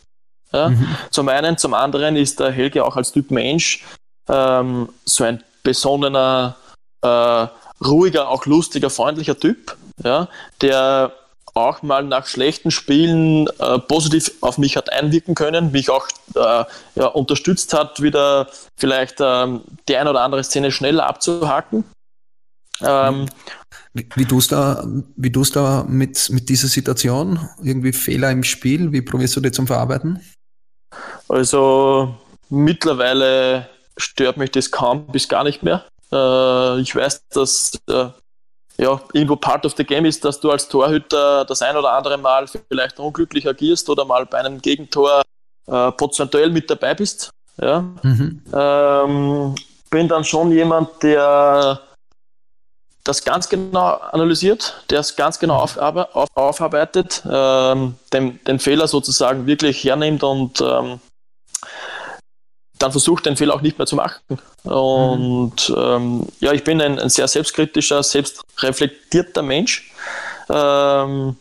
Ja. 0.52 0.70
Mhm. 0.70 0.88
Zum 1.10 1.30
einen, 1.30 1.58
zum 1.58 1.74
anderen 1.74 2.16
ist 2.16 2.40
der 2.40 2.52
Helge 2.52 2.86
auch 2.86 2.96
als 2.96 3.12
Typ 3.12 3.32
Mensch 3.32 3.84
ähm, 4.30 4.90
so 5.06 5.24
ein 5.24 5.44
besonnener, 5.64 6.56
äh, 7.02 7.48
ruhiger, 7.84 8.30
auch 8.30 8.46
lustiger, 8.46 8.90
freundlicher 8.90 9.38
Typ, 9.38 9.76
ja, 10.04 10.28
der 10.62 11.12
auch 11.54 11.82
mal 11.84 12.04
nach 12.04 12.26
schlechten 12.26 12.72
Spielen 12.72 13.48
äh, 13.60 13.80
positiv 13.80 14.32
auf 14.42 14.58
mich 14.58 14.76
hat 14.76 14.92
einwirken 14.92 15.36
können, 15.36 15.72
mich 15.72 15.90
auch 15.90 16.08
äh, 16.36 16.66
ja, 16.96 17.06
unterstützt 17.06 17.74
hat, 17.74 18.02
wieder 18.02 18.48
vielleicht 18.76 19.18
ähm, 19.20 19.62
die 19.88 19.96
eine 19.98 20.10
oder 20.10 20.22
andere 20.22 20.44
Szene 20.44 20.72
schneller 20.72 21.06
abzuhaken. 21.08 21.84
Ähm, 22.82 23.28
wie, 23.94 24.08
wie 24.16 24.26
tust 24.26 24.52
du 24.52 24.56
da, 24.56 24.88
wie 25.16 25.32
tust 25.32 25.56
da 25.56 25.86
mit, 25.88 26.30
mit 26.32 26.50
dieser 26.50 26.68
Situation? 26.68 27.48
Irgendwie 27.62 27.94
Fehler 27.94 28.32
im 28.32 28.44
Spiel? 28.44 28.92
Wie 28.92 29.02
probierst 29.02 29.36
du 29.36 29.42
die 29.42 29.52
zum 29.52 29.68
Verarbeiten? 29.68 30.22
Also 31.30 32.16
mittlerweile 32.50 33.70
stört 33.98 34.38
mich 34.38 34.52
das 34.52 34.72
kaum 34.72 35.06
bis 35.08 35.30
gar 35.30 35.44
nicht 35.44 35.62
mehr. 35.62 35.86
Äh, 36.12 36.82
ich 36.82 36.96
weiß, 36.96 37.28
dass 37.30 37.80
äh, 37.88 38.10
ja, 38.78 39.00
irgendwo 39.14 39.36
part 39.36 39.66
of 39.66 39.76
the 39.78 39.84
game 39.84 40.06
ist, 40.06 40.26
dass 40.26 40.40
du 40.40 40.52
als 40.52 40.68
Torhüter 40.68 41.46
das 41.46 41.62
ein 41.62 41.78
oder 41.78 41.94
andere 41.94 42.18
Mal 42.18 42.48
vielleicht 42.48 43.00
unglücklich 43.00 43.48
agierst 43.48 43.90
oder 43.90 44.06
mal 44.06 44.26
bei 44.26 44.40
einem 44.40 44.62
Gegentor 44.62 45.22
äh, 45.68 45.92
prozentuell 45.92 46.50
mit 46.50 46.70
dabei 46.70 46.96
bist. 46.96 47.30
Ja. 47.62 47.82
Mhm. 48.02 48.42
Ähm, 48.54 49.56
bin 49.90 50.08
dann 50.08 50.24
schon 50.24 50.52
jemand, 50.52 51.04
der 51.04 51.80
das 53.04 53.24
ganz 53.24 53.50
genau 53.50 53.98
analysiert, 54.12 54.82
der 54.90 55.02
es 55.02 55.16
ganz 55.16 55.38
genau 55.38 55.58
auf, 55.58 55.78
auf, 55.78 56.28
aufarbeitet, 56.36 57.22
ähm, 57.30 57.96
den, 58.12 58.44
den 58.46 58.60
Fehler 58.60 58.88
sozusagen 58.88 59.46
wirklich 59.46 59.84
hernimmt 59.84 60.24
und 60.24 60.62
ähm, 60.62 61.00
dann 62.84 62.92
versucht, 62.92 63.26
den 63.26 63.38
Fehler 63.38 63.56
auch 63.56 63.62
nicht 63.62 63.78
mehr 63.78 63.88
zu 63.88 63.96
machen. 63.96 64.22
Und 64.64 65.70
mhm. 65.70 65.76
ähm, 65.78 66.28
ja, 66.40 66.52
ich 66.52 66.64
bin 66.64 66.82
ein, 66.82 67.00
ein, 67.00 67.10
sehr 67.10 67.28
selbstkritischer, 67.28 68.04
selbstreflektierter 68.04 69.42
Mensch. 69.42 69.92
Ähm, 70.50 71.38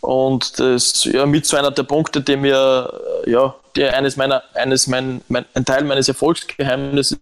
und 0.00 0.58
das 0.58 1.04
ja 1.04 1.26
mit 1.26 1.46
so 1.46 1.56
einer 1.56 1.70
der 1.70 1.84
Punkte, 1.84 2.20
die 2.20 2.36
mir, 2.36 2.92
ja, 3.26 3.54
die 3.76 3.84
eines 3.84 4.16
meiner, 4.16 4.42
eines 4.54 4.86
mein, 4.86 5.20
mein, 5.28 5.44
ein 5.54 5.64
Teil 5.64 5.84
meines 5.84 6.08
Erfolgsgeheimnisses 6.08 7.18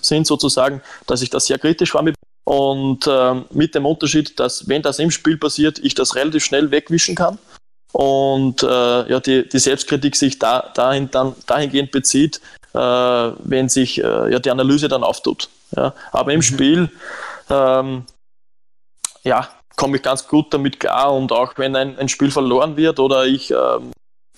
sind 0.00 0.26
sozusagen, 0.26 0.82
dass 1.06 1.22
ich 1.22 1.30
da 1.30 1.38
sehr 1.38 1.58
kritisch 1.58 1.94
war 1.94 2.02
mit 2.02 2.16
und 2.44 3.06
ähm, 3.08 3.44
mit 3.50 3.74
dem 3.74 3.86
Unterschied, 3.86 4.40
dass 4.40 4.68
wenn 4.68 4.82
das 4.82 4.98
im 4.98 5.12
Spiel 5.12 5.36
passiert, 5.36 5.78
ich 5.78 5.94
das 5.94 6.16
relativ 6.16 6.44
schnell 6.44 6.72
wegwischen 6.72 7.14
kann 7.14 7.38
und 7.92 8.64
äh, 8.64 8.66
ja, 9.10 9.20
die, 9.20 9.48
die 9.48 9.58
Selbstkritik 9.58 10.16
sich 10.16 10.38
da, 10.40 10.72
dahin, 10.74 11.10
dann, 11.10 11.34
dahingehend 11.46 11.92
bezieht, 11.92 12.38
äh, 12.38 12.61
wenn 12.74 13.68
sich 13.68 14.02
äh, 14.02 14.32
ja, 14.32 14.38
die 14.38 14.50
Analyse 14.50 14.88
dann 14.88 15.04
auftut. 15.04 15.48
Ja. 15.76 15.94
Aber 16.10 16.32
im 16.32 16.38
mhm. 16.38 16.42
Spiel 16.42 16.90
ähm, 17.50 18.04
ja, 19.22 19.48
komme 19.76 19.96
ich 19.96 20.02
ganz 20.02 20.26
gut 20.26 20.52
damit 20.52 20.80
klar 20.80 21.12
und 21.12 21.32
auch 21.32 21.54
wenn 21.56 21.76
ein, 21.76 21.98
ein 21.98 22.08
Spiel 22.08 22.30
verloren 22.30 22.76
wird 22.76 22.98
oder 22.98 23.26
ich 23.26 23.50
ähm, 23.50 23.92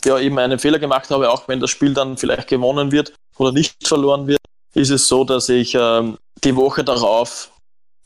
ja, 0.04 0.18
eben 0.18 0.38
einen 0.38 0.58
Fehler 0.58 0.78
gemacht 0.78 1.10
habe, 1.10 1.30
auch 1.30 1.48
wenn 1.48 1.60
das 1.60 1.70
Spiel 1.70 1.94
dann 1.94 2.16
vielleicht 2.16 2.48
gewonnen 2.48 2.92
wird 2.92 3.14
oder 3.36 3.52
nicht 3.52 3.86
verloren 3.86 4.26
wird, 4.26 4.40
ist 4.74 4.90
es 4.90 5.08
so, 5.08 5.24
dass 5.24 5.48
ich 5.48 5.74
ähm, 5.78 6.18
die 6.42 6.56
Woche 6.56 6.84
darauf 6.84 7.50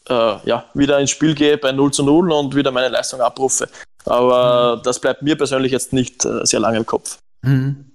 äh, 0.08 0.46
ja, 0.46 0.64
wieder 0.74 0.98
ins 1.00 1.10
Spiel 1.10 1.34
gehe 1.34 1.58
bei 1.58 1.72
0 1.72 1.92
zu 1.92 2.02
0 2.02 2.32
und 2.32 2.54
wieder 2.54 2.70
meine 2.70 2.88
Leistung 2.88 3.20
abrufe. 3.20 3.68
Aber 4.04 4.76
mhm. 4.76 4.82
das 4.84 5.00
bleibt 5.00 5.22
mir 5.22 5.36
persönlich 5.36 5.72
jetzt 5.72 5.92
nicht 5.92 6.24
äh, 6.24 6.44
sehr 6.44 6.60
lange 6.60 6.78
im 6.78 6.86
Kopf. 6.86 7.18
Mhm 7.42 7.88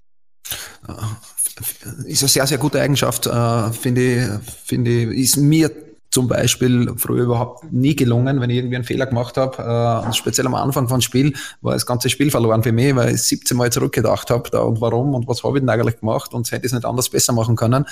ist 2.06 2.24
eine 2.24 2.30
sehr, 2.30 2.48
sehr 2.48 2.58
gute 2.58 2.82
Eigenschaft, 2.82 3.28
äh, 3.28 3.72
finde 3.72 4.02
ich, 4.02 4.28
finde 4.66 4.92
ich, 4.92 5.20
ist 5.20 5.38
mir 5.38 5.72
zum 6.14 6.28
Beispiel 6.28 6.94
früher 6.96 7.24
überhaupt 7.24 7.74
nie 7.74 7.96
gelungen, 7.96 8.40
wenn 8.40 8.52
ich 8.52 8.58
irgendwie 8.58 8.76
einen 8.76 8.86
Fehler 8.86 9.08
gemacht 9.08 9.36
habe. 9.36 10.06
Äh, 10.08 10.14
speziell 10.14 10.46
am 10.46 10.54
Anfang 10.54 10.88
von 10.88 11.02
Spiel 11.02 11.34
war 11.62 11.74
das 11.74 11.88
ganze 11.88 12.08
Spiel 12.08 12.30
verloren 12.30 12.62
für 12.62 12.72
mich, 12.72 12.96
weil 12.96 13.16
ich 13.16 13.24
17 13.24 13.58
Mal 13.58 13.72
zurückgedacht 13.72 14.30
habe, 14.30 14.48
da 14.52 14.60
und 14.60 14.80
warum 14.80 15.16
und 15.16 15.28
was 15.28 15.44
habe 15.44 15.58
ich 15.58 15.64
denn 15.64 15.70
eigentlich 15.70 16.00
gemacht 16.00 16.36
und 16.36 16.52
hätte 16.52 16.68
es 16.68 16.72
nicht 16.72 16.86
anders 16.86 17.10
besser 17.10 17.34
machen 17.34 17.56
können. 17.56 17.86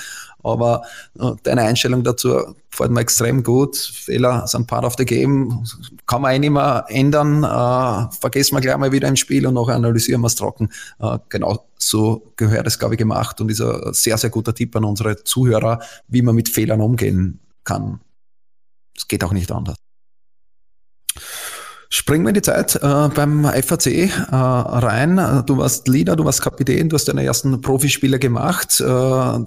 Aber 0.44 0.82
äh, 1.18 1.32
deine 1.42 1.62
Einstellung 1.62 2.04
dazu 2.04 2.54
gefällt 2.70 2.92
mir 2.92 3.00
extrem 3.00 3.42
gut. 3.42 3.76
Fehler 3.76 4.46
sind 4.46 4.68
part 4.68 4.84
of 4.84 4.94
the 4.96 5.04
game, 5.04 5.64
kann 6.06 6.22
man 6.22 6.32
eh 6.32 6.38
nicht 6.38 6.50
mehr 6.50 6.84
ändern. 6.86 7.42
Äh, 7.42 8.14
vergessen 8.20 8.54
wir 8.54 8.60
gleich 8.60 8.76
mal 8.76 8.92
wieder 8.92 9.08
im 9.08 9.16
Spiel 9.16 9.48
und 9.48 9.54
nachher 9.54 9.74
analysieren 9.74 10.20
wir 10.20 10.28
es 10.28 10.36
trocken. 10.36 10.68
Äh, 11.00 11.18
genau 11.28 11.66
so 11.76 12.22
gehört 12.36 12.68
es, 12.68 12.78
glaube 12.78 12.94
ich, 12.94 12.98
gemacht 12.98 13.40
und 13.40 13.50
ist 13.50 13.60
ein 13.60 13.92
sehr, 13.92 14.16
sehr 14.16 14.30
guter 14.30 14.54
Tipp 14.54 14.76
an 14.76 14.84
unsere 14.84 15.24
Zuhörer, 15.24 15.80
wie 16.06 16.22
man 16.22 16.36
mit 16.36 16.48
Fehlern 16.48 16.80
umgehen 16.80 17.40
kann. 17.64 18.00
Es 18.96 19.08
geht 19.08 19.24
auch 19.24 19.32
nicht 19.32 19.50
anders. 19.50 19.76
Springen 21.94 22.24
wir 22.24 22.30
in 22.30 22.34
die 22.34 22.42
Zeit 22.42 22.76
äh, 22.76 23.08
beim 23.14 23.44
FAC 23.44 23.86
äh, 23.86 24.08
rein. 24.30 25.44
Du 25.46 25.58
warst 25.58 25.88
Leader, 25.88 26.16
du 26.16 26.24
warst 26.24 26.40
Kapitän, 26.40 26.88
du 26.88 26.94
hast 26.94 27.06
deine 27.06 27.22
ersten 27.22 27.60
Profispiele 27.60 28.18
gemacht. 28.18 28.80
Äh, 28.80 28.84
da 28.84 29.44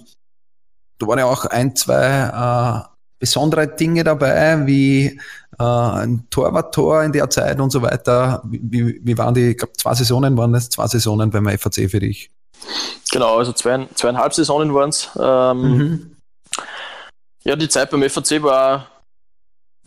waren 1.07 1.19
ja 1.19 1.25
auch 1.25 1.45
ein, 1.45 1.75
zwei 1.75 2.85
äh, 2.85 2.87
besondere 3.19 3.67
Dinge 3.67 4.03
dabei, 4.03 4.65
wie 4.67 5.19
äh, 5.59 5.63
ein 5.63 6.27
Torwarttor 6.29 7.03
in 7.03 7.11
der 7.13 7.29
Zeit 7.31 7.59
und 7.59 7.71
so 7.71 7.81
weiter. 7.81 8.43
Wie, 8.45 8.99
wie 9.03 9.17
waren 9.17 9.33
die, 9.33 9.51
ich 9.51 9.57
glaube, 9.57 9.73
zwei 9.73 9.95
Saisonen 9.95 10.37
waren 10.37 10.53
es, 10.53 10.69
zwei 10.69 10.85
Saisonen 10.87 11.31
beim 11.31 11.47
FAC 11.57 11.89
für 11.89 11.99
dich? 11.99 12.29
Genau, 13.11 13.37
also 13.37 13.53
zwei, 13.53 13.87
zweieinhalb 13.95 14.33
Saisonen 14.33 14.73
waren 14.73 14.89
es. 14.89 15.09
Ähm, 15.19 15.77
mhm. 15.77 16.15
Ja, 17.43 17.55
die 17.55 17.69
Zeit 17.69 17.89
beim 17.89 18.07
FAC 18.07 18.43
war 18.43 18.87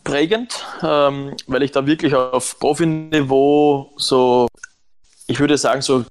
prägend, 0.03 0.65
ähm, 0.81 1.35
weil 1.47 1.63
ich 1.63 1.71
da 1.71 1.85
wirklich 1.85 2.15
auf 2.15 2.59
Profiniveau 2.59 3.91
so, 3.97 4.47
ich 5.27 5.39
würde 5.39 5.57
sagen, 5.57 5.81
so 5.81 6.05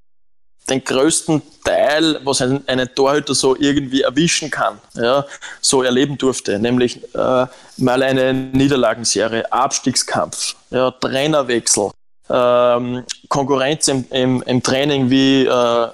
den 0.69 0.85
größten 0.85 1.43
Teil, 1.65 2.21
was 2.25 2.43
ein, 2.43 2.67
einen 2.69 2.95
Torhüter 2.95 3.35
so 3.35 3.57
irgendwie 3.57 4.03
erwischen 4.03 4.51
kann, 4.51 4.79
ja, 4.95 5.25
so 5.61 5.83
erleben 5.83 6.19
durfte, 6.19 6.59
nämlich 6.59 7.03
äh, 7.15 7.47
mal 7.79 8.03
eine 8.03 8.35
Niederlagenserie, 8.35 9.51
Abstiegskampf, 9.51 10.57
ja, 10.71 10.91
Trainerwechsel, 10.91 11.91
ähm, 12.29 13.05
Konkurrenz 13.29 13.89
im, 13.89 14.05
im, 14.11 14.43
im, 14.43 14.63
Training, 14.63 15.11
wie 15.11 15.45
äh, 15.45 15.89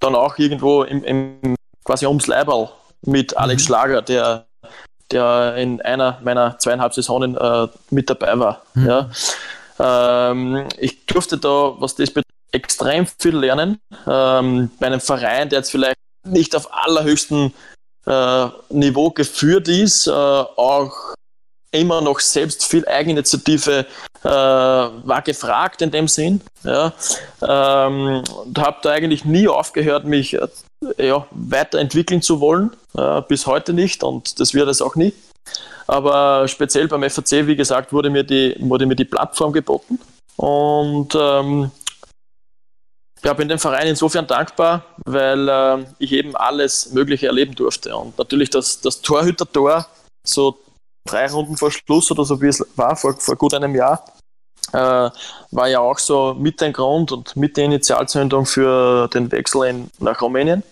dann 0.00 0.14
auch 0.14 0.38
irgendwo 0.38 0.84
im, 0.84 1.04
im 1.04 1.56
quasi 1.84 2.06
ums 2.06 2.26
Leiberl 2.26 2.70
mit 3.02 3.36
Alex 3.36 3.62
mhm. 3.62 3.66
Schlager, 3.66 4.02
der 4.02 4.46
der 5.12 5.56
in 5.56 5.80
einer 5.80 6.18
meiner 6.22 6.58
zweieinhalb 6.58 6.94
Saisonen 6.94 7.36
äh, 7.36 7.68
mit 7.90 8.10
dabei 8.10 8.38
war. 8.38 8.62
Mhm. 8.74 8.86
Ja. 8.86 9.10
Ähm, 9.78 10.68
ich 10.78 11.06
durfte 11.06 11.38
da, 11.38 11.74
was 11.78 11.94
das 11.94 12.10
betrifft, 12.10 12.26
extrem 12.52 13.06
viel 13.06 13.36
lernen. 13.36 13.78
Ähm, 14.06 14.70
bei 14.78 14.86
einem 14.86 15.00
Verein, 15.00 15.48
der 15.48 15.60
jetzt 15.60 15.70
vielleicht 15.70 15.96
nicht 16.24 16.54
auf 16.54 16.68
allerhöchstem 16.72 17.52
äh, 18.06 18.46
Niveau 18.70 19.10
geführt 19.10 19.68
ist, 19.68 20.06
äh, 20.06 20.10
auch 20.10 20.92
immer 21.72 22.00
noch 22.00 22.18
selbst 22.20 22.64
viel 22.66 22.86
Eigeninitiative, 22.86 23.86
äh, 24.22 24.28
war 24.28 25.22
gefragt 25.22 25.82
in 25.82 25.90
dem 25.90 26.08
Sinn. 26.08 26.40
Ja, 26.64 26.92
ähm, 27.42 28.22
und 28.44 28.58
habe 28.58 28.78
da 28.82 28.90
eigentlich 28.90 29.24
nie 29.24 29.48
aufgehört, 29.48 30.04
mich 30.04 30.34
äh, 30.34 30.48
ja, 30.98 31.26
weiterentwickeln 31.30 32.22
zu 32.22 32.40
wollen, 32.40 32.72
äh, 32.96 33.22
bis 33.22 33.46
heute 33.46 33.72
nicht 33.72 34.02
und 34.02 34.40
das 34.40 34.54
wird 34.54 34.68
es 34.68 34.82
auch 34.82 34.96
nie. 34.96 35.12
Aber 35.86 36.46
speziell 36.46 36.86
beim 36.88 37.08
FAC, 37.08 37.46
wie 37.46 37.56
gesagt, 37.56 37.92
wurde 37.92 38.10
mir 38.10 38.24
die, 38.24 38.56
wurde 38.60 38.86
mir 38.86 38.94
die 38.96 39.04
Plattform 39.04 39.52
geboten 39.52 39.98
und 40.36 41.14
ähm, 41.14 41.70
ja, 43.22 43.32
bin 43.34 43.48
dem 43.48 43.58
Verein 43.58 43.88
insofern 43.88 44.26
dankbar, 44.26 44.84
weil 45.04 45.48
äh, 45.48 45.84
ich 45.98 46.12
eben 46.12 46.34
alles 46.36 46.92
Mögliche 46.92 47.26
erleben 47.26 47.54
durfte. 47.54 47.94
Und 47.94 48.16
natürlich 48.18 48.50
das, 48.50 48.80
das 48.80 49.02
Torhüter-Tor, 49.02 49.86
so 50.26 50.58
drei 51.06 51.26
Runden 51.26 51.56
vor 51.56 51.70
Schluss 51.70 52.10
oder 52.10 52.24
so 52.24 52.40
wie 52.40 52.46
es 52.46 52.64
war, 52.76 52.96
vor, 52.96 53.14
vor 53.14 53.36
gut 53.36 53.52
einem 53.54 53.74
Jahr, 53.74 54.04
äh, 54.72 55.10
war 55.50 55.68
ja 55.68 55.80
auch 55.80 55.98
so 55.98 56.34
mit 56.34 56.62
ein 56.62 56.72
Grund 56.72 57.12
und 57.12 57.36
mit 57.36 57.56
der 57.56 57.64
Initialzündung 57.66 58.46
für 58.46 59.08
den 59.08 59.30
Wechsel 59.32 59.64
in, 59.64 59.90
nach 59.98 60.22
Rumänien. 60.22 60.62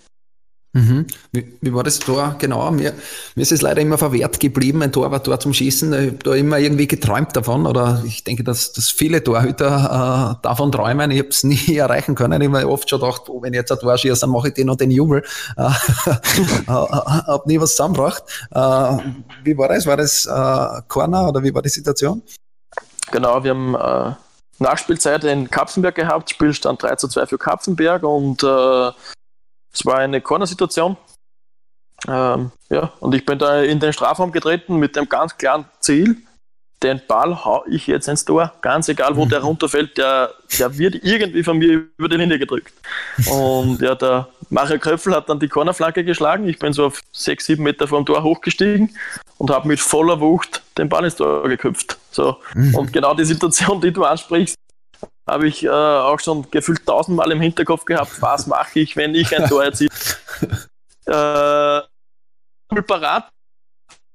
Mhm. 0.75 1.07
Wie, 1.33 1.57
wie, 1.63 1.73
war 1.73 1.83
das 1.83 1.99
Tor 1.99 2.37
genau? 2.39 2.71
Mir, 2.71 2.93
mir 3.35 3.43
ist 3.43 3.53
es 3.53 3.63
leider 3.63 3.81
immer 3.81 3.97
verwehrt 3.97 4.39
geblieben, 4.39 4.83
ein 4.83 4.93
Tor 4.93 5.11
war 5.11 5.23
Tor 5.23 5.41
zum 5.41 5.55
Schießen. 5.55 5.93
Ich 5.93 6.07
habe 6.09 6.19
da 6.23 6.35
immer 6.35 6.59
irgendwie 6.59 6.87
geträumt 6.87 7.35
davon 7.35 7.67
oder 7.67 8.03
ich 8.07 8.23
denke, 8.23 8.45
dass, 8.45 8.73
dass 8.73 8.91
viele 8.91 9.25
Torhüter 9.25 10.37
äh, 10.39 10.43
davon 10.43 10.71
träumen. 10.71 11.11
Ich 11.11 11.19
habe 11.21 11.31
es 11.31 11.43
nie 11.45 11.77
erreichen 11.77 12.15
können. 12.15 12.41
Ich 12.43 12.49
habe 12.49 12.69
oft 12.69 12.89
schon 12.91 13.01
gedacht, 13.01 13.23
oh, 13.29 13.41
wenn 13.43 13.55
ich 13.55 13.59
jetzt 13.59 13.73
ein 13.73 13.79
Tor 13.79 13.97
schieße, 13.97 14.21
dann 14.21 14.31
mache 14.31 14.49
ich 14.49 14.55
den 14.55 14.69
und 14.69 14.81
den 14.81 14.91
Jubel. 14.91 15.25
Äh, 15.57 15.63
äh, 15.67 16.67
habe 16.67 17.43
nie 17.47 17.59
was 17.59 17.71
zusammengebracht. 17.71 18.25
Äh, 18.51 18.99
wie 19.45 19.57
war 19.57 19.69
das? 19.69 19.87
War 19.87 19.97
das 19.97 20.27
äh, 20.27 20.83
Corner 20.87 21.29
oder 21.29 21.43
wie 21.43 21.55
war 21.55 21.63
die 21.63 21.71
Situation? 21.71 22.23
Genau, 23.11 23.43
wir 23.43 23.53
haben 23.53 23.75
äh, 23.75 24.15
Nachspielzeit 24.59 25.25
in 25.25 25.51
Kapfenberg 25.51 25.95
gehabt, 25.95 26.31
Spielstand 26.31 26.83
3 26.83 26.97
zu 26.97 27.09
2 27.09 27.27
für 27.27 27.39
Kapfenberg 27.39 28.03
und 28.03 28.43
äh, 28.43 28.91
es 29.73 29.85
war 29.85 29.99
eine 29.99 30.21
Corner-Situation. 30.21 30.97
Ähm, 32.07 32.53
ja, 32.71 32.93
und 33.01 33.15
ich 33.15 33.27
bin 33.27 33.39
da 33.39 33.63
in 33.63 33.81
den 33.81 33.93
Strafraum 33.93 34.33
getreten 34.33 34.77
mit 34.77 34.95
dem 34.95 35.09
ganz 35.09 35.37
klaren 35.37 35.65
Ziel, 35.81 36.17
den 36.83 37.01
Ball 37.09 37.45
hau 37.45 37.65
ich 37.69 37.87
jetzt 37.89 38.07
ins 38.07 38.25
Tor. 38.25 38.53
Ganz 38.61 38.89
egal, 38.89 39.17
wo 39.17 39.27
der 39.27 39.41
runterfällt, 39.41 39.99
der, 39.99 40.33
der 40.59 40.79
wird 40.79 41.03
irgendwie 41.03 41.43
von 41.43 41.59
mir 41.59 41.87
über 41.97 42.09
die 42.09 42.17
Linie 42.17 42.39
gedrückt. 42.39 42.73
Und 43.31 43.81
ja, 43.81 43.95
der 43.95 44.29
Mario 44.49 44.79
Köpfel 44.79 45.15
hat 45.15 45.29
dann 45.29 45.41
die 45.41 45.49
Cornerflanke 45.49 46.05
geschlagen. 46.05 46.49
Ich 46.49 46.59
bin 46.59 46.73
so 46.73 46.87
auf 46.87 47.01
sechs, 47.13 47.47
sieben 47.47 47.65
Meter 47.65 47.89
vom 47.89 48.07
Tor 48.07 48.23
hochgestiegen 48.23 48.97
und 49.39 49.51
habe 49.51 49.69
mit 49.69 49.81
voller 49.81 50.21
Wucht 50.21 50.63
den 50.79 50.89
Ball 50.89 51.05
ins 51.05 51.17
Tor 51.17 51.49
geköpft. 51.49 51.99
So. 52.11 52.37
Mhm. 52.55 52.75
Und 52.75 52.93
genau 52.93 53.15
die 53.15 53.25
Situation, 53.25 53.81
die 53.81 53.93
du 53.93 54.05
ansprichst, 54.05 54.57
habe 55.27 55.49
ich 55.49 55.65
äh, 55.65 55.69
auch 55.69 56.21
schon 56.21 56.51
gefühlt 56.51 56.87
tausendmal 56.87 57.31
im 57.33 57.41
Hinterkopf 57.41 57.85
gehabt, 57.85 58.21
was 58.23 58.47
mache 58.47 58.81
ich, 58.81 58.97
wenn 58.97 59.15
ich 59.15 59.37
ein 59.37 59.49
Tor 59.49 59.65
erziele. 59.65 59.91
äh, 61.07 62.83
parat, 62.83 63.29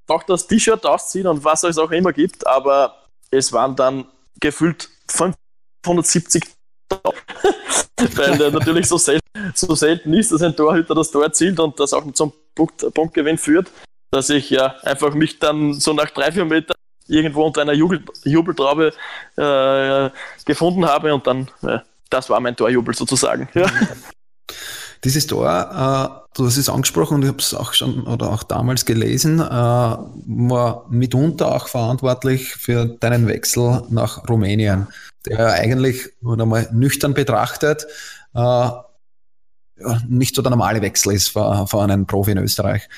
auch 0.08 0.22
das 0.24 0.46
T-Shirt 0.46 0.84
ausziehen 0.84 1.26
und 1.26 1.44
was 1.44 1.62
es 1.62 1.78
auch 1.78 1.90
immer 1.90 2.12
gibt, 2.12 2.46
aber 2.46 2.96
es 3.30 3.52
waren 3.52 3.76
dann 3.76 4.06
gefühlt 4.40 4.88
570 5.08 6.44
weil 8.16 8.38
der 8.38 8.50
natürlich 8.50 8.86
so 8.86 8.98
selten, 8.98 9.26
so 9.54 9.74
selten 9.74 10.12
ist, 10.14 10.32
dass 10.32 10.42
ein 10.42 10.54
Torhüter 10.54 10.94
das 10.94 11.10
Tor 11.10 11.24
erzielt 11.24 11.58
und 11.58 11.78
das 11.80 11.92
auch 11.92 12.10
zum 12.12 12.32
Punkt, 12.54 12.94
Punktgewinn 12.94 13.38
führt, 13.38 13.70
dass 14.10 14.30
ich 14.30 14.50
ja 14.50 14.76
einfach 14.82 15.14
mich 15.14 15.38
dann 15.38 15.74
so 15.74 15.92
nach 15.92 16.10
drei, 16.10 16.30
vier 16.30 16.44
Metern 16.44 16.76
irgendwo 17.08 17.44
unter 17.44 17.62
einer 17.62 17.72
Jubel, 17.72 18.02
Jubeltraube 18.24 18.92
äh, 19.36 20.10
gefunden 20.44 20.86
habe 20.86 21.14
und 21.14 21.26
dann, 21.26 21.50
äh, 21.62 21.78
das 22.10 22.30
war 22.30 22.40
mein 22.40 22.56
Torjubel 22.56 22.94
sozusagen. 22.94 23.48
Ja. 23.54 23.66
Dieses 25.04 25.26
Tor, 25.26 25.48
äh, 25.50 26.28
du 26.34 26.46
hast 26.46 26.56
es 26.56 26.70
angesprochen 26.70 27.16
und 27.16 27.22
ich 27.22 27.28
habe 27.28 27.38
es 27.38 27.52
auch 27.52 27.74
schon 27.74 28.06
oder 28.06 28.30
auch 28.30 28.42
damals 28.42 28.86
gelesen, 28.86 29.38
äh, 29.38 29.42
war 29.42 30.86
mitunter 30.88 31.54
auch 31.54 31.68
verantwortlich 31.68 32.54
für 32.54 32.86
deinen 32.86 33.26
Wechsel 33.28 33.82
nach 33.90 34.26
Rumänien, 34.28 34.86
der 35.26 35.52
eigentlich, 35.52 36.10
wenn 36.22 36.38
man 36.38 36.48
mal 36.48 36.68
nüchtern 36.72 37.12
betrachtet, 37.12 37.86
äh, 38.34 38.38
ja, 38.38 39.98
nicht 40.08 40.34
so 40.34 40.40
der 40.40 40.50
normale 40.50 40.80
Wechsel 40.80 41.12
ist 41.12 41.28
für, 41.28 41.66
für 41.66 41.82
einen 41.82 42.06
Profi 42.06 42.30
in 42.30 42.38
Österreich. 42.38 42.88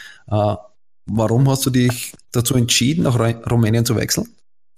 Äh, 1.09 1.13
Warum 1.13 1.49
hast 1.49 1.65
du 1.67 1.71
dich 1.71 2.13
dazu 2.33 2.55
entschieden, 2.55 3.05
nach 3.05 3.19
Rumänien 3.51 3.85
zu 3.85 3.97
wechseln? 3.97 4.29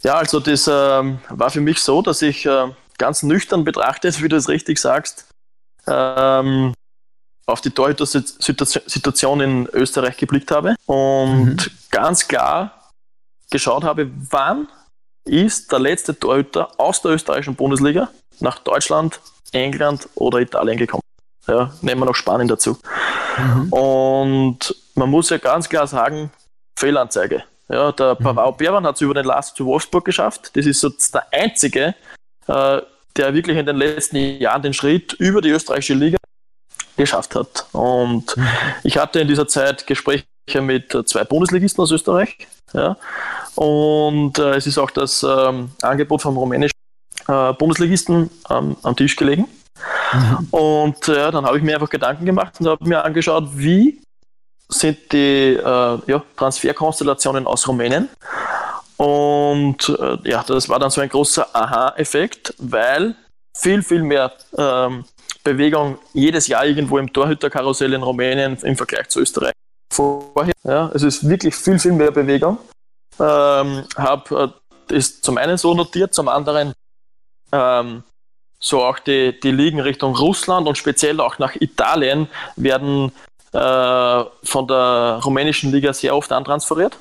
Ja, 0.02 0.14
also 0.14 0.40
das 0.40 0.68
ähm, 0.72 1.18
war 1.28 1.50
für 1.50 1.60
mich 1.60 1.80
so, 1.80 2.02
dass 2.02 2.22
ich 2.22 2.46
äh, 2.46 2.68
ganz 2.98 3.22
nüchtern 3.22 3.64
betrachtet, 3.64 4.22
wie 4.22 4.28
du 4.28 4.36
es 4.36 4.48
richtig 4.48 4.78
sagst, 4.78 5.26
ähm, 5.86 6.72
auf 7.46 7.60
die 7.60 7.70
Torhüter-Situation 7.70 9.40
in 9.40 9.68
Österreich 9.72 10.16
geblickt 10.16 10.50
habe 10.50 10.76
und 10.86 11.56
mhm. 11.56 11.70
ganz 11.90 12.28
klar 12.28 12.92
geschaut 13.50 13.84
habe, 13.84 14.10
wann 14.30 14.68
ist 15.24 15.72
der 15.72 15.78
letzte 15.78 16.18
Torhüter 16.18 16.70
aus 16.78 17.02
der 17.02 17.12
österreichischen 17.12 17.54
Bundesliga 17.54 18.10
nach 18.40 18.58
Deutschland, 18.58 19.20
England 19.52 20.08
oder 20.14 20.40
Italien 20.40 20.76
gekommen. 20.76 21.02
Ja, 21.46 21.72
nehmen 21.80 22.02
wir 22.02 22.06
noch 22.06 22.14
Spanien 22.14 22.48
dazu. 22.48 22.78
Mhm. 23.38 23.72
Und 23.72 24.76
man 24.98 25.10
muss 25.10 25.30
ja 25.30 25.38
ganz 25.38 25.68
klar 25.68 25.86
sagen, 25.86 26.30
Fehlanzeige. 26.78 27.44
Ja, 27.68 27.92
der 27.92 28.16
mhm. 28.18 28.24
Pavao 28.24 28.52
Berwan 28.52 28.86
hat 28.86 28.96
es 28.96 29.00
über 29.00 29.14
den 29.14 29.24
Last 29.24 29.56
zu 29.56 29.66
Wolfsburg 29.66 30.04
geschafft. 30.04 30.50
Das 30.54 30.66
ist 30.66 30.80
so 30.80 30.90
der 31.12 31.26
einzige, 31.32 31.94
äh, 32.46 32.80
der 33.16 33.34
wirklich 33.34 33.56
in 33.56 33.66
den 33.66 33.76
letzten 33.76 34.16
Jahren 34.16 34.62
den 34.62 34.74
Schritt 34.74 35.12
über 35.14 35.40
die 35.40 35.50
österreichische 35.50 35.94
Liga 35.94 36.18
geschafft 36.96 37.34
hat. 37.34 37.66
Und 37.72 38.36
mhm. 38.36 38.48
ich 38.82 38.98
hatte 38.98 39.20
in 39.20 39.28
dieser 39.28 39.46
Zeit 39.48 39.86
Gespräche 39.86 40.26
mit 40.60 40.96
zwei 41.06 41.24
Bundesligisten 41.24 41.82
aus 41.82 41.90
Österreich. 41.90 42.36
Ja, 42.72 42.96
und 43.54 44.38
äh, 44.38 44.56
es 44.56 44.66
ist 44.66 44.78
auch 44.78 44.90
das 44.90 45.22
ähm, 45.22 45.70
Angebot 45.80 46.22
vom 46.22 46.36
rumänischen 46.36 46.76
äh, 47.26 47.52
Bundesligisten 47.54 48.30
ähm, 48.50 48.76
am 48.82 48.96
Tisch 48.96 49.16
gelegen. 49.16 49.46
Mhm. 50.12 50.48
Und 50.50 51.08
äh, 51.08 51.30
dann 51.30 51.46
habe 51.46 51.56
ich 51.56 51.62
mir 51.62 51.74
einfach 51.74 51.88
Gedanken 51.88 52.26
gemacht 52.26 52.60
und 52.60 52.66
habe 52.66 52.86
mir 52.86 53.04
angeschaut, 53.04 53.48
wie 53.54 54.00
sind 54.68 55.12
die 55.12 55.54
äh, 55.54 55.98
ja, 56.06 56.22
Transferkonstellationen 56.36 57.46
aus 57.46 57.66
Rumänien. 57.66 58.08
Und 58.96 59.88
äh, 59.88 60.18
ja, 60.28 60.44
das 60.46 60.68
war 60.68 60.78
dann 60.78 60.90
so 60.90 61.00
ein 61.00 61.08
großer 61.08 61.46
Aha-Effekt, 61.52 62.54
weil 62.58 63.14
viel, 63.56 63.82
viel 63.82 64.02
mehr 64.02 64.32
ähm, 64.56 65.04
Bewegung 65.44 65.98
jedes 66.12 66.48
Jahr 66.48 66.66
irgendwo 66.66 66.98
im 66.98 67.12
Torhüterkarussell 67.12 67.92
in 67.94 68.02
Rumänien 68.02 68.58
im 68.62 68.76
Vergleich 68.76 69.08
zu 69.08 69.20
Österreich 69.20 69.52
vorher. 69.90 70.52
Ja, 70.64 70.90
es 70.94 71.02
ist 71.02 71.28
wirklich 71.28 71.54
viel, 71.54 71.78
viel 71.78 71.92
mehr 71.92 72.10
Bewegung. 72.10 72.58
Ähm, 73.18 73.84
habe 73.96 74.52
äh, 74.90 74.94
ist 74.94 75.24
zum 75.24 75.38
einen 75.38 75.56
so 75.56 75.74
notiert, 75.74 76.14
zum 76.14 76.28
anderen 76.28 76.72
ähm, 77.52 78.02
so 78.60 78.82
auch 78.82 78.98
die, 78.98 79.38
die 79.40 79.50
Ligen 79.50 79.80
Richtung 79.80 80.16
Russland 80.16 80.66
und 80.66 80.76
speziell 80.76 81.20
auch 81.20 81.38
nach 81.38 81.54
Italien 81.56 82.28
werden 82.56 83.12
äh, 83.52 84.24
von 84.44 84.66
der 84.66 85.20
rumänischen 85.24 85.72
Liga 85.72 85.92
sehr 85.92 86.14
oft 86.14 86.32
antransferiert. 86.32 86.96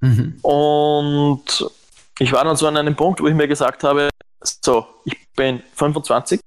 Mhm. 0.00 0.38
Und 0.42 1.70
ich 2.18 2.32
war 2.32 2.44
dann 2.44 2.56
so 2.56 2.66
an 2.66 2.76
einem 2.76 2.96
Punkt, 2.96 3.20
wo 3.20 3.26
ich 3.26 3.34
mir 3.34 3.48
gesagt 3.48 3.84
habe, 3.84 4.08
so, 4.42 4.86
ich 5.04 5.16
bin 5.36 5.62
25, 5.74 6.40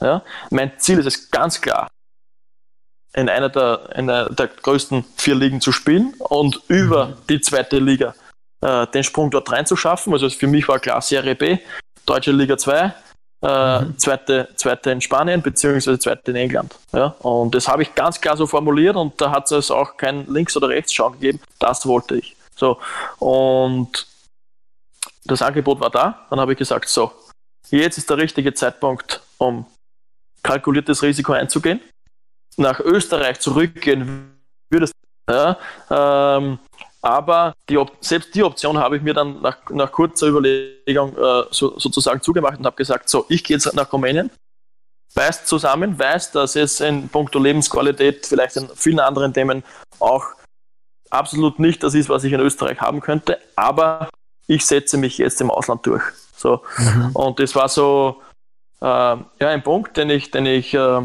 ja, 0.00 0.22
mein 0.50 0.78
Ziel 0.78 0.98
ist 0.98 1.06
es 1.06 1.30
ganz 1.30 1.60
klar, 1.60 1.88
in 3.14 3.28
einer 3.28 3.48
der, 3.48 3.90
einer 3.94 4.28
der 4.28 4.48
größten 4.48 5.04
vier 5.16 5.34
Ligen 5.36 5.60
zu 5.60 5.72
spielen 5.72 6.14
und 6.18 6.60
über 6.68 7.06
mhm. 7.06 7.14
die 7.28 7.40
zweite 7.40 7.78
Liga 7.78 8.14
äh, 8.60 8.86
den 8.88 9.04
Sprung 9.04 9.30
dort 9.30 9.50
reinzuschaffen. 9.50 10.12
Also 10.12 10.28
für 10.30 10.46
mich 10.46 10.66
war 10.68 10.80
klar 10.80 11.00
Serie 11.00 11.34
B, 11.34 11.58
Deutsche 12.06 12.32
Liga 12.32 12.58
2, 12.58 12.92
äh, 13.44 13.80
mhm. 13.82 13.98
zweite, 13.98 14.48
zweite 14.56 14.90
in 14.90 15.00
Spanien 15.00 15.42
beziehungsweise 15.42 15.98
zweite 15.98 16.30
in 16.30 16.36
England. 16.36 16.74
Ja? 16.92 17.14
Und 17.20 17.54
das 17.54 17.68
habe 17.68 17.82
ich 17.82 17.94
ganz 17.94 18.20
klar 18.20 18.36
so 18.36 18.46
formuliert 18.46 18.96
und 18.96 19.20
da 19.20 19.30
hat 19.30 19.52
es 19.52 19.70
auch 19.70 19.96
kein 19.96 20.26
Links- 20.26 20.56
oder 20.56 20.68
Rechtsschauen 20.68 21.12
gegeben. 21.14 21.40
Das 21.58 21.86
wollte 21.86 22.16
ich. 22.16 22.36
So. 22.56 22.78
Und 23.18 24.06
das 25.24 25.42
Angebot 25.42 25.80
war 25.80 25.90
da. 25.90 26.26
Dann 26.30 26.40
habe 26.40 26.52
ich 26.52 26.58
gesagt, 26.58 26.88
so, 26.88 27.12
jetzt 27.70 27.98
ist 27.98 28.08
der 28.08 28.16
richtige 28.16 28.54
Zeitpunkt, 28.54 29.20
um 29.38 29.66
kalkuliertes 30.42 31.02
Risiko 31.02 31.32
einzugehen. 31.32 31.80
Nach 32.56 32.80
Österreich 32.80 33.40
zurückgehen 33.40 34.30
würde 34.70 34.84
es. 34.84 34.92
Ja, 35.28 35.56
ähm, 35.90 36.58
aber 37.04 37.54
die 37.68 37.78
selbst 38.00 38.34
die 38.34 38.42
Option 38.42 38.78
habe 38.78 38.96
ich 38.96 39.02
mir 39.02 39.12
dann 39.12 39.42
nach, 39.42 39.58
nach 39.68 39.92
kurzer 39.92 40.28
Überlegung 40.28 41.14
äh, 41.14 41.42
so, 41.50 41.78
sozusagen 41.78 42.22
zugemacht 42.22 42.58
und 42.58 42.64
habe 42.64 42.76
gesagt, 42.76 43.10
so, 43.10 43.26
ich 43.28 43.44
gehe 43.44 43.58
jetzt 43.58 43.70
nach 43.74 43.92
Rumänien, 43.92 44.30
weiß 45.14 45.44
zusammen, 45.44 45.98
weiß, 45.98 46.32
dass 46.32 46.56
es 46.56 46.80
in 46.80 47.10
puncto 47.10 47.38
Lebensqualität, 47.38 48.24
vielleicht 48.24 48.56
in 48.56 48.70
vielen 48.74 49.00
anderen 49.00 49.34
Themen 49.34 49.62
auch 50.00 50.24
absolut 51.10 51.58
nicht 51.58 51.82
das 51.82 51.94
ist, 51.94 52.08
was 52.08 52.24
ich 52.24 52.32
in 52.32 52.40
Österreich 52.40 52.80
haben 52.80 53.02
könnte, 53.02 53.38
aber 53.54 54.08
ich 54.46 54.64
setze 54.64 54.96
mich 54.96 55.18
jetzt 55.18 55.42
im 55.42 55.50
Ausland 55.50 55.84
durch. 55.84 56.02
So. 56.34 56.62
Mhm. 56.78 57.10
Und 57.12 57.38
das 57.38 57.54
war 57.54 57.68
so 57.68 58.22
äh, 58.80 58.84
ja, 58.86 59.26
ein 59.40 59.62
Punkt, 59.62 59.98
den 59.98 60.08
ich, 60.08 60.30
den 60.30 60.46
ich 60.46 60.72
äh, 60.72 61.02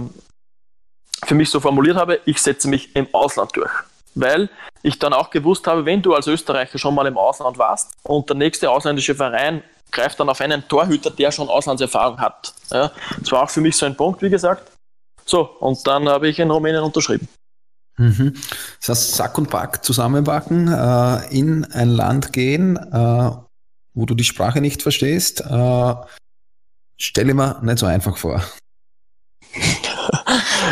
für 1.25 1.35
mich 1.35 1.49
so 1.49 1.59
formuliert 1.59 1.97
habe, 1.97 2.21
ich 2.23 2.41
setze 2.41 2.69
mich 2.69 2.95
im 2.95 3.13
Ausland 3.13 3.53
durch. 3.57 3.71
Weil 4.20 4.49
ich 4.82 4.99
dann 4.99 5.13
auch 5.13 5.30
gewusst 5.30 5.65
habe, 5.67 5.86
wenn 5.86 6.01
du 6.01 6.13
als 6.13 6.28
Österreicher 6.28 6.78
schon 6.78 6.95
mal 6.95 7.07
im 7.07 7.17
Ausland 7.17 7.57
warst 7.57 7.91
und 8.03 8.30
der 8.30 8.36
nächste 8.36 8.70
ausländische 8.70 9.15
Verein 9.15 9.63
greift 9.91 10.20
dann 10.20 10.30
auf 10.30 10.41
einen 10.41 10.67
Torhüter, 10.67 11.09
der 11.09 11.32
schon 11.32 11.47
Auslandserfahrung 11.49 12.20
hat. 12.20 12.53
Ja, 12.72 12.91
das 13.20 13.32
war 13.32 13.43
auch 13.43 13.49
für 13.49 13.61
mich 13.61 13.76
so 13.76 13.86
ein 13.86 13.95
Punkt, 13.95 14.22
wie 14.22 14.30
gesagt. 14.30 14.72
So, 15.26 15.41
und 15.59 15.86
dann 15.88 16.07
habe 16.09 16.28
ich 16.28 16.39
in 16.39 16.51
Rumänien 16.51 16.84
unterschrieben. 16.84 17.28
Mhm. 17.97 18.34
Das 18.80 18.89
heißt, 18.89 19.15
Sack 19.15 19.38
und 19.38 19.49
Pack 19.49 19.84
zusammenpacken, 19.84 20.67
äh, 20.67 21.38
in 21.38 21.65
ein 21.65 21.89
Land 21.89 22.34
gehen, 22.34 22.78
äh, 22.78 23.32
wo 23.93 24.05
du 24.05 24.15
die 24.15 24.24
Sprache 24.24 24.61
nicht 24.61 24.82
verstehst, 24.82 25.41
äh, 25.41 25.95
stelle 26.97 27.34
mir 27.34 27.59
nicht 27.61 27.80
so 27.80 27.86
einfach 27.86 28.17
vor. 28.17 28.41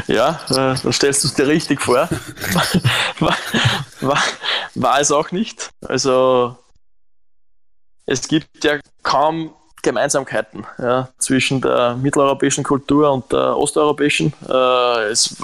Ja, 0.08 0.40
äh, 0.50 0.76
da 0.82 0.92
stellst 0.92 1.24
du 1.24 1.28
es 1.28 1.34
dir 1.34 1.48
richtig 1.48 1.82
vor. 1.82 2.10
war, 3.20 3.38
war, 4.02 4.24
war, 4.76 5.00
es 5.00 5.12
auch 5.12 5.32
nicht. 5.32 5.70
Also 5.86 6.56
es 8.06 8.28
gibt 8.28 8.64
ja 8.64 8.80
kaum 9.04 9.54
Gemeinsamkeiten 9.82 10.66
ja, 10.78 11.10
zwischen 11.18 11.62
der 11.62 11.96
mitteleuropäischen 11.96 12.64
Kultur 12.64 13.12
und 13.12 13.32
der 13.32 13.58
osteuropäischen. 13.58 14.34
Äh, 14.48 15.04
es 15.10 15.38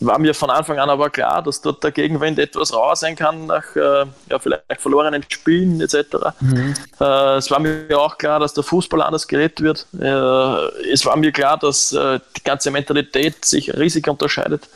war 0.00 0.18
mir 0.18 0.34
von 0.34 0.50
Anfang 0.50 0.78
an 0.78 0.90
aber 0.90 1.10
klar, 1.10 1.42
dass 1.42 1.60
dort 1.60 1.82
der 1.82 1.90
Gegenwind 1.90 2.38
etwas 2.38 2.72
rauer 2.72 2.96
sein 2.96 3.16
kann 3.16 3.46
nach 3.46 3.74
äh, 3.74 4.06
ja, 4.28 4.38
vielleicht 4.38 4.80
verlorenen 4.80 5.24
Spielen 5.28 5.80
etc. 5.80 5.96
Mhm. 6.40 6.74
Äh, 7.00 7.36
es 7.36 7.50
war 7.50 7.58
mir 7.58 7.98
auch 7.98 8.18
klar, 8.18 8.40
dass 8.40 8.54
der 8.54 8.64
Fußball 8.64 9.02
anders 9.02 9.26
geredet 9.26 9.60
wird. 9.60 9.86
Äh, 10.00 10.90
es 10.92 11.04
war 11.04 11.16
mir 11.16 11.32
klar, 11.32 11.58
dass 11.58 11.92
äh, 11.92 12.20
die 12.36 12.44
ganze 12.44 12.70
Mentalität 12.70 13.44
sich 13.44 13.74
riesig 13.74 14.08
unterscheidet. 14.08 14.68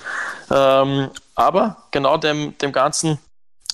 Ähm, 0.51 1.11
aber 1.35 1.77
genau 1.91 2.17
dem, 2.17 2.57
dem 2.59 2.73
Ganzen 2.73 3.19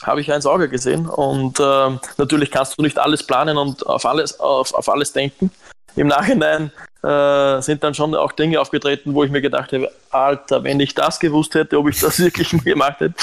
habe 0.03 0.21
ich 0.21 0.29
ins 0.29 0.47
Auge 0.47 0.69
gesehen. 0.69 1.09
Und 1.09 1.59
ähm, 1.61 2.01
natürlich 2.19 2.51
kannst 2.51 2.79
du 2.79 2.83
nicht 2.83 2.99
alles 2.99 3.23
planen 3.23 3.59
und 3.59 3.87
auf 3.87 4.05
alles, 4.07 4.39
auf, 4.39 4.75
auf 4.75 4.89
alles 4.89 5.13
denken. 5.13 5.51
Im 5.97 6.07
Nachhinein 6.07 6.71
äh, 7.03 7.61
sind 7.61 7.83
dann 7.85 7.95
schon 7.95 8.15
auch 8.15 8.33
Dinge 8.33 8.61
aufgetreten, 8.61 9.15
wo 9.15 9.25
ich 9.25 9.31
mir 9.31 9.41
gedacht 9.41 9.73
habe, 9.73 9.91
Alter, 10.11 10.65
wenn 10.65 10.81
ich 10.81 10.95
das 10.95 11.21
gewusst 11.21 11.55
hätte, 11.55 11.79
ob 11.79 11.89
ich 11.89 12.01
das 12.01 12.19
wirklich 12.19 12.51
gemacht 12.65 13.01
hätte. 13.01 13.15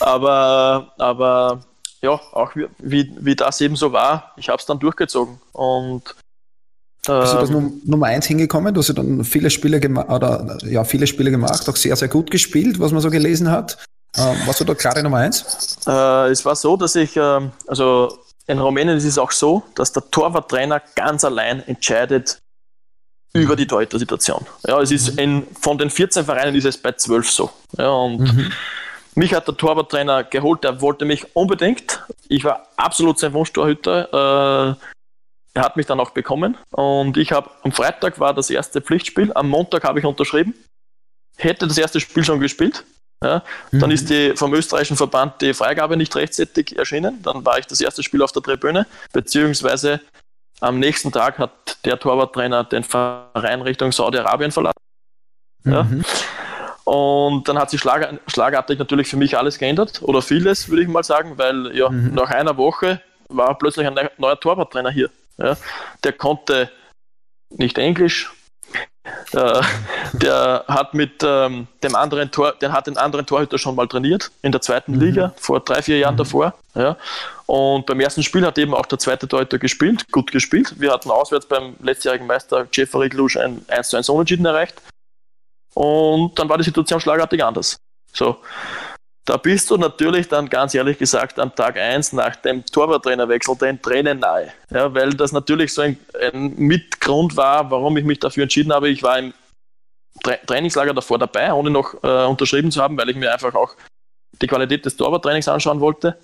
Aber, 0.00 0.92
aber 0.98 1.60
ja, 2.00 2.10
auch 2.10 2.54
wie, 2.54 2.66
wie, 2.78 3.12
wie 3.18 3.34
das 3.34 3.60
eben 3.60 3.76
so 3.76 3.92
war, 3.92 4.32
ich 4.36 4.48
habe 4.48 4.58
es 4.58 4.66
dann 4.66 4.78
durchgezogen. 4.78 5.40
Und 5.52 6.14
bist 7.06 7.32
du 7.32 7.38
das 7.38 7.50
Nummer 7.50 8.06
eins 8.06 8.26
hingekommen? 8.26 8.74
Du 8.74 8.80
hast 8.80 8.88
ja 8.88 8.94
dann 8.94 9.24
viele 9.24 9.50
Spiele 9.50 9.80
gemacht 9.80 10.10
oder 10.10 10.58
ja, 10.64 10.84
viele 10.84 11.06
Spiele 11.06 11.30
gemacht, 11.30 11.68
auch 11.68 11.76
sehr, 11.76 11.96
sehr 11.96 12.08
gut 12.08 12.30
gespielt, 12.30 12.78
was 12.78 12.92
man 12.92 13.00
so 13.00 13.10
gelesen 13.10 13.50
hat. 13.50 13.78
Äh, 14.16 14.20
warst 14.46 14.60
du 14.60 14.64
da 14.64 14.74
klare 14.74 15.02
Nummer 15.02 15.18
eins? 15.18 15.78
Äh, 15.86 16.30
es 16.30 16.44
war 16.44 16.54
so, 16.54 16.76
dass 16.76 16.96
ich, 16.96 17.16
äh, 17.16 17.40
also 17.66 18.18
in 18.46 18.58
Rumänien 18.58 18.96
ist 18.96 19.04
es 19.04 19.18
auch 19.18 19.30
so, 19.30 19.62
dass 19.74 19.92
der 19.92 20.10
Torwarttrainer 20.10 20.82
ganz 20.94 21.24
allein 21.24 21.66
entscheidet, 21.66 22.38
über 23.32 23.56
die 23.56 23.66
Torhüter-Situation. 23.66 24.46
Ja, 24.66 24.80
es 24.80 24.90
ist 24.90 25.14
mhm. 25.14 25.18
in, 25.18 25.46
von 25.60 25.78
den 25.78 25.90
14 25.90 26.24
Vereinen 26.24 26.54
ist 26.54 26.64
es 26.64 26.78
bei 26.78 26.92
12 26.92 27.30
so. 27.30 27.50
Ja, 27.76 27.90
und 27.90 28.20
mhm. 28.20 28.52
mich 29.14 29.34
hat 29.34 29.46
der 29.46 29.56
Torwarttrainer 29.56 30.24
geholt, 30.24 30.64
der 30.64 30.80
wollte 30.80 31.04
mich 31.04 31.26
unbedingt. 31.34 32.02
Ich 32.28 32.44
war 32.44 32.66
absolut 32.76 33.18
sein 33.18 33.32
Wunschtorhüter. 33.32 34.76
Äh, 34.76 34.84
er 35.54 35.62
hat 35.62 35.76
mich 35.76 35.86
dann 35.86 35.98
auch 35.98 36.10
bekommen 36.10 36.56
und 36.70 37.16
ich 37.16 37.32
habe 37.32 37.50
am 37.62 37.72
Freitag 37.72 38.20
war 38.20 38.32
das 38.32 38.48
erste 38.48 38.80
Pflichtspiel, 38.80 39.32
am 39.34 39.48
Montag 39.48 39.82
habe 39.82 39.98
ich 39.98 40.04
unterschrieben, 40.04 40.54
hätte 41.36 41.66
das 41.66 41.78
erste 41.78 42.00
Spiel 42.00 42.22
schon 42.22 42.38
gespielt. 42.38 42.84
Ja, 43.22 43.42
mhm. 43.72 43.80
Dann 43.80 43.90
ist 43.90 44.08
die, 44.10 44.36
vom 44.36 44.54
österreichischen 44.54 44.96
Verband 44.96 45.40
die 45.40 45.52
Freigabe 45.52 45.96
nicht 45.96 46.14
rechtzeitig 46.14 46.78
erschienen. 46.78 47.20
Dann 47.22 47.44
war 47.44 47.58
ich 47.58 47.66
das 47.66 47.80
erste 47.80 48.04
Spiel 48.04 48.22
auf 48.22 48.30
der 48.30 48.42
Tribüne, 48.42 48.86
beziehungsweise 49.12 50.00
am 50.60 50.78
nächsten 50.78 51.12
Tag 51.12 51.38
hat 51.38 51.78
der 51.84 51.98
Torwarttrainer 51.98 52.64
den 52.64 52.84
Verein 52.84 53.62
Richtung 53.62 53.92
Saudi-Arabien 53.92 54.50
verlassen. 54.50 54.78
Ja. 55.64 55.82
Mhm. 55.84 56.04
Und 56.84 57.48
dann 57.48 57.58
hat 57.58 57.70
sich 57.70 57.80
schlag, 57.80 58.18
schlagartig 58.28 58.78
natürlich 58.78 59.08
für 59.08 59.18
mich 59.18 59.36
alles 59.36 59.58
geändert 59.58 60.00
oder 60.02 60.22
vieles, 60.22 60.68
würde 60.68 60.82
ich 60.82 60.88
mal 60.88 61.04
sagen, 61.04 61.36
weil 61.36 61.76
ja, 61.76 61.90
mhm. 61.90 62.14
nach 62.14 62.30
einer 62.30 62.56
Woche 62.56 63.02
war 63.28 63.56
plötzlich 63.58 63.86
ein 63.86 64.08
neuer 64.16 64.40
Torwarttrainer 64.40 64.90
hier. 64.90 65.10
Ja. 65.36 65.56
Der 66.02 66.12
konnte 66.14 66.70
nicht 67.50 67.76
Englisch, 67.76 68.32
äh, 69.32 69.60
der 70.14 70.64
hat 70.66 70.94
mit 70.94 71.22
ähm, 71.22 71.66
dem 71.82 71.94
anderen 71.94 72.30
Tor, 72.30 72.54
der 72.60 72.72
hat 72.72 72.86
den 72.86 72.96
anderen 72.96 73.26
Torhüter 73.26 73.58
schon 73.58 73.74
mal 73.74 73.86
trainiert 73.86 74.30
in 74.42 74.52
der 74.52 74.60
zweiten 74.60 74.92
mhm. 74.92 75.00
Liga 75.00 75.34
vor 75.36 75.60
drei, 75.60 75.82
vier 75.82 75.98
Jahren 75.98 76.14
mhm. 76.14 76.18
davor. 76.18 76.54
Ja. 76.74 76.96
Und 77.48 77.86
beim 77.86 77.98
ersten 77.98 78.22
Spiel 78.22 78.44
hat 78.44 78.58
eben 78.58 78.74
auch 78.74 78.84
der 78.84 78.98
zweite 78.98 79.26
Torhüter 79.26 79.58
gespielt, 79.58 80.04
gut 80.12 80.30
gespielt. 80.30 80.78
Wir 80.78 80.92
hatten 80.92 81.10
auswärts 81.10 81.46
beim 81.46 81.76
letztjährigen 81.80 82.26
Meister 82.26 82.68
Jeffrey 82.70 83.08
Glusch 83.08 83.38
ein 83.38 83.64
1 83.68 83.88
zu 83.88 83.96
1 83.96 84.10
Unentschieden 84.10 84.44
erreicht. 84.44 84.74
Und 85.74 86.38
dann 86.38 86.48
war 86.50 86.58
die 86.58 86.64
Situation 86.64 87.00
schlagartig 87.00 87.42
anders. 87.42 87.78
So. 88.12 88.36
Da 89.24 89.38
bist 89.38 89.70
du 89.70 89.78
natürlich 89.78 90.28
dann 90.28 90.50
ganz 90.50 90.74
ehrlich 90.74 90.98
gesagt 90.98 91.38
am 91.38 91.54
Tag 91.54 91.78
1 91.78 92.12
nach 92.12 92.36
dem 92.36 92.66
Torwarttrainerwechsel 92.66 93.56
den 93.56 93.80
Tränen 93.80 94.18
nahe. 94.18 94.52
Ja, 94.70 94.92
weil 94.92 95.14
das 95.14 95.32
natürlich 95.32 95.72
so 95.72 95.80
ein, 95.80 95.98
ein 96.20 96.54
Mitgrund 96.56 97.34
war, 97.34 97.70
warum 97.70 97.96
ich 97.96 98.04
mich 98.04 98.20
dafür 98.20 98.42
entschieden 98.42 98.74
habe. 98.74 98.90
Ich 98.90 99.02
war 99.02 99.18
im 99.18 99.32
Tra 100.22 100.36
Trainingslager 100.46 100.92
davor 100.92 101.18
dabei, 101.18 101.50
ohne 101.54 101.70
noch 101.70 101.94
äh, 102.02 102.26
unterschrieben 102.26 102.70
zu 102.70 102.82
haben, 102.82 102.98
weil 102.98 103.08
ich 103.08 103.16
mir 103.16 103.32
einfach 103.32 103.54
auch 103.54 103.74
die 104.42 104.46
Qualität 104.46 104.84
des 104.84 104.96
Torwarttrainings 104.96 105.48
anschauen 105.48 105.80
wollte. 105.80 106.18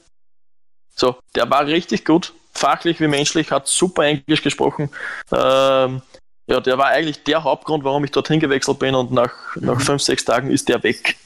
So, 0.94 1.16
der 1.34 1.50
war 1.50 1.66
richtig 1.66 2.04
gut, 2.04 2.32
fachlich 2.52 3.00
wie 3.00 3.08
menschlich, 3.08 3.50
hat 3.50 3.66
super 3.66 4.04
Englisch 4.04 4.42
gesprochen. 4.42 4.90
Ähm, 5.32 6.02
ja, 6.46 6.60
der 6.60 6.78
war 6.78 6.86
eigentlich 6.86 7.24
der 7.24 7.42
Hauptgrund, 7.42 7.84
warum 7.84 8.04
ich 8.04 8.10
dorthin 8.10 8.40
gewechselt 8.40 8.78
bin 8.78 8.94
und 8.94 9.12
nach, 9.12 9.56
mhm. 9.56 9.66
nach 9.66 9.80
fünf, 9.80 10.02
sechs 10.02 10.24
Tagen 10.24 10.50
ist 10.50 10.68
der 10.68 10.82
weg. 10.82 11.16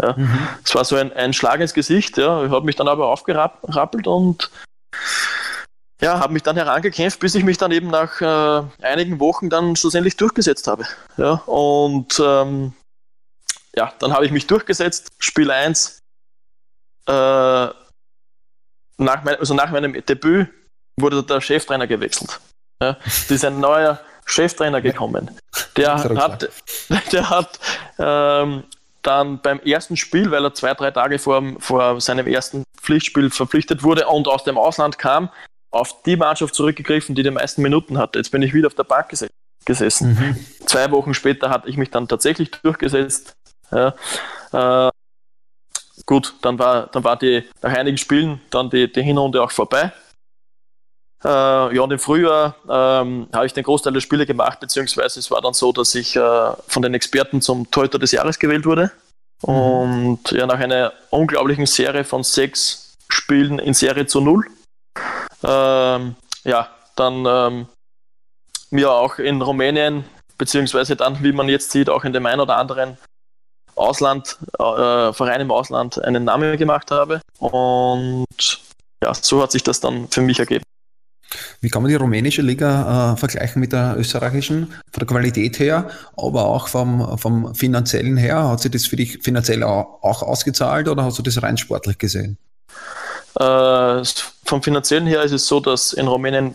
Ja. 0.00 0.14
Mhm. 0.16 0.48
Es 0.64 0.74
war 0.74 0.84
so 0.84 0.96
ein, 0.96 1.12
ein 1.12 1.32
Schlag 1.32 1.60
ins 1.60 1.74
Gesicht, 1.74 2.16
ja. 2.16 2.44
Ich 2.44 2.50
habe 2.50 2.64
mich 2.64 2.76
dann 2.76 2.88
aber 2.88 3.08
aufgerappelt 3.08 4.06
und 4.06 4.50
ja, 6.00 6.18
habe 6.18 6.32
mich 6.32 6.42
dann 6.42 6.56
herangekämpft, 6.56 7.20
bis 7.20 7.34
ich 7.34 7.44
mich 7.44 7.58
dann 7.58 7.70
eben 7.70 7.88
nach 7.88 8.20
äh, 8.20 8.84
einigen 8.84 9.20
Wochen 9.20 9.50
dann 9.50 9.76
schlussendlich 9.76 10.16
durchgesetzt 10.16 10.66
habe. 10.66 10.84
Ja, 11.16 11.34
und 11.46 12.20
ähm, 12.24 12.72
ja, 13.74 13.92
dann 13.98 14.12
habe 14.12 14.26
ich 14.26 14.32
mich 14.32 14.46
durchgesetzt. 14.46 15.08
Spiel 15.18 15.50
1. 15.50 16.00
Äh, 17.06 17.68
nach, 19.02 19.24
mein, 19.24 19.36
also 19.36 19.54
nach 19.54 19.70
meinem 19.70 19.92
Debüt 19.92 20.48
wurde 20.98 21.22
der 21.22 21.40
Cheftrainer 21.40 21.86
gewechselt. 21.86 22.40
Ja, 22.82 22.96
es 23.04 23.30
ist 23.30 23.44
ein 23.44 23.60
neuer 23.60 24.00
Cheftrainer 24.24 24.80
gekommen. 24.80 25.30
Der 25.76 25.94
hat, 25.94 26.48
der 27.12 27.30
hat 27.30 27.58
ähm, 27.98 28.64
dann 29.02 29.40
beim 29.40 29.60
ersten 29.60 29.96
Spiel, 29.96 30.30
weil 30.30 30.44
er 30.44 30.54
zwei, 30.54 30.74
drei 30.74 30.90
Tage 30.90 31.18
vor, 31.18 31.42
vor 31.58 32.00
seinem 32.00 32.26
ersten 32.26 32.64
Pflichtspiel 32.80 33.30
verpflichtet 33.30 33.82
wurde 33.82 34.06
und 34.06 34.28
aus 34.28 34.44
dem 34.44 34.58
Ausland 34.58 34.98
kam, 34.98 35.30
auf 35.70 36.02
die 36.02 36.16
Mannschaft 36.16 36.54
zurückgegriffen, 36.54 37.14
die 37.14 37.22
die 37.22 37.30
meisten 37.30 37.62
Minuten 37.62 37.98
hatte. 37.98 38.18
Jetzt 38.18 38.30
bin 38.30 38.42
ich 38.42 38.54
wieder 38.54 38.66
auf 38.66 38.74
der 38.74 38.84
Bank 38.84 39.12
gesessen. 39.64 40.14
Mhm. 40.14 40.66
Zwei 40.66 40.90
Wochen 40.90 41.14
später 41.14 41.50
hatte 41.50 41.68
ich 41.68 41.76
mich 41.76 41.90
dann 41.90 42.08
tatsächlich 42.08 42.50
durchgesetzt. 42.50 43.34
Ja, 43.70 43.94
äh, 44.52 44.90
gut, 46.06 46.34
dann 46.42 46.58
war, 46.58 46.86
dann 46.88 47.04
war 47.04 47.16
die, 47.16 47.44
nach 47.62 47.72
einigen 47.72 47.98
Spielen 47.98 48.40
dann 48.50 48.70
die, 48.70 48.90
die 48.92 49.02
Hinrunde 49.02 49.42
auch 49.42 49.50
vorbei. 49.50 49.92
Äh, 51.24 51.76
ja, 51.76 51.82
und 51.82 51.92
im 51.92 51.98
Frühjahr 51.98 52.56
ähm, 52.68 53.28
habe 53.32 53.46
ich 53.46 53.52
den 53.52 53.62
Großteil 53.62 53.92
der 53.92 54.00
Spiele 54.00 54.26
gemacht, 54.26 54.58
beziehungsweise 54.58 55.20
es 55.20 55.30
war 55.30 55.40
dann 55.40 55.54
so, 55.54 55.72
dass 55.72 55.94
ich 55.94 56.16
äh, 56.16 56.52
von 56.66 56.82
den 56.82 56.94
Experten 56.94 57.40
zum 57.40 57.70
Torhüter 57.70 57.98
des 57.98 58.12
Jahres 58.12 58.38
gewählt 58.38 58.66
wurde. 58.66 58.90
Mhm. 59.46 59.54
Und 59.54 60.30
ja, 60.32 60.46
nach 60.46 60.58
einer 60.58 60.92
unglaublichen 61.10 61.66
Serie 61.66 62.04
von 62.04 62.24
sechs 62.24 62.94
Spielen 63.08 63.58
in 63.58 63.74
Serie 63.74 64.06
zu 64.06 64.20
null, 64.20 64.46
ähm, 65.44 66.16
ja, 66.44 66.68
dann 66.96 67.24
ähm, 67.26 67.66
mir 68.70 68.90
auch 68.90 69.18
in 69.18 69.40
Rumänien, 69.42 70.04
beziehungsweise 70.38 70.96
dann, 70.96 71.22
wie 71.22 71.32
man 71.32 71.48
jetzt 71.48 71.70
sieht, 71.70 71.88
auch 71.88 72.04
in 72.04 72.12
dem 72.12 72.26
einen 72.26 72.40
oder 72.40 72.56
anderen 72.56 72.98
Ausland, 73.74 74.38
äh, 74.58 75.12
Verein 75.12 75.40
im 75.40 75.50
Ausland 75.50 76.02
einen 76.02 76.24
Namen 76.24 76.56
gemacht 76.56 76.90
habe. 76.90 77.20
Und 77.38 78.26
ja, 79.02 79.12
so 79.14 79.42
hat 79.42 79.52
sich 79.52 79.62
das 79.62 79.80
dann 79.80 80.08
für 80.08 80.20
mich 80.20 80.38
ergeben. 80.38 80.64
Wie 81.60 81.70
kann 81.70 81.82
man 81.82 81.88
die 81.88 81.94
rumänische 81.94 82.42
Liga 82.42 83.12
äh, 83.12 83.16
vergleichen 83.16 83.60
mit 83.60 83.72
der 83.72 83.96
österreichischen? 83.96 84.66
Von 84.66 84.98
der 84.98 85.06
Qualität 85.06 85.58
her, 85.58 85.90
aber 86.16 86.44
auch 86.44 86.68
vom, 86.68 87.16
vom 87.18 87.54
finanziellen 87.54 88.16
her. 88.16 88.48
Hat 88.48 88.60
sich 88.60 88.70
das 88.70 88.86
für 88.86 88.96
dich 88.96 89.22
finanziell 89.22 89.62
auch, 89.62 90.22
ausgezahlt 90.22 90.88
oder 90.88 91.04
hast 91.04 91.18
du 91.18 91.22
das 91.22 91.42
rein 91.42 91.56
sportlich 91.56 91.98
gesehen? 91.98 92.38
Äh, 93.38 94.02
vom 94.44 94.62
finanziellen 94.62 95.06
her 95.06 95.22
ist 95.22 95.32
es 95.32 95.46
so, 95.46 95.60
dass 95.60 95.92
in 95.92 96.06
Rumänien 96.06 96.54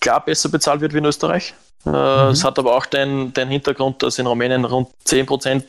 klar 0.00 0.24
besser 0.24 0.48
bezahlt 0.48 0.80
wird 0.80 0.94
wie 0.94 0.98
in 0.98 1.04
Österreich. 1.04 1.54
Äh, 1.84 1.90
mhm. 1.90 2.30
Es 2.30 2.44
hat 2.44 2.58
aber 2.58 2.76
auch 2.76 2.86
den, 2.86 3.32
den 3.34 3.48
Hintergrund, 3.48 4.02
dass 4.02 4.18
in 4.18 4.26
Rumänien 4.26 4.64
rund 4.64 4.88
10% 5.06 5.64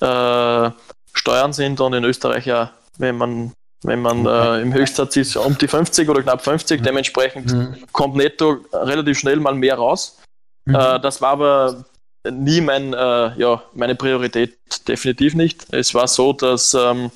äh, 0.00 0.70
Steuern 1.12 1.52
sind 1.52 1.80
und 1.80 1.92
in 1.92 2.04
Österreich 2.04 2.46
ja, 2.46 2.72
wenn 2.98 3.16
man, 3.16 3.52
wenn 3.82 4.00
man 4.00 4.26
äh, 4.26 4.60
im 4.60 4.72
Höchstsatz 4.72 5.16
ist, 5.16 5.36
um 5.36 5.56
die 5.58 5.68
50 5.68 6.08
oder 6.08 6.22
knapp 6.22 6.42
50. 6.42 6.80
Mhm. 6.80 6.84
Dementsprechend 6.84 7.52
mhm. 7.52 7.76
kommt 7.92 8.16
netto 8.16 8.58
relativ 8.72 9.18
schnell 9.18 9.40
mal 9.40 9.54
mehr 9.54 9.76
raus. 9.76 10.18
Mhm. 10.66 10.74
Äh, 10.74 11.00
das 11.00 11.20
war 11.20 11.30
aber 11.30 11.84
nie 12.28 12.60
mein, 12.60 12.92
äh, 12.92 13.38
ja, 13.38 13.62
meine 13.74 13.94
Priorität, 13.94 14.58
definitiv 14.86 15.34
nicht. 15.34 15.72
Es 15.72 15.94
war 15.94 16.06
so, 16.06 16.32
dass 16.32 16.74
ähm, 16.74 17.10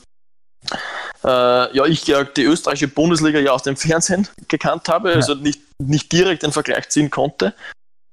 äh, 1.22 1.76
ja, 1.76 1.85
ich 1.87 2.07
ja 2.07 2.24
die 2.24 2.45
österreichische 2.45 2.89
Bundesliga 2.89 3.39
ja 3.39 3.53
aus 3.53 3.62
dem 3.62 3.76
Fernsehen 3.76 4.28
gekannt 4.49 4.89
habe, 4.89 5.12
also 5.14 5.35
nicht, 5.35 5.61
nicht 5.78 6.11
direkt 6.12 6.43
den 6.43 6.53
Vergleich 6.53 6.89
ziehen 6.89 7.11
konnte. 7.11 7.55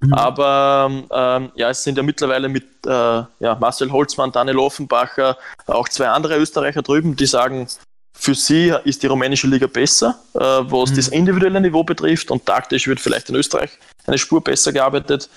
Mhm. 0.01 0.13
Aber 0.13 0.89
ähm, 1.11 1.51
ja, 1.55 1.69
es 1.69 1.83
sind 1.83 1.97
ja 1.97 2.03
mittlerweile 2.03 2.49
mit 2.49 2.65
äh, 2.85 2.89
ja, 2.89 3.57
Marcel 3.59 3.91
Holzmann, 3.91 4.31
Daniel 4.31 4.59
Offenbacher, 4.59 5.37
auch 5.67 5.87
zwei 5.89 6.09
andere 6.09 6.37
Österreicher 6.37 6.81
drüben, 6.81 7.15
die 7.15 7.27
sagen, 7.27 7.67
für 8.13 8.35
sie 8.35 8.73
ist 8.83 9.03
die 9.03 9.07
rumänische 9.07 9.47
Liga 9.47 9.67
besser, 9.67 10.19
äh, 10.33 10.39
was 10.39 10.91
mhm. 10.91 10.95
das 10.95 11.07
individuelle 11.07 11.61
Niveau 11.61 11.83
betrifft 11.83 12.31
und 12.31 12.45
taktisch 12.45 12.87
wird 12.87 12.99
vielleicht 12.99 13.29
in 13.29 13.35
Österreich 13.35 13.71
eine 14.05 14.17
Spur 14.17 14.43
besser 14.43 14.73
gearbeitet. 14.73 15.29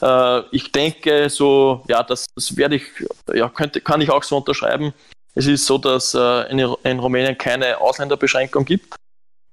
Äh, 0.00 0.40
ich 0.50 0.72
denke, 0.72 1.30
so, 1.30 1.84
ja, 1.88 2.02
das, 2.02 2.26
das 2.34 2.56
werde 2.56 2.76
ich, 2.76 2.82
ja, 3.32 3.48
könnte, 3.48 3.80
kann 3.80 4.00
ich 4.00 4.10
auch 4.10 4.22
so 4.22 4.36
unterschreiben. 4.36 4.92
Es 5.34 5.46
ist 5.46 5.66
so, 5.66 5.78
dass 5.78 6.14
äh, 6.14 6.50
in, 6.50 6.58
in 6.58 6.98
Rumänien 6.98 7.38
keine 7.38 7.80
Ausländerbeschränkung 7.80 8.64
gibt. 8.64 8.94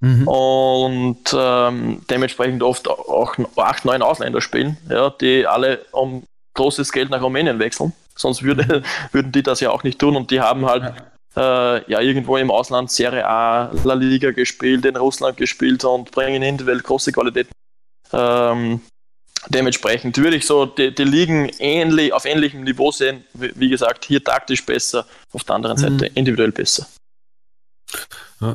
Mhm. 0.06 0.28
Und 0.28 1.36
ähm, 1.36 2.02
dementsprechend 2.12 2.62
oft 2.62 2.88
auch 2.88 3.36
acht, 3.56 3.86
neun 3.86 4.04
Ausländer 4.04 4.40
spielen, 4.40 4.78
ja, 4.88 5.10
die 5.10 5.48
alle 5.48 5.84
um 5.92 6.24
großes 6.54 6.92
Geld 6.92 7.10
nach 7.10 7.24
Rumänien 7.24 7.58
wechseln. 7.58 7.92
Sonst 8.16 8.44
würde, 8.44 8.82
mhm. 8.82 8.84
würden 9.14 9.32
die 9.32 9.42
das 9.42 9.62
ja 9.62 9.72
auch 9.72 9.82
nicht 9.82 9.98
tun 9.98 10.16
und 10.16 10.30
die 10.30 10.42
haben 10.42 10.68
halt 10.68 10.84
ja. 11.36 11.78
Äh, 11.78 11.92
ja 11.92 12.02
irgendwo 12.02 12.38
im 12.38 12.52
Ausland 12.52 12.92
Serie 12.92 13.28
A, 13.28 13.72
La 13.84 13.96
Liga 13.96 14.30
gespielt, 14.30 14.86
in 14.86 14.96
Russland 14.96 15.38
gespielt 15.38 15.84
und 15.84 16.12
bringen 16.12 16.44
individuell 16.44 16.82
große 16.82 17.12
Qualität. 17.12 17.48
Ähm, 18.14 18.82
dementsprechend 19.50 20.20
würde 20.20 20.38
ich 20.38 20.46
so 20.46 20.68
die, 20.68 20.94
die 20.94 21.04
Ligen 21.04 21.50
ähnlich, 21.58 22.14
auf 22.14 22.26
ähnlichem 22.26 22.64
Niveau 22.64 22.92
sehen. 22.92 23.26
Wie, 23.34 23.52
wie 23.56 23.70
gesagt, 23.70 24.06
hier 24.06 24.24
taktisch 24.24 24.64
besser, 24.64 25.08
auf 25.34 25.44
der 25.44 25.56
anderen 25.56 25.78
mhm. 25.78 26.00
Seite 26.00 26.12
individuell 26.14 26.52
besser. 26.52 26.86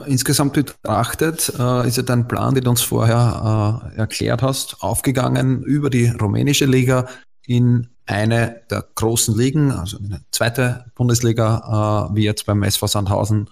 Insgesamt 0.07 0.53
betrachtet 0.53 1.53
äh, 1.59 1.89
ist 1.89 1.97
ja 1.97 2.03
dein 2.03 2.29
Plan, 2.29 2.55
den 2.55 2.65
du 2.65 2.71
uns 2.71 2.83
vorher 2.83 3.91
äh, 3.95 3.97
erklärt 3.97 4.43
hast, 4.43 4.83
aufgegangen 4.83 5.63
über 5.63 5.89
die 5.89 6.09
rumänische 6.09 6.67
Liga 6.67 7.07
in 7.47 7.89
eine 8.05 8.63
der 8.71 8.85
großen 8.95 9.37
Ligen, 9.37 9.73
also 9.73 9.99
in 9.99 10.07
eine 10.07 10.21
zweite 10.33 10.85
Bundesliga, 10.95 12.09
äh, 12.11 12.15
wie 12.15 12.25
jetzt 12.25 12.45
beim 12.47 12.63
SV 12.63 12.87
Sandhausen 12.87 13.49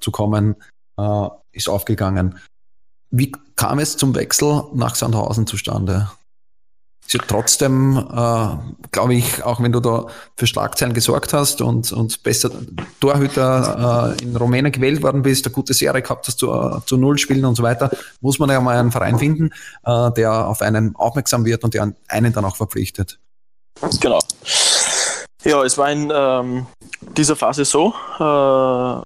zu 0.00 0.10
kommen, 0.10 0.56
ist 1.52 1.68
aufgegangen. 1.68 2.38
Wie 3.10 3.30
kam 3.54 3.78
es 3.78 3.96
zum 3.96 4.12
Wechsel 4.16 4.64
nach 4.74 4.96
Sandhausen 4.96 5.46
zustande? 5.46 6.10
Ist 7.06 7.12
ja 7.12 7.20
trotzdem, 7.26 7.96
äh, 7.98 8.88
glaube 8.90 9.14
ich, 9.14 9.42
auch 9.44 9.60
wenn 9.62 9.72
du 9.72 9.80
da 9.80 10.06
für 10.36 10.46
Schlagzeilen 10.46 10.94
gesorgt 10.94 11.32
hast 11.32 11.60
und, 11.60 11.92
und 11.92 12.22
besser 12.22 12.50
Torhüter 13.00 14.16
äh, 14.18 14.22
in 14.22 14.36
Rumänien 14.36 14.72
gewählt 14.72 15.02
worden 15.02 15.22
bist, 15.22 15.44
eine 15.44 15.54
gute 15.54 15.74
Serie 15.74 16.02
gehabt 16.02 16.26
hast 16.26 16.38
zu, 16.38 16.52
äh, 16.52 16.80
zu 16.86 16.96
Null 16.96 17.18
spielen 17.18 17.44
und 17.44 17.56
so 17.56 17.62
weiter, 17.62 17.90
muss 18.20 18.38
man 18.38 18.48
ja 18.50 18.60
mal 18.60 18.78
einen 18.78 18.90
Verein 18.90 19.18
finden, 19.18 19.50
äh, 19.84 20.12
der 20.12 20.48
auf 20.48 20.62
einen 20.62 20.96
aufmerksam 20.96 21.44
wird 21.44 21.62
und 21.62 21.74
der 21.74 21.92
einen 22.08 22.32
dann 22.32 22.44
auch 22.44 22.56
verpflichtet. 22.56 23.18
Genau. 24.00 24.20
Ja, 25.44 25.62
es 25.62 25.76
war 25.76 25.90
in 25.90 26.10
ähm, 26.14 26.66
dieser 27.16 27.36
Phase 27.36 27.66
so. 27.66 27.92
Äh, 28.18 29.02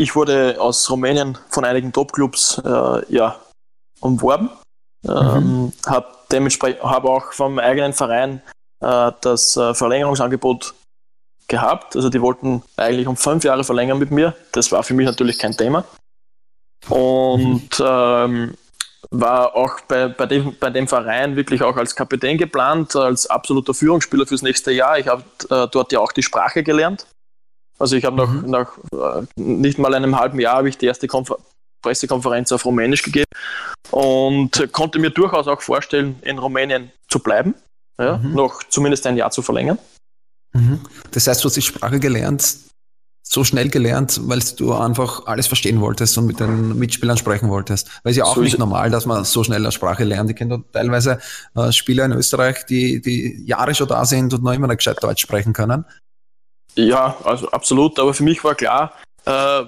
ich 0.00 0.16
wurde 0.16 0.56
aus 0.60 0.88
Rumänien 0.88 1.36
von 1.50 1.64
einigen 1.64 1.92
Topclubs 1.92 2.62
ja, 3.08 3.36
umworben. 4.00 4.48
Mhm. 5.08 5.36
Ähm, 5.36 5.72
habe 5.86 6.06
dementsprechend 6.30 6.82
habe 6.82 7.08
auch 7.08 7.32
vom 7.32 7.58
eigenen 7.58 7.92
Verein 7.92 8.42
äh, 8.80 9.12
das 9.20 9.56
äh, 9.56 9.74
Verlängerungsangebot 9.74 10.74
gehabt. 11.48 11.96
Also 11.96 12.10
die 12.10 12.20
wollten 12.20 12.62
eigentlich 12.76 13.06
um 13.06 13.16
fünf 13.16 13.44
Jahre 13.44 13.64
verlängern 13.64 13.98
mit 13.98 14.10
mir. 14.10 14.34
Das 14.52 14.70
war 14.70 14.82
für 14.82 14.94
mich 14.94 15.06
natürlich 15.06 15.38
kein 15.38 15.56
Thema. 15.56 15.84
Und 16.88 17.78
mhm. 17.78 17.84
ähm, 17.84 18.54
war 19.10 19.56
auch 19.56 19.80
bei, 19.88 20.08
bei, 20.08 20.26
dem, 20.26 20.56
bei 20.58 20.70
dem 20.70 20.86
Verein 20.86 21.36
wirklich 21.36 21.62
auch 21.62 21.76
als 21.76 21.94
Kapitän 21.94 22.36
geplant, 22.36 22.94
als 22.94 23.28
absoluter 23.28 23.74
Führungsspieler 23.74 24.26
fürs 24.26 24.42
nächste 24.42 24.70
Jahr. 24.72 24.98
Ich 24.98 25.08
habe 25.08 25.22
äh, 25.50 25.66
dort 25.70 25.92
ja 25.92 26.00
auch 26.00 26.12
die 26.12 26.22
Sprache 26.22 26.62
gelernt. 26.62 27.06
Also 27.78 27.96
ich 27.96 28.04
habe 28.04 28.26
mhm. 28.26 28.50
nach, 28.50 28.76
nach 28.92 29.22
äh, 29.22 29.26
nicht 29.36 29.78
mal 29.78 29.94
einem 29.94 30.18
halben 30.18 30.40
Jahr 30.40 30.56
habe 30.56 30.68
ich 30.68 30.78
die 30.78 30.86
erste 30.86 31.06
Konfer 31.06 31.38
Pressekonferenz 31.82 32.52
auf 32.52 32.64
Rumänisch 32.64 33.02
gegeben 33.02 33.30
und 33.90 34.72
konnte 34.72 34.98
mir 34.98 35.10
durchaus 35.10 35.48
auch 35.48 35.60
vorstellen, 35.60 36.16
in 36.22 36.38
Rumänien 36.38 36.90
zu 37.08 37.20
bleiben, 37.20 37.54
ja, 37.98 38.18
mhm. 38.18 38.34
noch 38.34 38.62
zumindest 38.68 39.06
ein 39.06 39.16
Jahr 39.16 39.30
zu 39.30 39.42
verlängern. 39.42 39.78
Mhm. 40.52 40.80
Das 41.10 41.26
heißt, 41.26 41.42
du 41.42 41.48
hast 41.48 41.56
die 41.56 41.62
Sprache 41.62 42.00
gelernt, 42.00 42.56
so 43.22 43.44
schnell 43.44 43.68
gelernt, 43.68 44.20
weil 44.24 44.40
du 44.56 44.72
einfach 44.72 45.26
alles 45.26 45.46
verstehen 45.46 45.80
wolltest 45.80 46.16
und 46.16 46.26
mit 46.26 46.40
den 46.40 46.78
Mitspielern 46.78 47.18
sprechen 47.18 47.50
wolltest. 47.50 47.88
Weil 48.02 48.12
es 48.12 48.16
ja 48.16 48.24
auch 48.24 48.36
so 48.36 48.40
nicht 48.40 48.58
normal, 48.58 48.90
dass 48.90 49.04
man 49.04 49.24
so 49.24 49.44
schnell 49.44 49.60
eine 49.60 49.72
Sprache 49.72 50.04
lernt. 50.04 50.30
Ich 50.30 50.36
kenne 50.36 50.64
teilweise 50.72 51.18
äh, 51.54 51.70
Spieler 51.70 52.06
in 52.06 52.12
Österreich, 52.12 52.64
die, 52.64 53.02
die 53.02 53.44
Jahre 53.44 53.74
schon 53.74 53.88
da 53.88 54.06
sind 54.06 54.32
und 54.32 54.42
noch 54.42 54.52
immer 54.52 54.66
nicht 54.66 54.78
gescheit 54.78 55.02
Deutsch 55.02 55.20
sprechen 55.20 55.52
können. 55.52 55.84
Ja, 56.74 57.18
also 57.24 57.50
absolut. 57.50 57.98
Aber 57.98 58.14
für 58.14 58.22
mich 58.22 58.42
war 58.44 58.54
klar, 58.54 58.94
äh, 59.26 59.64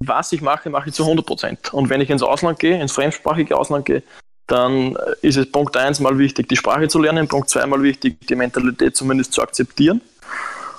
was 0.00 0.32
ich 0.32 0.42
mache, 0.42 0.70
mache 0.70 0.88
ich 0.88 0.94
zu 0.94 1.02
100 1.02 1.24
Prozent. 1.24 1.72
Und 1.72 1.88
wenn 1.90 2.00
ich 2.00 2.10
ins 2.10 2.22
Ausland 2.22 2.58
gehe, 2.58 2.80
ins 2.80 2.92
fremdsprachige 2.92 3.56
Ausland 3.56 3.84
gehe, 3.86 4.02
dann 4.46 4.96
ist 5.22 5.36
es 5.36 5.50
Punkt 5.50 5.76
1 5.76 6.00
mal 6.00 6.18
wichtig, 6.18 6.48
die 6.48 6.56
Sprache 6.56 6.88
zu 6.88 6.98
lernen, 6.98 7.28
Punkt 7.28 7.48
2 7.48 7.66
mal 7.66 7.82
wichtig, 7.82 8.18
die 8.26 8.34
Mentalität 8.34 8.96
zumindest 8.96 9.32
zu 9.32 9.42
akzeptieren. 9.42 10.02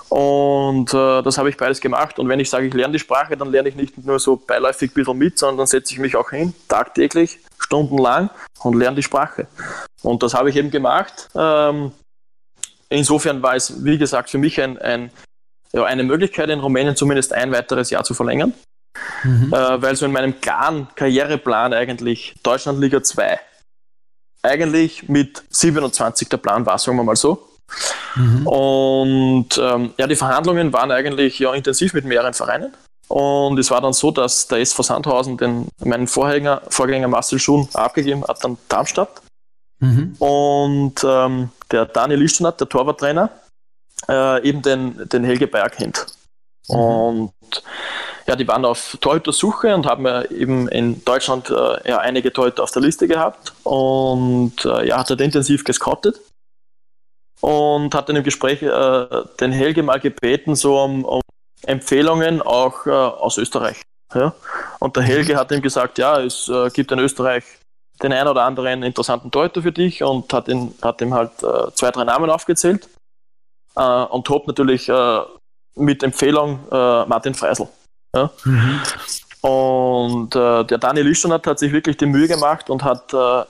Und 0.10 0.94
äh, 0.94 1.24
das 1.24 1.38
habe 1.38 1.50
ich 1.50 1.58
beides 1.58 1.82
gemacht. 1.82 2.20
Und 2.20 2.30
wenn 2.30 2.40
ich 2.40 2.50
sage, 2.50 2.68
ich 2.68 2.74
lerne 2.74 2.94
die 2.94 3.00
Sprache, 3.00 3.36
dann 3.36 3.52
lerne 3.52 3.70
ich 3.70 3.76
nicht 3.76 3.98
nur 3.98 4.20
so 4.20 4.36
beiläufig 4.36 4.92
ein 4.92 4.94
bisschen 4.94 5.18
mit, 5.18 5.40
sondern 5.40 5.58
dann 5.58 5.68
setze 5.68 5.94
ich 5.94 6.00
mich 6.00 6.16
auch 6.16 6.30
hin, 6.30 6.54
tagtäglich, 6.68 7.40
stundenlang 7.58 8.30
und 8.62 8.76
lerne 8.76 8.98
die 8.98 9.04
Sprache. 9.04 9.48
Und 10.04 10.22
das 10.22 10.36
habe 10.36 10.52
ich 10.52 10.56
eben 10.56 10.70
gemacht. 10.70 11.30
Ähm, 11.36 11.92
insofern 12.90 13.42
war 13.42 13.56
es, 13.56 13.84
wie 13.84 13.98
gesagt, 13.98 14.30
für 14.30 14.38
mich 14.38 14.62
ein, 14.62 14.78
ein, 14.78 15.10
ja, 15.74 15.84
eine 15.84 16.04
Möglichkeit, 16.04 16.50
in 16.50 16.60
Rumänien 16.60 16.96
zumindest 16.96 17.34
ein 17.34 17.52
weiteres 17.52 17.90
Jahr 17.90 18.04
zu 18.04 18.14
verlängern 18.14 18.54
mhm. 19.24 19.54
äh, 19.54 19.82
weil 19.82 19.96
so 19.96 20.06
in 20.06 20.12
meinem 20.12 20.40
klaren 20.42 20.88
Karriereplan 20.96 21.74
eigentlich 21.74 22.36
Deutschland 22.44 22.80
Liga 22.80 23.02
2 23.02 23.40
eigentlich 24.44 25.10
mit 25.10 25.44
27 25.50 26.30
der 26.30 26.38
Plan 26.38 26.66
war, 26.66 26.78
sagen 26.78 26.98
wir 26.98 27.04
mal 27.04 27.16
so. 27.16 27.50
Mhm. 28.16 28.48
Und 28.48 29.58
ähm, 29.58 29.94
ja, 29.98 30.08
die 30.08 30.16
Verhandlungen 30.16 30.72
waren 30.72 30.92
eigentlich 30.92 31.40
ja 31.40 31.54
intensiv 31.54 31.94
mit 31.94 32.06
mehreren 32.06 32.34
Vereinen. 32.34 32.74
Und 33.08 33.60
es 33.60 33.70
war 33.70 33.82
dann 33.82 33.94
so, 33.94 34.12
dass 34.12 34.48
der 34.48 34.60
SV 34.60 34.84
Sandhausen 34.84 35.38
den, 35.38 35.68
meinen 35.84 36.08
Vorgänger, 36.08 36.62
Vorgänger 36.70 37.08
Marcel 37.08 37.40
Schuhn 37.40 37.68
abgegeben 37.74 38.24
hat 38.24 38.44
an 38.46 38.58
Darmstadt. 38.70 39.22
Mhm. 39.80 40.16
Und 40.20 40.96
ähm, 41.04 41.50
der 41.72 41.86
Daniel 41.86 42.22
Ischtonat, 42.22 42.60
der 42.60 42.70
Torwarttrainer, 42.70 43.30
äh, 44.10 44.48
eben 44.48 44.62
den, 44.62 45.08
den 45.10 45.24
Helge 45.24 45.48
Bayer 45.48 45.70
kennt. 45.70 46.06
Mhm. 46.68 46.76
Und 46.76 47.34
ja, 48.28 48.36
die 48.36 48.48
waren 48.48 48.66
auf 48.66 48.98
Torhüter-Suche 49.02 49.76
und 49.76 49.86
haben 49.86 50.06
ja 50.06 50.24
eben 50.24 50.68
in 50.70 51.04
Deutschland 51.06 51.50
äh, 51.50 51.90
ja, 51.90 52.00
einige 52.00 52.34
Torhüter 52.34 52.64
auf 52.64 52.72
der 52.72 52.82
Liste 52.82 53.08
gehabt 53.08 53.54
und 53.64 54.66
äh, 54.66 54.88
ja, 54.88 54.98
hat 54.98 55.10
halt 55.10 55.22
intensiv 55.22 55.64
gescoutet 55.64 56.20
und 57.42 57.94
hat 57.94 58.10
dann 58.10 58.16
im 58.16 58.24
Gespräch 58.24 58.64
äh, 58.64 59.08
den 59.40 59.52
Helge 59.52 59.84
mal 59.84 60.00
gebeten, 60.00 60.56
so 60.56 60.82
um, 60.82 61.06
um 61.06 61.22
Empfehlungen 61.68 62.42
auch 62.42 62.88
äh, 62.88 62.90
aus 62.90 63.38
Österreich. 63.38 63.82
Ja? 64.14 64.34
Und 64.80 64.96
der 64.96 65.04
Helge 65.04 65.34
mhm. 65.34 65.38
hat 65.38 65.52
ihm 65.52 65.62
gesagt, 65.62 66.00
ja, 66.00 66.20
es 66.20 66.50
äh, 66.50 66.70
gibt 66.72 66.92
in 66.92 67.00
Österreich 67.00 67.44
den 68.02 68.12
einen 68.12 68.28
oder 68.28 68.44
anderen 68.44 68.82
interessanten 68.84 69.30
Torhüter 69.30 69.62
für 69.62 69.72
dich 69.72 70.04
und 70.04 70.34
hat, 70.34 70.48
ihn, 70.48 70.74
hat 70.82 71.00
ihm 71.02 71.14
halt 71.14 71.32
äh, 71.44 71.72
zwei, 71.76 71.92
drei 71.92 72.04
Namen 72.04 72.30
aufgezählt. 72.30 72.90
und 73.76 74.26
top 74.26 74.48
natürlich 74.48 74.90
mit 75.76 76.02
Empfehlung 76.02 76.60
Martin 76.70 77.34
Freisel. 77.34 77.68
Ja? 78.16 78.32
Mhm. 78.46 78.82
Und 79.42 80.36
äh, 80.36 80.64
der 80.64 80.78
Daniel 80.80 81.08
Ischonat 81.08 81.46
hat 81.46 81.60
sich 81.60 81.72
wirklich 81.72 81.98
die 81.98 82.08
Mühe 82.08 82.28
gemacht 82.28 82.70
und 82.70 82.84
hat 82.84 83.14
äh, 83.14 83.44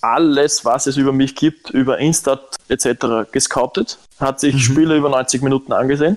alles, 0.00 0.64
was 0.64 0.86
es 0.86 0.96
über 0.96 1.12
mich 1.12 1.34
gibt, 1.34 1.70
über 1.70 1.98
Instat 1.98 2.56
etc. 2.68 3.30
gescoutet, 3.32 3.98
hat 4.20 4.38
sich 4.38 4.54
mhm. 4.54 4.60
Spiele 4.60 4.96
über 4.96 5.08
90 5.08 5.42
Minuten 5.42 5.72
angesehen 5.72 6.16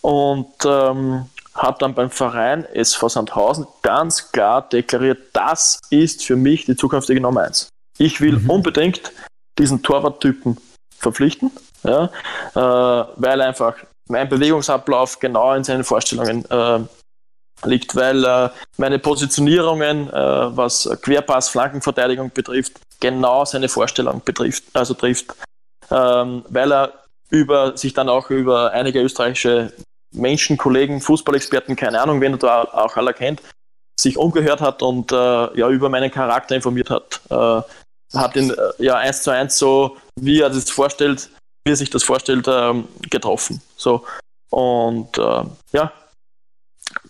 und 0.00 0.52
ähm, 0.64 1.26
habe 1.54 1.78
dann 1.78 1.94
beim 1.94 2.10
Verein 2.10 2.64
SV 2.64 3.08
Sandhausen 3.08 3.66
ganz 3.82 4.32
klar 4.32 4.68
deklariert, 4.68 5.18
das 5.32 5.78
ist 5.90 6.24
für 6.24 6.36
mich 6.36 6.64
die 6.64 6.76
zukünftige 6.76 7.20
Nummer 7.20 7.42
1. 7.42 7.68
Ich 7.98 8.20
will 8.20 8.38
mhm. 8.38 8.50
unbedingt 8.50 9.12
diesen 9.58 9.82
Torwarttypen 9.82 10.58
verpflichten, 10.98 11.50
ja, 11.82 12.10
äh, 12.54 13.06
weil 13.16 13.40
einfach 13.40 13.76
mein 14.08 14.28
Bewegungsablauf 14.28 15.18
genau 15.18 15.54
in 15.54 15.64
seinen 15.64 15.84
Vorstellungen 15.84 16.44
äh, 16.50 16.80
liegt, 17.64 17.96
weil 17.96 18.24
äh, 18.24 18.50
meine 18.76 18.98
Positionierungen, 18.98 20.08
äh, 20.10 20.12
was 20.56 20.88
Querpass, 21.02 21.48
Flankenverteidigung 21.48 22.30
betrifft, 22.32 22.74
genau 23.00 23.44
seine 23.44 23.68
Vorstellung 23.68 24.22
betrifft, 24.24 24.64
also 24.74 24.94
trifft, 24.94 25.34
ähm, 25.90 26.44
weil 26.48 26.72
er 26.72 26.92
über 27.30 27.76
sich 27.76 27.92
dann 27.92 28.08
auch 28.08 28.30
über 28.30 28.72
einige 28.72 29.00
österreichische 29.00 29.72
Menschen, 30.14 30.56
Kollegen, 30.56 31.00
Fußballexperten, 31.00 31.76
keine 31.76 32.00
Ahnung, 32.00 32.20
wen 32.20 32.32
er 32.32 32.38
da 32.38 32.62
auch 32.62 32.96
alle 32.96 33.12
kennt, 33.12 33.42
sich 33.98 34.16
umgehört 34.16 34.60
hat 34.60 34.82
und 34.82 35.12
äh, 35.12 35.16
ja 35.16 35.68
über 35.68 35.88
meinen 35.88 36.10
Charakter 36.10 36.54
informiert 36.54 36.90
hat. 36.90 37.20
Äh, 37.30 37.62
hat 38.16 38.36
ihn 38.36 38.50
äh, 38.50 38.84
ja 38.84 38.96
eins 38.96 39.22
zu 39.22 39.30
eins 39.30 39.58
so, 39.58 39.96
wie 40.14 40.40
er 40.40 40.50
das 40.50 40.70
vorstellt, 40.70 41.28
wie 41.66 41.72
er 41.72 41.76
sich 41.76 41.90
das 41.90 42.04
vorstellt, 42.04 42.46
ähm, 42.48 42.86
getroffen. 43.10 43.60
So. 43.76 44.04
Und 44.50 45.18
äh, 45.18 45.42
ja, 45.72 45.92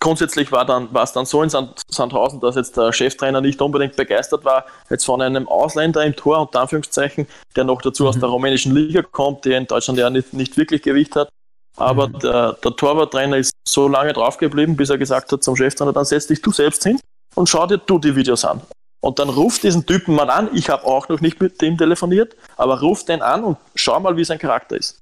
grundsätzlich 0.01 0.51
war, 0.51 0.65
dann, 0.65 0.93
war 0.95 1.05
es 1.05 1.13
dann 1.13 1.27
so 1.27 1.43
in 1.43 1.51
Sand, 1.51 1.83
Sandhausen, 1.91 2.41
dass 2.41 2.57
jetzt 2.57 2.75
der 2.79 2.91
Cheftrainer 2.91 3.43
nicht 3.43 3.61
unbedingt 3.61 3.97
begeistert 3.97 4.47
war, 4.47 4.65
jetzt 4.89 5.05
von 5.05 5.21
einem 5.21 5.47
Ausländer 5.47 6.03
im 6.07 6.17
Tor, 6.17 6.41
unter 6.41 6.63
Anführungszeichen, 6.63 7.27
der 7.55 7.65
noch 7.65 7.83
dazu 7.83 8.05
mhm. 8.05 8.09
aus 8.09 8.19
der 8.19 8.31
rumänischen 8.31 8.75
Liga 8.75 9.03
kommt, 9.03 9.45
der 9.45 9.59
in 9.59 9.67
Deutschland 9.67 9.99
ja 9.99 10.09
nicht, 10.09 10.33
nicht 10.33 10.57
wirklich 10.57 10.81
Gewicht 10.81 11.15
hat. 11.17 11.29
Aber 11.77 12.09
mhm. 12.09 12.19
der, 12.21 12.53
der 12.55 12.77
Torwarttrainer 12.77 13.37
ist 13.37 13.53
so 13.69 13.89
lange 13.89 14.15
draufgeblieben, 14.15 14.75
bis 14.75 14.89
er 14.89 14.97
gesagt 14.97 15.31
hat 15.33 15.45
zum 15.45 15.55
Cheftrainer, 15.55 15.93
dann 15.93 16.07
setz 16.07 16.27
dich 16.27 16.41
du 16.41 16.51
selbst 16.51 16.83
hin 16.83 16.99
und 17.35 17.47
schau 17.47 17.67
dir 17.67 17.77
du 17.77 17.99
die 17.99 18.17
Videos 18.17 18.47
an. 18.47 18.63
Und 19.01 19.19
dann 19.19 19.29
ruft 19.29 19.63
diesen 19.63 19.87
Typen 19.87 20.15
mal 20.15 20.31
an, 20.31 20.51
ich 20.53 20.69
habe 20.71 20.85
auch 20.85 21.09
noch 21.09 21.21
nicht 21.21 21.41
mit 21.41 21.61
dem 21.61 21.79
telefoniert, 21.79 22.37
aber 22.57 22.81
ruft 22.81 23.09
den 23.09 23.23
an 23.23 23.45
und 23.45 23.59
schau 23.75 24.01
mal, 24.01 24.17
wie 24.17 24.25
sein 24.25 24.39
Charakter 24.39 24.77
ist. 24.77 24.99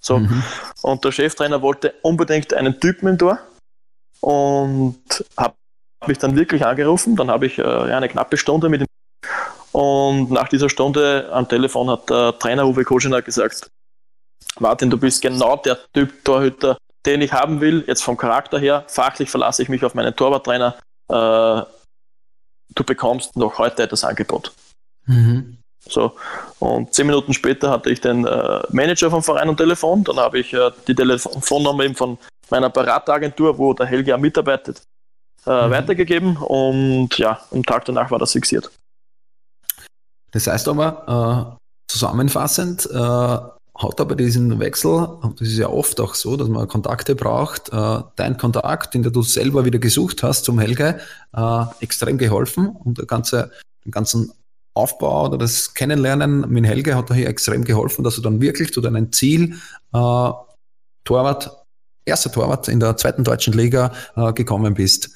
So. 0.00 0.18
Mhm. 0.18 0.42
Und 0.82 1.04
der 1.04 1.12
Cheftrainer 1.12 1.62
wollte 1.62 1.94
unbedingt 2.02 2.52
einen 2.52 2.80
Typen 2.80 3.08
im 3.08 3.18
Tor, 3.18 3.38
und 4.24 5.24
habe 5.36 5.54
mich 6.06 6.16
dann 6.16 6.34
wirklich 6.34 6.64
angerufen. 6.64 7.14
Dann 7.14 7.30
habe 7.30 7.44
ich 7.44 7.58
äh, 7.58 7.62
eine 7.62 8.08
knappe 8.08 8.38
Stunde 8.38 8.70
mit 8.70 8.80
ihm. 8.80 8.86
Und 9.72 10.30
nach 10.30 10.48
dieser 10.48 10.70
Stunde 10.70 11.28
am 11.30 11.46
Telefon 11.46 11.90
hat 11.90 12.08
der 12.08 12.38
Trainer 12.38 12.66
Uwe 12.66 12.84
Koschiner 12.84 13.20
gesagt, 13.20 13.70
Martin, 14.58 14.88
du 14.88 14.96
bist 14.96 15.20
genau 15.20 15.56
der 15.56 15.78
Typ 15.92 16.24
Torhüter, 16.24 16.78
den 17.04 17.20
ich 17.20 17.32
haben 17.34 17.60
will, 17.60 17.84
jetzt 17.86 18.02
vom 18.02 18.16
Charakter 18.16 18.58
her. 18.58 18.84
Fachlich 18.86 19.28
verlasse 19.28 19.62
ich 19.62 19.68
mich 19.68 19.84
auf 19.84 19.94
meinen 19.94 20.16
Torwarttrainer. 20.16 20.76
Äh, 21.10 21.62
du 22.74 22.84
bekommst 22.84 23.36
noch 23.36 23.58
heute 23.58 23.86
das 23.86 24.04
Angebot. 24.04 24.52
Mhm. 25.06 25.58
So, 25.86 26.16
und 26.60 26.94
zehn 26.94 27.06
Minuten 27.06 27.34
später 27.34 27.70
hatte 27.70 27.90
ich 27.90 28.00
den 28.00 28.26
äh, 28.26 28.60
Manager 28.70 29.10
vom 29.10 29.22
Verein 29.22 29.48
am 29.48 29.56
Telefon. 29.56 30.02
Dann 30.04 30.16
habe 30.16 30.38
ich 30.38 30.52
äh, 30.54 30.70
die 30.86 30.94
Telefonnummer 30.94 31.84
eben 31.84 31.94
von 31.94 32.16
meiner 32.50 32.70
Berateragentur, 32.70 33.58
wo 33.58 33.74
der 33.74 33.86
Helge 33.86 34.16
mitarbeitet, 34.16 34.82
äh, 35.46 35.50
mhm. 35.50 35.70
weitergegeben 35.70 36.36
und 36.38 37.16
ja, 37.18 37.40
am 37.50 37.62
Tag 37.62 37.84
danach 37.84 38.10
war 38.10 38.18
das 38.18 38.32
fixiert. 38.32 38.70
Das 40.32 40.46
heißt 40.46 40.68
aber, 40.68 41.58
äh, 41.58 41.92
zusammenfassend, 41.92 42.88
äh, 42.90 43.38
hat 43.76 44.00
aber 44.00 44.14
diesen 44.14 44.60
Wechsel, 44.60 45.08
das 45.38 45.48
ist 45.48 45.58
ja 45.58 45.68
oft 45.68 46.00
auch 46.00 46.14
so, 46.14 46.36
dass 46.36 46.48
man 46.48 46.68
Kontakte 46.68 47.14
braucht, 47.14 47.70
äh, 47.72 48.00
dein 48.16 48.36
Kontakt, 48.36 48.94
den 48.94 49.02
du 49.02 49.22
selber 49.22 49.64
wieder 49.64 49.78
gesucht 49.78 50.22
hast 50.22 50.44
zum 50.44 50.58
Helge, 50.60 51.00
äh, 51.36 51.64
extrem 51.80 52.18
geholfen 52.18 52.68
und 52.68 52.98
der 52.98 53.06
ganze, 53.06 53.50
den 53.84 53.90
ganzen 53.90 54.32
Aufbau 54.74 55.26
oder 55.26 55.38
das 55.38 55.74
Kennenlernen 55.74 56.48
mit 56.50 56.64
Helge 56.64 56.96
hat 56.96 57.12
hier 57.12 57.28
extrem 57.28 57.64
geholfen, 57.64 58.04
dass 58.04 58.16
du 58.16 58.22
dann 58.22 58.40
wirklich 58.40 58.72
zu 58.72 58.80
deinem 58.80 59.12
Ziel 59.12 59.54
äh, 59.92 60.30
Torwart 61.04 61.64
erster 62.04 62.30
Torwart 62.30 62.68
in 62.68 62.80
der 62.80 62.96
zweiten 62.96 63.24
deutschen 63.24 63.52
Liga 63.54 63.92
äh, 64.16 64.32
gekommen 64.32 64.74
bist. 64.74 65.10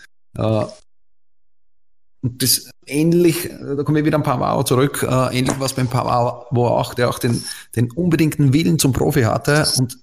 Äh, 2.22 2.26
und 2.26 2.42
das 2.42 2.70
ähnlich, 2.86 3.48
da 3.48 3.82
komme 3.82 4.00
ich 4.00 4.04
wieder 4.04 4.18
ein 4.18 4.22
paar 4.22 4.38
Mal 4.38 4.64
zurück, 4.64 5.06
äh, 5.08 5.38
ähnlich 5.38 5.58
was 5.58 5.74
beim 5.74 5.88
Pavao, 5.88 6.46
wo 6.50 6.66
auch, 6.66 6.94
der 6.94 7.08
auch 7.08 7.18
den, 7.18 7.42
den 7.76 7.90
unbedingten 7.92 8.52
Willen 8.52 8.78
zum 8.78 8.92
Profi 8.92 9.22
hatte 9.22 9.66
und 9.78 9.98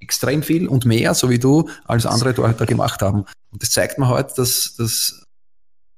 extrem 0.00 0.42
viel 0.42 0.68
und 0.68 0.84
mehr, 0.84 1.14
so 1.14 1.30
wie 1.30 1.38
du, 1.38 1.68
als 1.84 2.06
andere 2.06 2.34
Torhüter 2.34 2.66
gemacht 2.66 3.00
haben. 3.02 3.24
Und 3.50 3.62
das 3.62 3.70
zeigt 3.70 3.98
mir 3.98 4.08
halt, 4.08 4.36
dass 4.38 4.74
dass 4.76 5.22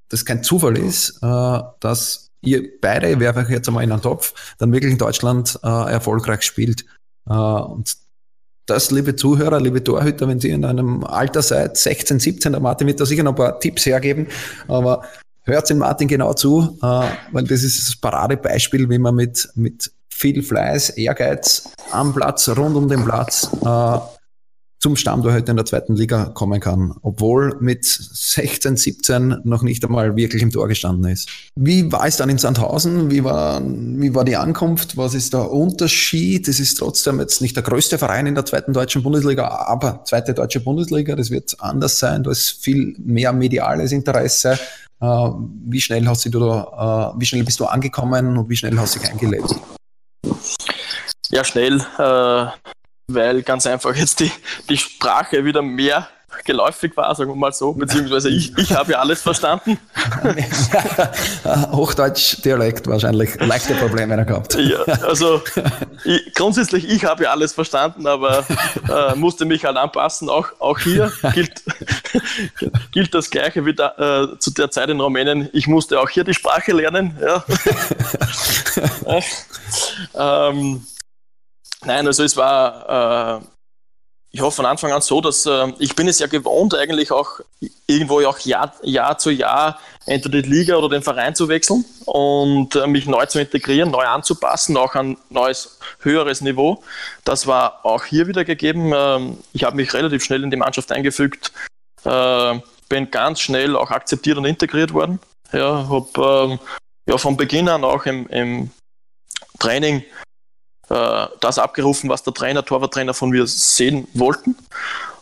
das 0.08 0.24
kein 0.24 0.42
Zufall 0.42 0.78
ist, 0.78 1.18
äh, 1.22 1.60
dass 1.80 2.30
ihr 2.40 2.80
beide, 2.80 3.10
ich 3.10 3.20
werfe 3.20 3.40
euch 3.40 3.50
jetzt 3.50 3.68
einmal 3.68 3.84
in 3.84 3.92
einen 3.92 4.02
Topf, 4.02 4.54
dann 4.58 4.72
wirklich 4.72 4.92
in 4.92 4.98
Deutschland 4.98 5.58
äh, 5.62 5.92
erfolgreich 5.92 6.42
spielt. 6.42 6.84
Äh, 7.28 7.32
und 7.34 7.96
das, 8.66 8.90
liebe 8.90 9.16
Zuhörer, 9.16 9.60
liebe 9.60 9.82
Torhüter, 9.82 10.28
wenn 10.28 10.40
Sie 10.40 10.50
in 10.50 10.64
einem 10.64 11.04
Alter 11.04 11.42
seid, 11.42 11.76
16, 11.76 12.20
17, 12.20 12.52
der 12.52 12.60
Martin 12.60 12.86
wird 12.86 13.00
da 13.00 13.06
sicher 13.06 13.22
noch 13.22 13.32
ein 13.32 13.36
paar 13.36 13.60
Tipps 13.60 13.86
hergeben, 13.86 14.28
aber 14.66 15.04
hört 15.48 15.70
den 15.70 15.78
Martin 15.78 16.08
genau 16.08 16.34
zu, 16.34 16.78
äh, 16.82 17.08
weil 17.32 17.44
das 17.44 17.62
ist 17.62 17.88
das 17.88 17.96
Paradebeispiel, 17.96 18.88
wie 18.88 18.98
man 18.98 19.14
mit, 19.14 19.48
mit 19.54 19.90
viel 20.08 20.42
Fleiß, 20.42 20.90
Ehrgeiz 20.90 21.70
am 21.90 22.14
Platz, 22.14 22.48
rund 22.48 22.76
um 22.76 22.88
den 22.88 23.04
Platz 23.04 23.50
äh, 23.64 23.98
zum 24.80 24.94
Stammtorhüter 24.94 25.50
in 25.50 25.56
der 25.56 25.66
zweiten 25.66 25.96
Liga 25.96 26.26
kommen 26.26 26.60
kann, 26.60 26.94
obwohl 27.02 27.56
mit 27.60 27.84
16, 27.84 28.76
17 28.76 29.38
noch 29.42 29.62
nicht 29.62 29.84
einmal 29.84 30.14
wirklich 30.14 30.40
im 30.42 30.52
Tor 30.52 30.68
gestanden 30.68 31.10
ist. 31.10 31.28
Wie 31.56 31.90
war 31.90 32.06
es 32.06 32.16
dann 32.16 32.28
in 32.28 32.38
Sandhausen? 32.38 33.10
Wie 33.10 33.24
war, 33.24 33.60
wie 33.64 34.14
war 34.14 34.24
die 34.24 34.36
Ankunft? 34.36 34.96
Was 34.96 35.14
ist 35.14 35.34
der 35.34 35.50
Unterschied? 35.50 36.46
Es 36.46 36.60
ist 36.60 36.78
trotzdem 36.78 37.18
jetzt 37.18 37.40
nicht 37.40 37.56
der 37.56 37.64
größte 37.64 37.98
Verein 37.98 38.26
in 38.26 38.36
der 38.36 38.44
zweiten 38.44 38.72
deutschen 38.72 39.02
Bundesliga, 39.02 39.48
aber 39.48 40.04
zweite 40.04 40.32
deutsche 40.32 40.60
Bundesliga, 40.60 41.16
das 41.16 41.30
wird 41.30 41.56
anders 41.58 41.98
sein. 41.98 42.22
Da 42.22 42.30
ist 42.30 42.62
viel 42.62 42.94
mehr 42.98 43.32
mediales 43.32 43.90
Interesse. 43.90 44.58
Äh, 45.00 45.06
wie 45.06 45.80
schnell 45.80 46.06
hast 46.06 46.24
du 46.24 46.30
da, 46.30 47.12
äh, 47.14 47.20
wie 47.20 47.26
schnell 47.26 47.44
bist 47.44 47.60
du 47.60 47.66
angekommen 47.66 48.36
und 48.36 48.48
wie 48.48 48.56
schnell 48.56 48.78
hast 48.78 48.96
du 48.96 49.00
dich 49.00 49.10
eingelebt? 49.10 49.54
Ja, 51.30 51.44
schnell. 51.44 51.80
Äh, 51.98 52.46
weil 53.10 53.42
ganz 53.42 53.66
einfach 53.66 53.94
jetzt 53.94 54.20
die, 54.20 54.30
die 54.68 54.76
Sprache 54.76 55.44
wieder 55.44 55.62
mehr 55.62 56.08
geläufig 56.44 56.96
war, 56.96 57.14
sagen 57.14 57.30
wir 57.30 57.36
mal 57.36 57.52
so, 57.52 57.72
beziehungsweise 57.72 58.28
ich, 58.28 58.56
ich 58.58 58.72
habe 58.72 58.92
ja 58.92 58.98
alles 58.98 59.22
verstanden. 59.22 59.78
Hochdeutsch-Dialekt 61.72 62.86
wahrscheinlich 62.86 63.34
leichte 63.40 63.74
Probleme 63.74 64.24
gehabt. 64.24 64.54
Ja, 64.54 64.82
also 65.06 65.42
ich, 66.04 66.34
grundsätzlich, 66.34 66.88
ich 66.88 67.04
habe 67.04 67.24
ja 67.24 67.30
alles 67.30 67.52
verstanden, 67.52 68.06
aber 68.06 68.44
äh, 68.88 69.14
musste 69.14 69.44
mich 69.44 69.64
halt 69.64 69.76
anpassen. 69.76 70.28
Auch, 70.28 70.48
auch 70.58 70.78
hier 70.78 71.12
gilt, 71.34 71.62
gilt 72.92 73.14
das 73.14 73.30
Gleiche 73.30 73.64
wie 73.66 73.74
da, 73.74 74.32
äh, 74.32 74.38
zu 74.38 74.50
der 74.50 74.70
Zeit 74.70 74.88
in 74.88 75.00
Rumänien. 75.00 75.48
Ich 75.52 75.66
musste 75.66 76.00
auch 76.00 76.08
hier 76.08 76.24
die 76.24 76.34
Sprache 76.34 76.72
lernen. 76.72 77.18
Ja. 77.20 77.44
ähm, 80.14 80.86
Nein, 81.84 82.06
also 82.06 82.24
es 82.24 82.36
war, 82.36 83.40
äh, 83.40 83.46
ich 84.30 84.40
hoffe 84.40 84.56
von 84.56 84.66
Anfang 84.66 84.92
an 84.92 85.00
so, 85.00 85.20
dass 85.20 85.46
äh, 85.46 85.72
ich 85.78 85.96
bin 85.96 86.06
es 86.06 86.18
ja 86.18 86.26
gewohnt, 86.26 86.74
eigentlich 86.74 87.10
auch 87.10 87.40
irgendwo 87.86 88.20
auch 88.26 88.38
Jahr, 88.40 88.74
Jahr 88.82 89.16
zu 89.18 89.30
Jahr 89.30 89.78
entweder 90.04 90.42
die 90.42 90.48
Liga 90.48 90.76
oder 90.76 90.88
den 90.88 91.02
Verein 91.02 91.34
zu 91.34 91.48
wechseln 91.48 91.84
und 92.04 92.76
äh, 92.76 92.86
mich 92.86 93.06
neu 93.06 93.24
zu 93.26 93.38
integrieren, 93.40 93.90
neu 93.90 94.04
anzupassen, 94.04 94.76
auch 94.76 94.94
an 94.94 95.16
neues, 95.30 95.78
höheres 96.00 96.40
Niveau. 96.40 96.82
Das 97.24 97.46
war 97.46 97.84
auch 97.84 98.04
hier 98.04 98.26
wieder 98.26 98.44
gegeben. 98.44 98.92
Ähm, 98.94 99.38
ich 99.52 99.64
habe 99.64 99.76
mich 99.76 99.92
relativ 99.94 100.24
schnell 100.24 100.44
in 100.44 100.50
die 100.50 100.56
Mannschaft 100.56 100.92
eingefügt, 100.92 101.52
äh, 102.04 102.60
bin 102.88 103.10
ganz 103.10 103.40
schnell 103.40 103.76
auch 103.76 103.90
akzeptiert 103.90 104.36
und 104.36 104.44
integriert 104.44 104.92
worden. 104.92 105.20
Ja, 105.52 105.88
habe 105.88 106.50
ähm, 106.52 106.58
ja, 107.06 107.16
von 107.16 107.36
Beginn 107.38 107.68
an 107.68 107.84
auch 107.84 108.04
im, 108.04 108.26
im 108.28 108.70
Training 109.58 110.04
äh, 110.90 111.26
das 111.40 111.58
abgerufen, 111.58 112.08
was 112.08 112.22
der 112.22 112.34
Trainer, 112.34 112.64
Torwarttrainer 112.64 113.14
von 113.14 113.30
mir 113.30 113.46
sehen 113.46 114.08
wollten. 114.14 114.56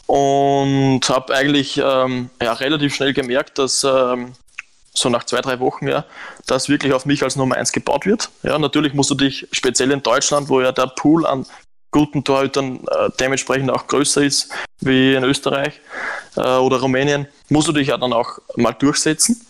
Und 0.06 1.00
habe 1.08 1.34
eigentlich 1.34 1.78
ähm, 1.82 2.30
ja, 2.40 2.52
relativ 2.52 2.94
schnell 2.94 3.12
gemerkt, 3.12 3.58
dass 3.58 3.82
ähm, 3.82 4.34
so 4.94 5.08
nach 5.08 5.24
zwei, 5.24 5.40
drei 5.40 5.58
Wochen, 5.60 5.88
ja, 5.88 6.04
dass 6.46 6.68
wirklich 6.68 6.92
auf 6.92 7.06
mich 7.06 7.22
als 7.22 7.36
Nummer 7.36 7.56
eins 7.56 7.72
gebaut 7.72 8.06
wird. 8.06 8.30
Ja, 8.42 8.58
natürlich 8.58 8.94
musst 8.94 9.10
du 9.10 9.14
dich 9.14 9.48
speziell 9.52 9.90
in 9.90 10.02
Deutschland, 10.02 10.48
wo 10.48 10.60
ja 10.60 10.72
der 10.72 10.86
Pool 10.86 11.26
an 11.26 11.44
guten 11.90 12.24
Torhütern 12.24 12.80
äh, 12.86 13.10
dementsprechend 13.18 13.70
auch 13.70 13.86
größer 13.86 14.22
ist 14.22 14.52
wie 14.80 15.14
in 15.14 15.24
Österreich 15.24 15.80
äh, 16.36 16.40
oder 16.40 16.80
Rumänien, 16.80 17.26
musst 17.48 17.68
du 17.68 17.72
dich 17.72 17.88
ja 17.88 17.96
dann 17.96 18.12
auch 18.12 18.38
mal 18.56 18.72
durchsetzen. 18.72 19.46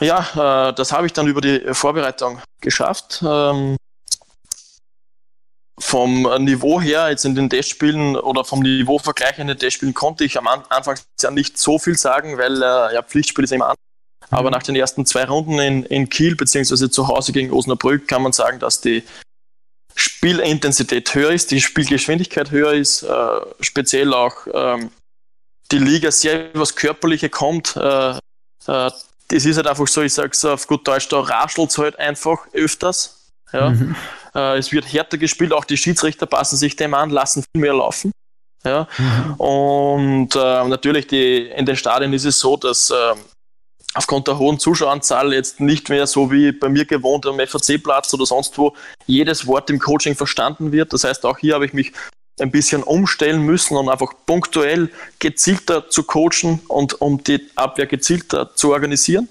Ja, 0.00 0.68
äh, 0.68 0.72
das 0.72 0.92
habe 0.92 1.06
ich 1.06 1.12
dann 1.12 1.26
über 1.26 1.40
die 1.40 1.60
Vorbereitung 1.72 2.40
geschafft. 2.60 3.22
Ähm, 3.26 3.76
vom 5.82 6.22
Niveau 6.44 6.80
her, 6.80 7.10
jetzt 7.10 7.24
in 7.24 7.34
den 7.34 7.50
Testspielen 7.50 8.16
oder 8.16 8.44
vom 8.44 8.60
Niveauvergleich 8.60 9.38
in 9.38 9.48
den 9.48 9.58
Testspielen 9.58 9.94
konnte 9.94 10.24
ich 10.24 10.38
am 10.38 10.46
Anfang 10.46 10.96
ja 11.20 11.30
nicht 11.30 11.58
so 11.58 11.78
viel 11.78 11.98
sagen, 11.98 12.38
weil 12.38 12.62
äh, 12.62 12.94
ja, 12.94 13.02
Pflichtspiel 13.02 13.44
ist 13.44 13.52
immer 13.52 13.70
an. 13.70 13.76
Mhm. 14.30 14.36
Aber 14.38 14.50
nach 14.50 14.62
den 14.62 14.76
ersten 14.76 15.04
zwei 15.04 15.24
Runden 15.24 15.58
in, 15.58 15.82
in 15.84 16.08
Kiel 16.08 16.36
beziehungsweise 16.36 16.90
zu 16.90 17.08
Hause 17.08 17.32
gegen 17.32 17.52
Osnabrück 17.52 18.06
kann 18.06 18.22
man 18.22 18.32
sagen, 18.32 18.60
dass 18.60 18.80
die 18.80 19.02
Spielintensität 19.94 21.14
höher 21.14 21.32
ist, 21.32 21.50
die 21.50 21.60
Spielgeschwindigkeit 21.60 22.50
höher 22.50 22.72
ist, 22.72 23.02
äh, 23.02 23.40
speziell 23.60 24.14
auch 24.14 24.46
ähm, 24.54 24.90
die 25.70 25.78
Liga 25.78 26.10
sehr 26.10 26.50
was 26.54 26.76
Körperliche 26.76 27.28
kommt. 27.28 27.76
Äh, 27.76 28.10
äh, 28.12 28.20
das 29.28 29.44
ist 29.44 29.56
halt 29.56 29.66
einfach 29.66 29.88
so, 29.88 30.02
ich 30.02 30.14
sage 30.14 30.30
es 30.32 30.44
auf 30.44 30.66
gut 30.66 30.86
Deutsch, 30.86 31.08
da 31.08 31.20
raschelt 31.20 31.70
es 31.70 31.78
halt 31.78 31.98
einfach 31.98 32.46
öfters. 32.52 33.21
Ja. 33.52 33.70
Mhm. 33.70 33.96
Äh, 34.34 34.58
es 34.58 34.72
wird 34.72 34.92
härter 34.92 35.18
gespielt, 35.18 35.52
auch 35.52 35.64
die 35.64 35.76
Schiedsrichter 35.76 36.26
passen 36.26 36.56
sich 36.56 36.76
dem 36.76 36.94
an, 36.94 37.10
lassen 37.10 37.42
viel 37.42 37.60
mehr 37.60 37.74
laufen. 37.74 38.12
Ja. 38.64 38.88
Mhm. 38.96 39.34
Und 39.34 40.36
äh, 40.36 40.68
natürlich 40.68 41.06
die, 41.06 41.48
in 41.48 41.66
den 41.66 41.76
Stadien 41.76 42.12
ist 42.12 42.24
es 42.24 42.38
so, 42.38 42.56
dass 42.56 42.90
äh, 42.90 43.14
aufgrund 43.94 44.28
der 44.28 44.38
hohen 44.38 44.58
Zuschaueranzahl 44.58 45.32
jetzt 45.32 45.60
nicht 45.60 45.88
mehr 45.88 46.06
so 46.06 46.30
wie 46.30 46.52
bei 46.52 46.68
mir 46.68 46.84
gewohnt 46.84 47.26
am 47.26 47.38
FAC-Platz 47.38 48.14
oder 48.14 48.26
sonst 48.26 48.56
wo 48.56 48.74
jedes 49.06 49.46
Wort 49.46 49.68
im 49.70 49.78
Coaching 49.78 50.14
verstanden 50.14 50.72
wird. 50.72 50.92
Das 50.92 51.04
heißt, 51.04 51.26
auch 51.26 51.38
hier 51.38 51.54
habe 51.54 51.66
ich 51.66 51.72
mich 51.72 51.92
ein 52.40 52.50
bisschen 52.50 52.82
umstellen 52.82 53.42
müssen 53.42 53.76
und 53.76 53.88
einfach 53.88 54.12
punktuell 54.26 54.90
gezielter 55.18 55.90
zu 55.90 56.04
coachen 56.04 56.60
und 56.68 57.00
um 57.00 57.22
die 57.22 57.50
Abwehr 57.56 57.86
gezielter 57.86 58.54
zu 58.54 58.72
organisieren. 58.72 59.28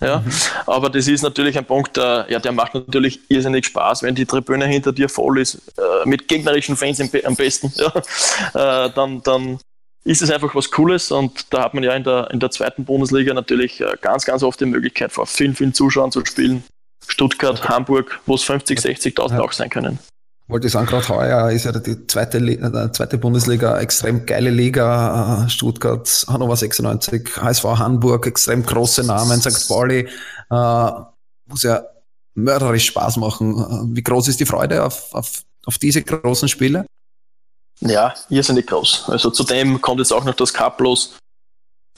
Ja, 0.00 0.20
mhm. 0.20 0.32
aber 0.66 0.88
das 0.88 1.06
ist 1.08 1.22
natürlich 1.22 1.58
ein 1.58 1.64
Punkt, 1.64 1.96
der, 1.96 2.26
ja, 2.28 2.38
der 2.38 2.52
macht 2.52 2.74
natürlich 2.74 3.20
irrsinnig 3.28 3.66
Spaß, 3.66 4.02
wenn 4.02 4.14
die 4.14 4.24
Tribüne 4.24 4.66
hinter 4.66 4.92
dir 4.92 5.08
voll 5.08 5.38
ist, 5.38 5.56
äh, 5.76 6.08
mit 6.08 6.26
gegnerischen 6.26 6.76
Fans 6.76 7.00
im, 7.00 7.10
am 7.24 7.36
besten, 7.36 7.72
ja, 7.76 8.86
äh, 8.86 8.90
dann, 8.94 9.22
dann 9.22 9.58
ist 10.04 10.22
es 10.22 10.30
einfach 10.30 10.54
was 10.54 10.70
Cooles 10.70 11.10
und 11.12 11.52
da 11.52 11.64
hat 11.64 11.74
man 11.74 11.84
ja 11.84 11.94
in 11.94 12.04
der, 12.04 12.30
in 12.30 12.40
der 12.40 12.50
zweiten 12.50 12.84
Bundesliga 12.86 13.34
natürlich 13.34 13.80
äh, 13.80 13.96
ganz, 14.00 14.24
ganz 14.24 14.42
oft 14.42 14.58
die 14.60 14.66
Möglichkeit, 14.66 15.12
vor 15.12 15.26
vielen, 15.26 15.54
vielen 15.54 15.74
Zuschauern 15.74 16.10
zu 16.10 16.24
spielen. 16.24 16.64
Stuttgart, 17.06 17.68
Hamburg, 17.68 18.20
wo 18.24 18.36
es 18.36 18.42
50, 18.42 18.78
60.000 18.78 19.32
ja. 19.32 19.40
auch 19.40 19.52
sein 19.52 19.68
können 19.68 19.98
wollte 20.50 20.66
ich 20.66 20.72
sagen, 20.72 20.86
gerade 20.86 21.08
heuer 21.08 21.50
ist 21.50 21.64
ja 21.64 21.72
die 21.72 22.06
zweite, 22.06 22.40
die 22.40 22.54
äh, 22.54 22.92
zweite 22.92 23.18
Bundesliga 23.18 23.78
extrem 23.78 24.26
geile 24.26 24.50
Liga. 24.50 25.48
Stuttgart, 25.48 26.24
Hannover 26.28 26.56
96, 26.56 27.36
HSV 27.36 27.64
Hamburg, 27.64 28.26
extrem 28.26 28.64
große 28.64 29.04
Namen, 29.04 29.40
St. 29.40 29.68
Pauli, 29.68 30.08
äh, 30.50 30.90
muss 31.46 31.62
ja 31.62 31.82
mörderisch 32.34 32.86
Spaß 32.86 33.16
machen. 33.16 33.94
Wie 33.94 34.02
groß 34.02 34.28
ist 34.28 34.40
die 34.40 34.46
Freude 34.46 34.84
auf, 34.84 35.14
auf, 35.14 35.42
auf 35.66 35.78
diese 35.78 36.02
großen 36.02 36.48
Spiele? 36.48 36.86
Ja, 37.80 38.14
irrsinnig 38.28 38.66
groß. 38.66 39.04
Also 39.08 39.30
zudem 39.30 39.80
kommt 39.80 40.00
jetzt 40.00 40.12
auch 40.12 40.24
noch 40.24 40.34
das 40.34 40.52
Cup 40.52 40.80
los 40.80 41.16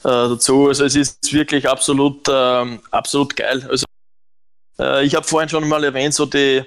äh, 0.03 0.09
dazu. 0.09 0.67
Also 0.67 0.85
es 0.85 0.95
ist 0.95 1.33
wirklich 1.33 1.67
absolut, 1.67 2.27
ähm, 2.29 2.79
absolut 2.91 3.35
geil. 3.35 3.67
Also 3.69 3.85
äh, 4.79 5.05
ich 5.05 5.15
habe 5.15 5.25
vorhin 5.25 5.49
schon 5.49 5.67
mal 5.67 5.83
erwähnt, 5.83 6.13
so 6.13 6.25
die 6.25 6.63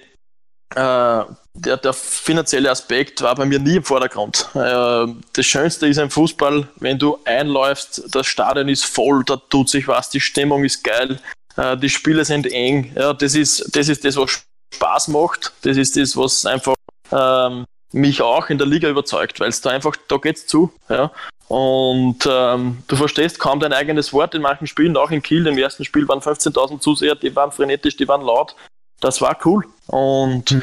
der, 0.75 1.77
der, 1.77 1.93
finanzielle 1.93 2.71
Aspekt 2.71 3.23
war 3.23 3.35
bei 3.35 3.45
mir 3.45 3.59
nie 3.59 3.77
im 3.77 3.85
Vordergrund. 3.85 4.49
Äh, 4.55 5.07
das 5.33 5.47
Schönste 5.47 5.87
ist 5.87 5.99
im 5.99 6.11
Fußball, 6.11 6.69
wenn 6.77 6.99
du 6.99 7.19
einläufst, 7.25 8.03
das 8.14 8.27
Stadion 8.27 8.69
ist 8.69 8.85
voll, 8.85 9.25
da 9.25 9.37
tut 9.37 9.69
sich 9.69 9.87
was, 9.89 10.11
die 10.11 10.21
Stimmung 10.21 10.64
ist 10.64 10.83
geil, 10.83 11.21
äh, 11.57 11.77
die 11.77 11.89
Spiele 11.89 12.25
sind 12.25 12.47
eng. 12.47 12.93
Ja, 12.97 13.12
das, 13.12 13.35
ist, 13.35 13.77
das 13.77 13.89
ist 13.89 14.05
das, 14.05 14.17
was 14.17 14.45
Spaß 14.75 15.09
macht. 15.09 15.53
Das 15.62 15.77
ist 15.77 15.97
das, 15.97 16.17
was 16.17 16.45
einfach 16.45 16.75
ähm, 17.12 17.64
mich 17.93 18.21
auch 18.21 18.51
in 18.51 18.59
der 18.59 18.67
Liga 18.67 18.89
überzeugt, 18.89 19.41
weil 19.41 19.49
es 19.49 19.61
da 19.61 19.71
einfach, 19.71 19.97
da 20.09 20.17
geht's 20.17 20.47
zu. 20.47 20.73
Ja. 20.89 21.12
Und 21.49 22.29
ähm, 22.29 22.83
du 22.89 22.97
verstehst 22.97 23.39
kaum 23.39 23.61
dein 23.61 23.73
eigenes 23.73 24.12
Wort 24.12 24.35
in 24.35 24.43
manchen 24.43 24.67
Spielen, 24.67 24.97
auch 24.97 25.12
in 25.12 25.23
Kiel. 25.23 25.47
Im 25.47 25.57
ersten 25.57 25.85
Spiel 25.85 26.09
waren 26.09 26.19
15.000 26.19 26.81
Zuseher, 26.81 27.14
die 27.14 27.35
waren 27.37 27.53
frenetisch, 27.53 27.97
die 27.97 28.09
waren 28.09 28.23
laut 28.23 28.57
das 29.01 29.20
war 29.20 29.38
cool. 29.44 29.66
Und 29.86 30.51
mhm. 30.51 30.62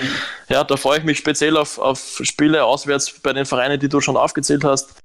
ja, 0.49 0.63
da 0.63 0.77
freue 0.77 0.99
ich 0.99 1.03
mich 1.03 1.17
speziell 1.17 1.57
auf, 1.57 1.79
auf 1.79 2.19
Spiele 2.23 2.65
auswärts 2.65 3.19
bei 3.19 3.33
den 3.33 3.45
Vereinen, 3.45 3.79
die 3.79 3.89
du 3.89 4.01
schon 4.01 4.17
aufgezählt 4.17 4.63
hast, 4.63 4.95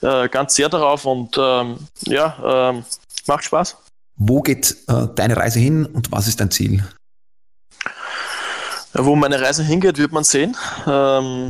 äh, 0.00 0.28
ganz 0.28 0.54
sehr 0.54 0.68
darauf 0.68 1.04
und 1.04 1.36
ähm, 1.38 1.78
ja, 2.06 2.70
ähm, 2.70 2.84
macht 3.26 3.44
Spaß. 3.44 3.76
Wo 4.16 4.40
geht 4.40 4.76
äh, 4.88 5.06
deine 5.14 5.36
Reise 5.36 5.58
hin 5.58 5.86
und 5.86 6.10
was 6.12 6.28
ist 6.28 6.40
dein 6.40 6.50
Ziel? 6.50 6.84
Ja, 8.94 9.04
wo 9.04 9.16
meine 9.16 9.40
Reise 9.40 9.62
hingeht, 9.62 9.98
wird 9.98 10.12
man 10.12 10.24
sehen. 10.24 10.56
Ähm, 10.86 11.48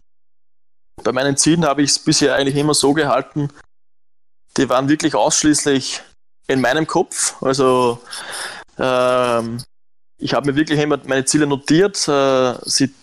bei 1.02 1.12
meinen 1.12 1.36
Zielen 1.36 1.64
habe 1.64 1.82
ich 1.82 1.90
es 1.90 1.98
bisher 1.98 2.34
eigentlich 2.34 2.56
immer 2.56 2.74
so 2.74 2.92
gehalten, 2.92 3.48
die 4.56 4.68
waren 4.68 4.88
wirklich 4.88 5.14
ausschließlich 5.14 6.02
in 6.46 6.60
meinem 6.60 6.86
Kopf. 6.86 7.42
Also 7.42 8.00
ähm, 8.78 9.62
ich 10.22 10.34
habe 10.34 10.50
mir 10.50 10.56
wirklich 10.56 10.78
immer 10.78 10.98
meine 11.04 11.24
Ziele 11.24 11.46
notiert, 11.46 11.96
äh, 12.08 12.54
sie 12.62 12.94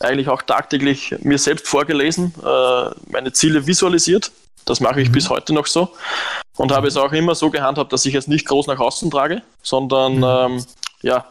eigentlich 0.00 0.28
auch 0.28 0.42
tagtäglich 0.42 1.14
mir 1.20 1.38
selbst 1.38 1.68
vorgelesen, 1.68 2.32
äh, 2.42 2.90
meine 3.10 3.32
Ziele 3.32 3.66
visualisiert. 3.66 4.32
Das 4.64 4.80
mache 4.80 5.00
ich 5.02 5.08
mhm. 5.08 5.12
bis 5.12 5.28
heute 5.28 5.52
noch 5.52 5.66
so. 5.66 5.94
Und 6.56 6.72
habe 6.72 6.88
es 6.88 6.96
auch 6.96 7.12
immer 7.12 7.34
so 7.34 7.50
gehandhabt, 7.50 7.92
dass 7.92 8.06
ich 8.06 8.14
es 8.14 8.26
nicht 8.26 8.46
groß 8.46 8.66
nach 8.66 8.78
außen 8.78 9.10
trage, 9.10 9.42
sondern 9.62 10.16
mhm. 10.16 10.24
ähm, 10.24 10.64
ja, 11.02 11.26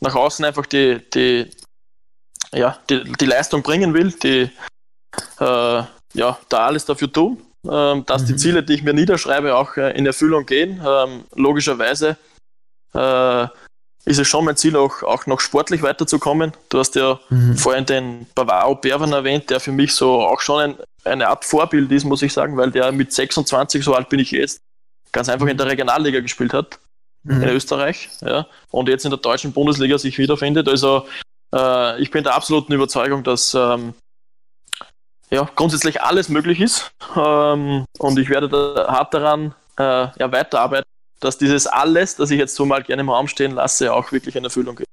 nach 0.00 0.14
außen 0.14 0.44
einfach 0.44 0.66
die, 0.66 1.00
die, 1.12 1.50
ja, 2.52 2.78
die, 2.88 3.04
die 3.04 3.26
Leistung 3.26 3.62
bringen 3.62 3.94
will, 3.94 4.12
die 4.12 4.50
äh, 5.40 5.82
ja, 6.14 6.38
da 6.48 6.66
alles 6.66 6.84
dafür 6.84 7.12
tun, 7.12 7.42
ähm, 7.68 8.06
dass 8.06 8.22
mhm. 8.22 8.26
die 8.26 8.36
Ziele, 8.36 8.62
die 8.62 8.74
ich 8.74 8.82
mir 8.84 8.94
niederschreibe, 8.94 9.56
auch 9.56 9.76
äh, 9.76 9.96
in 9.96 10.06
Erfüllung 10.06 10.46
gehen. 10.46 10.80
Ähm, 10.84 11.24
logischerweise 11.34 12.16
äh, 12.94 13.46
ist 14.08 14.18
es 14.18 14.26
schon 14.26 14.46
mein 14.46 14.56
Ziel, 14.56 14.74
auch, 14.74 15.02
auch 15.02 15.26
noch 15.26 15.38
sportlich 15.38 15.82
weiterzukommen. 15.82 16.52
Du 16.70 16.78
hast 16.78 16.94
ja 16.94 17.20
mhm. 17.28 17.56
vorhin 17.56 17.84
den 17.84 18.26
Bavaro 18.34 18.74
Berwan 18.74 19.12
erwähnt, 19.12 19.50
der 19.50 19.60
für 19.60 19.70
mich 19.70 19.92
so 19.92 20.22
auch 20.22 20.40
schon 20.40 20.60
ein, 20.60 20.76
eine 21.04 21.28
Art 21.28 21.44
Vorbild 21.44 21.92
ist, 21.92 22.04
muss 22.04 22.22
ich 22.22 22.32
sagen, 22.32 22.56
weil 22.56 22.70
der 22.70 22.90
mit 22.90 23.12
26, 23.12 23.84
so 23.84 23.94
alt 23.94 24.08
bin 24.08 24.18
ich 24.18 24.30
jetzt, 24.30 24.62
ganz 25.12 25.28
einfach 25.28 25.46
in 25.46 25.58
der 25.58 25.66
Regionalliga 25.66 26.20
gespielt 26.20 26.54
hat, 26.54 26.78
mhm. 27.24 27.42
in 27.42 27.48
Österreich, 27.50 28.08
ja, 28.22 28.46
und 28.70 28.88
jetzt 28.88 29.04
in 29.04 29.10
der 29.10 29.20
deutschen 29.20 29.52
Bundesliga 29.52 29.98
sich 29.98 30.16
wiederfindet. 30.16 30.68
Also 30.68 31.06
äh, 31.54 32.00
ich 32.00 32.10
bin 32.10 32.24
der 32.24 32.34
absoluten 32.34 32.72
Überzeugung, 32.72 33.22
dass 33.24 33.52
ähm, 33.52 33.92
ja, 35.30 35.46
grundsätzlich 35.54 36.00
alles 36.00 36.30
möglich 36.30 36.60
ist 36.60 36.90
ähm, 37.14 37.84
und 37.98 38.18
ich 38.18 38.30
werde 38.30 38.48
da 38.48 38.90
hart 38.90 39.12
daran 39.12 39.54
äh, 39.78 39.82
ja, 40.18 40.32
weiterarbeiten 40.32 40.88
dass 41.20 41.38
dieses 41.38 41.66
alles, 41.66 42.16
das 42.16 42.30
ich 42.30 42.38
jetzt 42.38 42.54
so 42.54 42.64
mal 42.64 42.82
gerne 42.82 43.00
im 43.00 43.10
Raum 43.10 43.28
stehen 43.28 43.52
lasse, 43.52 43.92
auch 43.92 44.12
wirklich 44.12 44.36
in 44.36 44.44
Erfüllung 44.44 44.76
geht. 44.76 44.86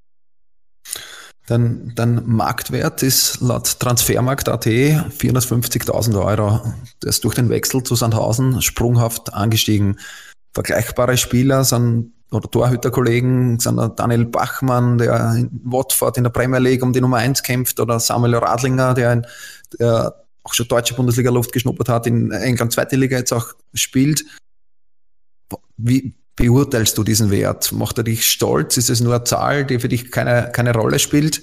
Dein, 1.47 1.93
dein 1.95 2.28
Marktwert 2.28 3.03
ist 3.03 3.39
laut 3.39 3.80
Transfermarkt.at 3.80 4.65
450.000 4.65 6.26
Euro. 6.26 6.73
Der 7.03 7.09
ist 7.09 7.23
durch 7.23 7.36
den 7.36 7.49
Wechsel 7.49 7.84
zu 7.84 7.93
Sandhausen 7.93 8.63
sprunghaft 8.63 9.34
angestiegen. 9.34 9.99
Vergleichbare 10.55 11.17
Spieler 11.17 11.63
sind 11.63 12.13
oder 12.32 12.49
Torhüterkollegen 12.49 13.59
sind 13.59 13.78
Daniel 13.99 14.26
Bachmann, 14.26 14.97
der 14.97 15.36
in 15.36 15.61
Watford 15.63 16.17
in 16.17 16.23
der 16.23 16.32
Premier 16.32 16.59
League 16.59 16.82
um 16.82 16.93
die 16.93 17.01
Nummer 17.01 17.17
1 17.17 17.43
kämpft, 17.43 17.80
oder 17.80 17.99
Samuel 17.99 18.36
Radlinger, 18.36 18.95
der, 18.95 19.13
in, 19.13 19.28
der 19.80 20.15
auch 20.43 20.53
schon 20.53 20.67
deutsche 20.67 20.95
Bundesliga 20.95 21.30
Luft 21.30 21.53
geschnuppert 21.53 21.89
hat, 21.89 22.07
in 22.07 22.32
England 22.32 22.73
zweite 22.73 22.95
Liga 22.95 23.17
jetzt 23.17 23.32
auch 23.32 23.53
spielt. 23.76 24.26
Wie 25.78 26.13
beurteilst 26.36 26.97
du 26.97 27.03
diesen 27.03 27.32
Wert? 27.32 27.71
Macht 27.71 27.97
er 27.97 28.03
dich 28.03 28.28
stolz? 28.28 28.78
Ist 28.78 28.89
es 28.89 29.01
nur 29.01 29.15
eine 29.15 29.23
Zahl, 29.23 29.65
die 29.65 29.80
für 29.80 29.89
dich 29.89 30.11
keine, 30.11 30.51
keine 30.51 30.73
Rolle 30.73 30.99
spielt? 30.99 31.41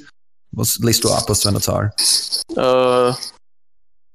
Was 0.51 0.79
lässt 0.79 1.05
du 1.05 1.11
ab 1.11 1.29
aus 1.31 1.41
so 1.41 1.49
einer 1.49 1.61
Zahl? 1.61 1.93
Äh, 2.51 3.15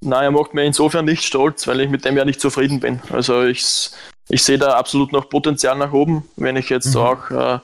nein, 0.00 0.24
er 0.24 0.30
macht 0.30 0.54
mir 0.54 0.64
insofern 0.64 1.04
nicht 1.04 1.24
stolz, 1.24 1.66
weil 1.66 1.80
ich 1.80 1.90
mit 1.90 2.04
dem 2.04 2.16
ja 2.16 2.24
nicht 2.24 2.40
zufrieden 2.40 2.78
bin. 2.78 3.00
Also 3.10 3.42
ich, 3.42 3.90
ich 4.28 4.44
sehe 4.44 4.58
da 4.58 4.76
absolut 4.76 5.12
noch 5.12 5.28
Potenzial 5.28 5.76
nach 5.76 5.92
oben, 5.92 6.28
wenn 6.36 6.56
ich 6.56 6.68
jetzt 6.68 6.94
mhm. 6.94 7.00
auch 7.00 7.30
äh, 7.30 7.58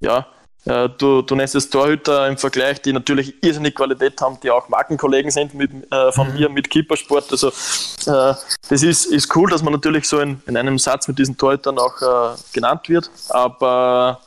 ja, 0.00 0.26
du, 0.64 1.22
du 1.22 1.34
nennst 1.34 1.54
es 1.54 1.70
Torhüter 1.70 2.28
im 2.28 2.36
Vergleich, 2.36 2.82
die 2.82 2.92
natürlich 2.92 3.42
irrsinnig 3.42 3.74
Qualität 3.74 4.20
haben, 4.20 4.38
die 4.42 4.50
auch 4.50 4.68
Markenkollegen 4.68 5.30
sind 5.30 5.54
mit, 5.54 5.70
äh, 5.90 6.12
von 6.12 6.28
mhm. 6.28 6.34
mir 6.34 6.48
mit 6.48 6.68
Keepersport. 6.68 7.30
Also 7.32 7.48
äh, 7.48 8.34
das 8.68 8.82
ist, 8.82 9.06
ist 9.06 9.34
cool, 9.36 9.48
dass 9.50 9.62
man 9.62 9.72
natürlich 9.72 10.06
so 10.06 10.20
in, 10.20 10.42
in 10.46 10.56
einem 10.56 10.78
Satz 10.78 11.08
mit 11.08 11.18
diesen 11.18 11.36
Torhütern 11.36 11.78
auch 11.78 12.02
äh, 12.02 12.36
genannt 12.52 12.88
wird. 12.88 13.10
Aber 13.30 14.20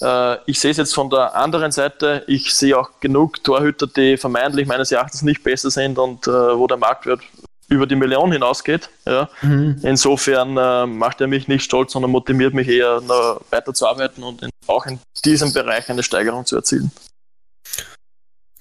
äh, 0.00 0.36
ich 0.46 0.58
sehe 0.60 0.70
es 0.70 0.76
jetzt 0.76 0.94
von 0.94 1.10
der 1.10 1.34
anderen 1.34 1.72
Seite. 1.72 2.24
Ich 2.26 2.54
sehe 2.54 2.78
auch 2.78 2.90
genug 3.00 3.42
Torhüter, 3.44 3.86
die 3.86 4.16
vermeintlich 4.16 4.66
meines 4.66 4.92
Erachtens 4.92 5.22
nicht 5.22 5.42
besser 5.42 5.70
sind 5.70 5.98
und 5.98 6.26
äh, 6.26 6.30
wo 6.30 6.66
der 6.66 6.76
Marktwert 6.76 7.20
über 7.70 7.86
die 7.86 7.96
Million 7.96 8.32
hinausgeht. 8.32 8.90
Ja. 9.06 9.30
Mhm. 9.40 9.80
Insofern 9.82 10.56
äh, 10.56 10.86
macht 10.86 11.20
er 11.20 11.28
mich 11.28 11.48
nicht 11.48 11.64
stolz, 11.64 11.92
sondern 11.92 12.10
motiviert 12.10 12.52
mich 12.52 12.68
eher, 12.68 13.00
weiter 13.50 13.72
zu 13.72 13.86
arbeiten 13.86 14.22
und 14.22 14.42
in, 14.42 14.50
auch 14.66 14.86
in 14.86 14.98
diesem 15.24 15.52
Bereich 15.52 15.88
eine 15.88 16.02
Steigerung 16.02 16.44
zu 16.44 16.56
erzielen. 16.56 16.90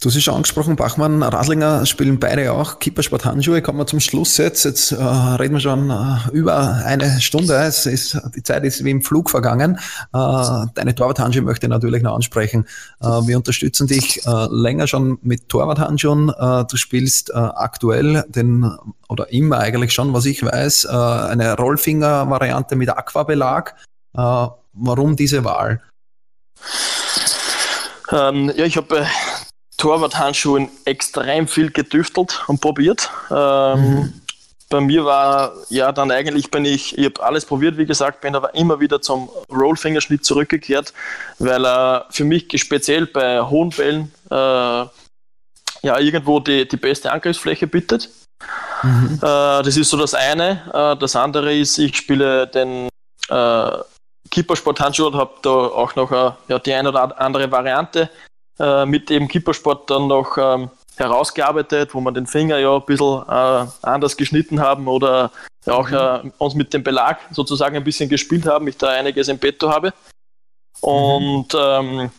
Du 0.01 0.07
hast 0.07 0.15
es 0.15 0.23
schon 0.23 0.35
angesprochen, 0.35 0.77
Bachmann, 0.77 1.21
Radlinger 1.21 1.85
spielen 1.85 2.21
beide 2.21 2.53
auch 2.53 2.79
Kippersport 2.79 3.25
Handschuhe. 3.25 3.61
Kommen 3.61 3.79
wir 3.79 3.85
zum 3.85 3.99
Schluss 3.99 4.37
jetzt. 4.37 4.63
Jetzt 4.63 4.93
äh, 4.93 4.95
reden 4.95 5.55
wir 5.55 5.59
schon 5.59 5.89
äh, 5.89 6.31
über 6.31 6.85
eine 6.85 7.19
Stunde. 7.19 7.53
Es 7.55 7.85
ist, 7.85 8.17
die 8.33 8.41
Zeit 8.41 8.63
ist 8.63 8.81
wie 8.85 8.91
im 8.91 9.01
Flug 9.01 9.29
vergangen. 9.29 9.77
Äh, 10.13 10.67
deine 10.73 10.95
Torwarthandschuhe 10.95 11.43
möchte 11.43 11.65
ich 11.65 11.69
natürlich 11.69 12.01
noch 12.01 12.15
ansprechen. 12.15 12.65
Äh, 13.01 13.07
wir 13.07 13.35
unterstützen 13.35 13.87
dich 13.87 14.25
äh, 14.25 14.47
länger 14.49 14.87
schon 14.87 15.19
mit 15.21 15.49
Torwarthandschuhen. 15.49 16.29
Äh, 16.29 16.63
du 16.63 16.77
spielst 16.77 17.35
aktuell 17.35 18.23
den, 18.29 18.71
oder 19.09 19.33
immer 19.33 19.57
eigentlich 19.59 19.91
schon, 19.91 20.13
was 20.13 20.25
ich 20.25 20.43
weiß, 20.43 20.85
eine 20.85 21.57
Rollfinger-Variante 21.57 22.77
mit 22.77 22.89
Aquabelag. 22.89 23.75
warum 24.13 25.15
diese 25.17 25.43
Wahl? 25.43 25.81
Ähm, 28.11 28.51
ja, 28.55 28.65
ich 28.65 28.77
habe 28.77 29.05
Torwarthandschuhen 29.79 30.69
extrem 30.85 31.47
viel 31.47 31.71
getüftelt 31.71 32.43
und 32.47 32.61
probiert. 32.61 33.09
Ähm, 33.31 33.79
mhm. 33.79 34.13
Bei 34.69 34.81
mir 34.81 35.03
war 35.03 35.53
ja 35.69 35.91
dann 35.91 36.11
eigentlich 36.11 36.51
bin 36.51 36.63
ich, 36.63 36.95
ich 36.95 37.05
habe 37.05 37.23
alles 37.23 37.45
probiert, 37.45 37.77
wie 37.77 37.87
gesagt, 37.87 38.21
bin 38.21 38.35
aber 38.35 38.53
immer 38.53 38.79
wieder 38.79 39.01
zum 39.01 39.29
Rollfingerschnitt 39.49 40.23
zurückgekehrt, 40.23 40.93
weil 41.39 41.65
er 41.65 42.05
für 42.11 42.23
mich 42.23 42.45
speziell 42.61 43.07
bei 43.07 43.41
hohen 43.41 43.71
Bällen 43.71 44.11
äh, 44.29 44.35
ja 44.35 45.97
irgendwo 45.97 46.39
die, 46.39 46.67
die 46.67 46.77
beste 46.77 47.11
Angriffsfläche 47.11 47.65
bietet. 47.65 48.09
Mhm. 48.83 49.15
Äh, 49.15 49.63
das 49.63 49.75
ist 49.75 49.89
so 49.89 49.97
das 49.97 50.13
eine. 50.13 50.61
Äh, 50.71 50.99
das 50.99 51.15
andere 51.15 51.55
ist, 51.55 51.79
ich 51.79 51.97
spiele 51.97 52.45
den 52.45 52.89
äh, 53.29 53.71
Keepersport-Handschuh 54.29 55.07
und 55.07 55.15
habe 55.15 55.33
da 55.41 55.49
auch 55.49 55.95
noch 55.95 56.11
äh, 56.11 56.31
ja, 56.47 56.59
die 56.59 56.73
eine 56.73 56.89
oder 56.89 57.19
andere 57.19 57.49
Variante 57.49 58.09
äh, 58.59 58.85
mit 58.85 59.09
dem 59.09 59.27
Kippersport 59.27 59.89
dann 59.89 60.07
noch 60.07 60.37
ähm, 60.37 60.69
herausgearbeitet, 60.97 61.93
wo 61.93 62.01
wir 62.01 62.11
den 62.11 62.27
Finger 62.27 62.57
ja 62.57 62.75
ein 62.75 62.85
bisschen 62.85 63.23
äh, 63.27 63.65
anders 63.81 64.17
geschnitten 64.17 64.59
haben 64.59 64.87
oder 64.87 65.31
ja 65.65 65.73
auch 65.73 65.89
mhm. 65.89 66.29
äh, 66.29 66.31
uns 66.37 66.55
mit 66.55 66.73
dem 66.73 66.83
Belag 66.83 67.19
sozusagen 67.31 67.75
ein 67.75 67.83
bisschen 67.83 68.09
gespielt 68.09 68.45
haben, 68.45 68.67
ich 68.67 68.77
da 68.77 68.89
einiges 68.89 69.27
im 69.27 69.39
Petto 69.39 69.69
habe. 69.69 69.93
Und 70.81 71.53
mhm. 71.53 71.59
ähm, 71.59 72.11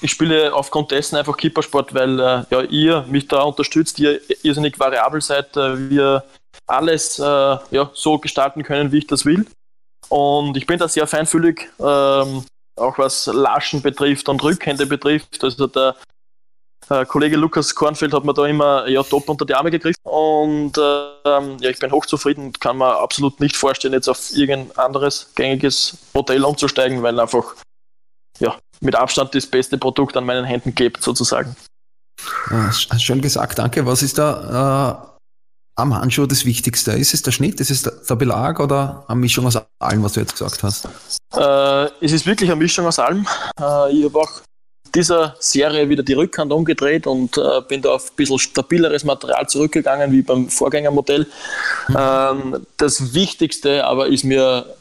ich 0.00 0.10
spiele 0.10 0.52
aufgrund 0.54 0.90
dessen 0.90 1.16
einfach 1.16 1.36
Kippersport, 1.36 1.94
weil 1.94 2.18
äh, 2.18 2.44
ja, 2.50 2.62
ihr 2.62 3.04
mich 3.08 3.28
da 3.28 3.42
unterstützt, 3.42 3.98
ihr 3.98 4.20
irrsinnig 4.42 4.78
variabel 4.78 5.20
seid, 5.20 5.56
äh, 5.56 5.90
wir 5.90 6.24
alles 6.66 7.18
äh, 7.18 7.22
ja, 7.22 7.90
so 7.94 8.18
gestalten 8.18 8.62
können, 8.62 8.92
wie 8.92 8.98
ich 8.98 9.06
das 9.06 9.24
will. 9.24 9.46
Und 10.08 10.56
ich 10.56 10.66
bin 10.66 10.78
da 10.78 10.88
sehr 10.88 11.06
feinfühlig. 11.06 11.68
Ähm, 11.80 12.44
auch 12.78 12.98
was 12.98 13.26
Laschen 13.26 13.82
betrifft 13.82 14.28
und 14.28 14.42
Rückhände 14.42 14.86
betrifft. 14.86 15.42
Also 15.42 15.66
der 15.66 15.96
äh, 16.88 17.04
Kollege 17.04 17.36
Lukas 17.36 17.74
Kornfeld 17.74 18.12
hat 18.14 18.24
mir 18.24 18.34
da 18.34 18.46
immer 18.46 18.86
ja, 18.88 19.02
top 19.02 19.28
unter 19.28 19.44
die 19.44 19.54
Arme 19.54 19.70
gegriffen 19.70 20.00
und 20.04 20.72
ähm, 20.78 21.56
ja, 21.60 21.70
ich 21.70 21.78
bin 21.78 21.92
hochzufrieden 21.92 22.46
und 22.46 22.60
kann 22.60 22.78
mir 22.78 22.96
absolut 22.98 23.40
nicht 23.40 23.56
vorstellen, 23.56 23.94
jetzt 23.94 24.08
auf 24.08 24.30
irgendein 24.32 24.76
anderes 24.76 25.30
gängiges 25.34 25.98
Modell 26.14 26.44
umzusteigen, 26.44 27.02
weil 27.02 27.18
einfach 27.20 27.54
ja, 28.38 28.56
mit 28.80 28.94
Abstand 28.94 29.34
das 29.34 29.46
beste 29.46 29.78
Produkt 29.78 30.16
an 30.16 30.24
meinen 30.24 30.44
Händen 30.44 30.74
gibt, 30.74 31.02
sozusagen. 31.02 31.56
Ja, 32.50 32.72
schön 32.72 33.20
gesagt, 33.20 33.58
danke. 33.58 33.84
Was 33.86 34.02
ist 34.02 34.18
da 34.18 35.04
äh, 35.04 35.07
am 35.78 35.94
Handschuh 35.94 36.26
das 36.26 36.44
Wichtigste? 36.44 36.92
Ist 36.92 37.14
es 37.14 37.22
der 37.22 37.30
Schnitt, 37.30 37.60
ist 37.60 37.70
es 37.70 37.82
der 37.82 38.16
Belag 38.16 38.60
oder 38.60 39.04
eine 39.06 39.20
Mischung 39.20 39.46
aus 39.46 39.58
allem, 39.78 40.02
was 40.02 40.14
du 40.14 40.20
jetzt 40.20 40.32
gesagt 40.32 40.62
hast? 40.62 40.88
Äh, 41.34 42.04
es 42.04 42.12
ist 42.12 42.26
wirklich 42.26 42.50
eine 42.50 42.58
Mischung 42.58 42.86
aus 42.86 42.98
allem. 42.98 43.26
Äh, 43.60 43.92
ich 43.92 44.04
habe 44.04 44.18
auch 44.18 44.40
dieser 44.94 45.36
Serie 45.38 45.88
wieder 45.88 46.02
die 46.02 46.14
Rückhand 46.14 46.52
umgedreht 46.52 47.06
und 47.06 47.36
äh, 47.38 47.60
bin 47.68 47.82
da 47.82 47.92
auf 47.92 48.10
ein 48.10 48.16
bisschen 48.16 48.38
stabileres 48.38 49.04
Material 49.04 49.48
zurückgegangen 49.48 50.10
wie 50.10 50.22
beim 50.22 50.48
Vorgängermodell. 50.48 51.26
Mhm. 51.88 51.96
Ähm, 51.96 52.66
das 52.76 53.14
Wichtigste 53.14 53.84
aber 53.84 54.08
ist 54.08 54.24
mir 54.24 54.74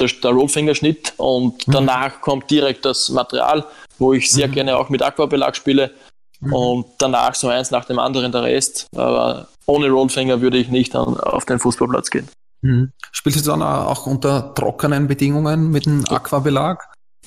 der, 0.00 0.08
der 0.08 0.30
Rollfingerschnitt 0.30 1.12
und 1.18 1.68
mhm. 1.68 1.72
danach 1.72 2.20
kommt 2.20 2.50
direkt 2.50 2.84
das 2.84 3.10
Material, 3.10 3.64
wo 3.98 4.12
ich 4.12 4.30
sehr 4.30 4.48
mhm. 4.48 4.52
gerne 4.52 4.76
auch 4.76 4.88
mit 4.88 5.02
Aquabelag 5.02 5.54
spiele. 5.54 5.92
Mhm. 6.40 6.52
Und 6.52 6.86
danach 6.98 7.34
so 7.34 7.48
eins 7.48 7.70
nach 7.70 7.84
dem 7.84 7.98
anderen 7.98 8.32
der 8.32 8.42
Rest. 8.42 8.86
Aber 8.94 9.48
ohne 9.66 9.90
Rollfinger 9.90 10.40
würde 10.40 10.58
ich 10.58 10.68
nicht 10.68 10.94
an, 10.94 11.18
auf 11.18 11.44
den 11.44 11.58
Fußballplatz 11.58 12.10
gehen. 12.10 12.28
Mhm. 12.62 12.92
Spielst 13.12 13.44
du 13.44 13.50
dann 13.50 13.62
auch 13.62 14.06
unter 14.06 14.54
trockenen 14.54 15.06
Bedingungen 15.06 15.70
mit 15.70 15.86
dem 15.86 16.04
Aquabelag? 16.08 16.84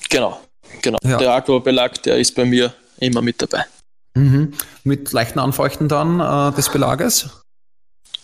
Genau, 0.08 0.40
genau. 0.82 0.98
Ja. 1.02 1.18
Der 1.18 1.34
Aquabelag, 1.34 2.02
der 2.02 2.18
ist 2.18 2.34
bei 2.34 2.44
mir 2.44 2.72
immer 2.98 3.22
mit 3.22 3.40
dabei. 3.40 3.64
Mhm. 4.14 4.54
Mit 4.84 5.12
leichten 5.12 5.38
Anfeuchten 5.38 5.88
dann 5.88 6.20
äh, 6.20 6.54
des 6.56 6.68
Belages? 6.68 7.30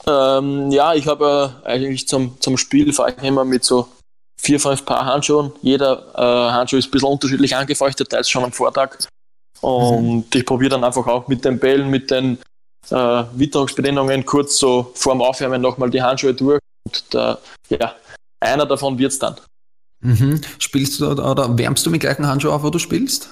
Ähm, 0.07 0.71
ja, 0.71 0.95
ich 0.95 1.07
habe 1.07 1.53
äh, 1.65 1.69
eigentlich 1.69 2.09
zum, 2.09 2.41
zum 2.41 2.57
Spiel 2.57 2.93
fahre 2.93 3.15
ich 3.17 3.23
immer 3.23 3.45
mit 3.45 3.65
so 3.65 3.89
vier, 4.37 4.61
fünf 4.61 4.85
Paar 4.85 5.05
Handschuhen. 5.05 5.53
Jeder 5.63 6.07
äh, 6.15 6.53
Handschuh 6.53 6.77
ist 6.77 6.89
ein 6.89 6.91
bisschen 6.91 7.09
unterschiedlich 7.09 7.57
angefeuchtet, 7.57 8.11
teils 8.11 8.29
schon 8.29 8.45
am 8.45 8.53
Vortag. 8.53 8.99
Und 9.61 10.17
mhm. 10.17 10.25
ich 10.33 10.47
probiere 10.47 10.71
dann 10.71 10.85
einfach 10.85 11.07
auch 11.07 11.29
mit 11.29 11.45
den 11.45 11.59
Bällen, 11.59 11.89
mit 11.89 12.11
den 12.11 12.39
äh, 12.91 13.25
Witterungsbedingungen 13.35 14.25
kurz 14.25 14.59
so 14.59 14.93
vorm 14.95 15.23
Aufwärmen 15.23 15.61
nochmal 15.61 15.91
die 15.91 16.03
Handschuhe 16.03 16.35
durch. 16.35 16.61
Und 16.85 17.15
der, 17.15 17.39
ja, 17.69 17.95
einer 18.41 18.67
davon 18.67 18.99
wird 18.99 19.13
es 19.13 19.19
dann. 19.19 19.37
Mhm. 20.01 20.41
Spielst 20.59 21.01
du 21.01 21.11
oder 21.11 21.57
wärmst 21.59 21.85
du 21.87 21.91
mit 21.91 22.01
gleichen 22.01 22.27
Handschuh 22.27 22.51
auf, 22.51 22.63
wo 22.63 22.71
du 22.71 22.79
spielst? 22.79 23.31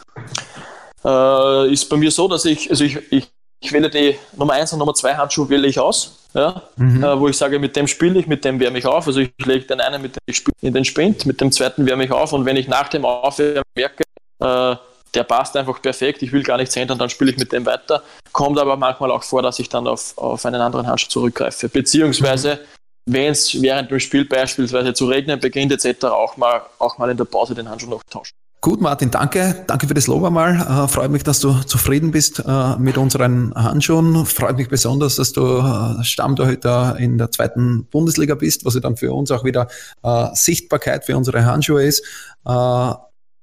Äh, 1.05 1.73
ist 1.73 1.89
bei 1.89 1.97
mir 1.97 2.11
so, 2.11 2.27
dass 2.27 2.45
ich, 2.45 2.71
also 2.71 2.85
ich, 2.85 2.99
ich, 3.13 3.31
ich 3.61 3.73
wähle 3.73 3.91
die 3.91 4.17
Nummer 4.37 4.55
1 4.55 4.73
und 4.73 4.79
Nummer 4.79 4.95
2 4.95 5.15
Handschuhe 5.15 5.49
wähle 5.49 5.69
ich 5.69 5.79
aus. 5.79 6.19
Ja, 6.35 6.63
mhm. 6.77 7.05
äh, 7.05 7.21
wo 7.21 7.29
ich 7.29 7.37
sage, 7.37 7.61
mit 7.61 7.77
dem 7.77 7.87
spiele 7.87 8.19
ich, 8.19 8.27
mit 8.27 8.45
dem 8.45 8.59
wärme 8.59 8.79
ich 8.79 8.87
auf. 8.87 9.07
Also 9.07 9.21
ich 9.21 9.33
lege 9.45 9.67
den 9.67 9.81
einen 9.81 10.03
mit 10.03 10.17
dem 10.17 10.21
ich 10.27 10.43
in 10.63 10.75
den 10.75 10.85
Spind, 10.85 11.27
mit 11.27 11.41
dem 11.41 11.53
zweiten 11.53 11.87
wärme 11.87 12.05
ich 12.05 12.11
auf 12.11 12.33
und 12.33 12.45
wenn 12.45 12.57
ich 12.57 12.67
nach 12.67 12.89
dem 12.89 13.05
Aufwärmen 13.05 13.63
merke, 13.77 14.03
äh, 14.41 14.77
der 15.15 15.25
passt 15.25 15.57
einfach 15.57 15.81
perfekt, 15.81 16.23
ich 16.23 16.33
will 16.33 16.43
gar 16.43 16.57
nichts 16.57 16.77
ändern, 16.77 16.99
dann 16.99 17.11
spiele 17.11 17.31
ich 17.31 17.39
mit 17.39 17.53
dem 17.53 17.65
weiter. 17.67 18.03
Kommt 18.33 18.59
aber 18.59 18.77
manchmal 18.77 19.11
auch 19.11 19.23
vor, 19.23 19.43
dass 19.43 19.59
ich 19.59 19.69
dann 19.69 19.87
auf, 19.87 20.17
auf 20.17 20.45
einen 20.45 20.61
anderen 20.61 20.87
Handschuh 20.87 21.09
zurückgreife. 21.09 21.69
Beziehungsweise, 21.69 22.61
wenn 23.07 23.33
es 23.33 23.61
während 23.61 23.91
dem 23.91 24.01
Spiel 24.01 24.25
beispielsweise 24.25 24.95
zu 24.95 25.07
regnen 25.07 25.39
beginnt 25.39 25.73
etc., 25.73 26.05
auch 26.07 26.37
mal, 26.37 26.63
auch 26.79 26.99
mal 26.99 27.11
in 27.11 27.17
der 27.17 27.25
Pause 27.25 27.55
den 27.55 27.69
Handschuh 27.69 27.91
noch 27.91 28.03
tauschen. 28.11 28.35
Gut, 28.65 28.81
Martin, 28.81 29.11
danke. 29.11 29.63
Danke 29.67 29.87
für 29.87 29.93
das 29.93 30.07
Lob 30.07 30.25
einmal. 30.25 30.55
Äh, 30.55 30.89
freut 30.89 31.11
mich, 31.11 31.23
dass 31.23 31.39
du 31.39 31.53
zufrieden 31.65 32.13
bist 32.13 32.43
äh, 32.47 32.77
mit 32.79 32.97
unseren 32.97 33.53
Handschuhen. 33.55 34.25
Freut 34.25 34.57
mich 34.57 34.71
besonders, 34.71 35.17
dass 35.17 35.35
du 35.35 35.59
äh, 35.59 36.03
Stammtorhüter 36.03 36.97
in 36.99 37.19
der 37.19 37.31
zweiten 37.31 37.85
Bundesliga 37.85 38.35
bist, 38.37 38.65
was 38.65 38.73
ja 38.73 38.81
dann 38.81 38.97
für 38.97 39.13
uns 39.13 39.31
auch 39.31 39.45
wieder 39.45 39.69
äh, 40.03 40.29
Sichtbarkeit 40.33 41.05
für 41.05 41.15
unsere 41.15 41.45
Handschuhe 41.45 41.85
ist. 41.85 42.07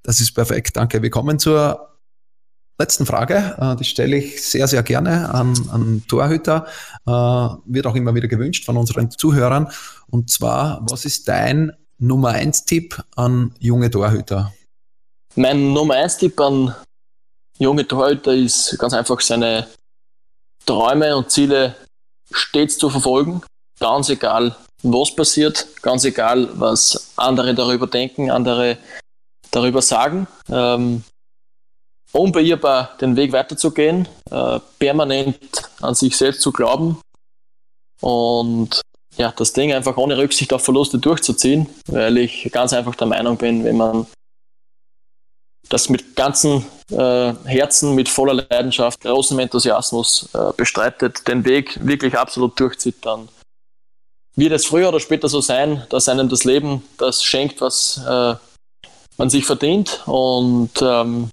Das 0.03 0.19
ist 0.19 0.33
perfekt, 0.33 0.77
danke. 0.77 1.01
Wir 1.01 1.09
kommen 1.09 1.39
zur 1.39 1.91
letzten 2.79 3.05
Frage. 3.05 3.55
Äh, 3.59 3.75
die 3.77 3.83
stelle 3.83 4.17
ich 4.17 4.43
sehr, 4.43 4.67
sehr 4.67 4.83
gerne 4.83 5.33
an, 5.33 5.53
an 5.71 6.03
Torhüter. 6.07 6.65
Äh, 7.05 7.11
wird 7.11 7.87
auch 7.87 7.95
immer 7.95 8.13
wieder 8.15 8.27
gewünscht 8.27 8.65
von 8.65 8.77
unseren 8.77 9.11
Zuhörern. 9.11 9.71
Und 10.09 10.29
zwar, 10.29 10.81
was 10.89 11.05
ist 11.05 11.27
dein 11.27 11.71
Nummer 11.99 12.29
1 12.29 12.65
Tipp 12.65 13.01
an 13.15 13.53
junge 13.59 13.91
Torhüter? 13.91 14.51
Mein 15.35 15.71
Nummer 15.73 15.95
1 15.95 16.17
Tipp 16.17 16.39
an 16.39 16.75
junge 17.59 17.87
Torhüter 17.87 18.33
ist 18.33 18.77
ganz 18.79 18.93
einfach 18.93 19.21
seine 19.21 19.67
Träume 20.65 21.15
und 21.15 21.29
Ziele 21.29 21.75
stets 22.31 22.77
zu 22.77 22.89
verfolgen. 22.89 23.41
Ganz 23.79 24.09
egal, 24.09 24.55
was 24.83 25.15
passiert, 25.15 25.67
ganz 25.81 26.03
egal, 26.05 26.49
was 26.53 27.11
andere 27.15 27.53
darüber 27.53 27.87
denken, 27.87 28.31
andere 28.31 28.77
darüber 29.51 29.81
sagen. 29.81 30.27
Ähm, 30.49 31.03
unbeirrbar 32.13 32.97
den 32.99 33.15
Weg 33.15 33.31
weiterzugehen, 33.31 34.07
äh, 34.29 34.59
permanent 34.79 35.39
an 35.81 35.95
sich 35.95 36.17
selbst 36.17 36.41
zu 36.41 36.51
glauben 36.51 36.99
und 38.01 38.81
ja, 39.17 39.31
das 39.35 39.53
Ding 39.53 39.73
einfach 39.73 39.97
ohne 39.97 40.17
Rücksicht 40.17 40.53
auf 40.53 40.63
Verluste 40.63 40.97
durchzuziehen, 40.97 41.67
weil 41.87 42.17
ich 42.17 42.49
ganz 42.51 42.73
einfach 42.73 42.95
der 42.95 43.07
Meinung 43.07 43.37
bin, 43.37 43.63
wenn 43.63 43.77
man 43.77 44.07
das 45.69 45.89
mit 45.89 46.15
ganzem 46.15 46.65
äh, 46.89 47.33
Herzen, 47.45 47.95
mit 47.95 48.09
voller 48.09 48.45
Leidenschaft, 48.49 49.01
großem 49.01 49.39
Enthusiasmus 49.39 50.29
äh, 50.33 50.51
bestreitet, 50.55 51.27
den 51.27 51.45
Weg 51.45 51.79
wirklich 51.85 52.17
absolut 52.17 52.59
durchzieht, 52.59 53.05
dann 53.05 53.29
wird 54.35 54.53
es 54.53 54.65
früher 54.65 54.89
oder 54.89 54.99
später 54.99 55.29
so 55.29 55.41
sein, 55.41 55.85
dass 55.89 56.09
einem 56.09 56.29
das 56.29 56.43
Leben 56.43 56.83
das 56.97 57.23
schenkt, 57.23 57.61
was 57.61 58.01
man 59.21 59.29
sich 59.29 59.45
verdient. 59.45 60.01
Und 60.07 60.71
ähm, 60.81 61.29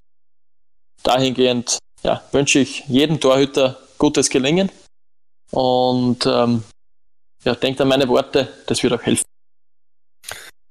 dahingehend 1.02 1.78
ja, 2.02 2.22
wünsche 2.32 2.58
ich 2.58 2.84
jedem 2.86 3.18
Torhüter 3.18 3.78
gutes 3.96 4.28
Gelingen. 4.28 4.70
Und 5.50 6.26
ähm, 6.26 6.62
ja, 7.44 7.54
denkt 7.54 7.80
an 7.80 7.88
meine 7.88 8.06
Worte, 8.08 8.48
das 8.66 8.82
wird 8.82 8.92
auch 8.92 9.02
helfen. 9.02 9.24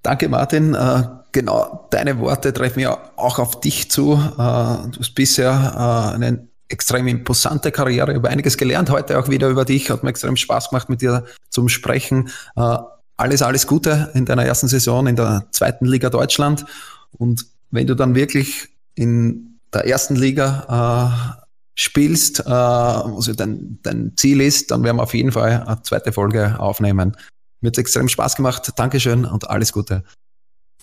Danke, 0.04 0.30
Martin. 0.30 0.76
Äh, 0.76 1.04
genau, 1.32 1.88
deine 1.90 2.20
Worte 2.20 2.54
treffen 2.54 2.82
ja 2.82 3.12
auch 3.16 3.40
auf 3.40 3.62
dich 3.62 3.90
zu. 3.90 4.14
Äh, 4.14 4.38
du 4.38 5.00
hast 5.00 5.16
bisher 5.16 6.12
äh, 6.12 6.16
einen 6.16 6.52
extrem 6.70 7.08
imposante 7.08 7.72
Karriere, 7.72 8.14
über 8.14 8.30
einiges 8.30 8.58
gelernt 8.58 8.92
heute 8.92 9.18
auch 9.18 9.28
wieder 9.28 9.48
über 9.48 9.66
dich, 9.66 9.90
hat 9.90 10.04
mir 10.04 10.12
extrem 10.12 10.36
Spaß 10.36 10.70
gemacht 10.70 10.90
mit 10.90 11.02
dir 11.02 11.26
zum 11.50 11.68
Sprechen. 11.68 12.30
Äh, 12.56 12.78
alles, 13.16 13.42
alles 13.42 13.66
Gute 13.66 14.12
in 14.14 14.26
deiner 14.26 14.46
ersten 14.46 14.68
Saison 14.68 15.08
in 15.08 15.16
der 15.16 15.48
zweiten 15.50 15.86
Liga 15.86 16.12
Deutschland 16.12 16.66
und 17.12 17.46
wenn 17.72 17.88
du 17.88 17.96
dann 17.96 18.16
wirklich 18.16 18.70
in 18.96 19.60
der 19.74 19.86
ersten 19.86 20.16
Liga 20.16 21.36
äh, 21.38 21.44
spielst, 21.76 22.40
äh, 22.40 22.46
was 22.46 23.26
dein, 23.36 23.80
dein 23.84 24.14
Ziel 24.18 24.42
ist, 24.42 24.72
dann 24.72 24.84
werden 24.84 24.98
wir 24.98 25.04
auf 25.04 25.14
jeden 25.14 25.32
Fall 25.32 25.64
eine 25.66 25.82
zweite 25.84 26.12
Folge 26.12 26.60
aufnehmen. 26.60 27.16
Mir 27.62 27.70
hat 27.70 27.78
extrem 27.78 28.08
Spaß 28.08 28.36
gemacht. 28.36 28.72
Dankeschön 28.76 29.26
und 29.26 29.50
alles 29.50 29.72
Gute. 29.72 30.04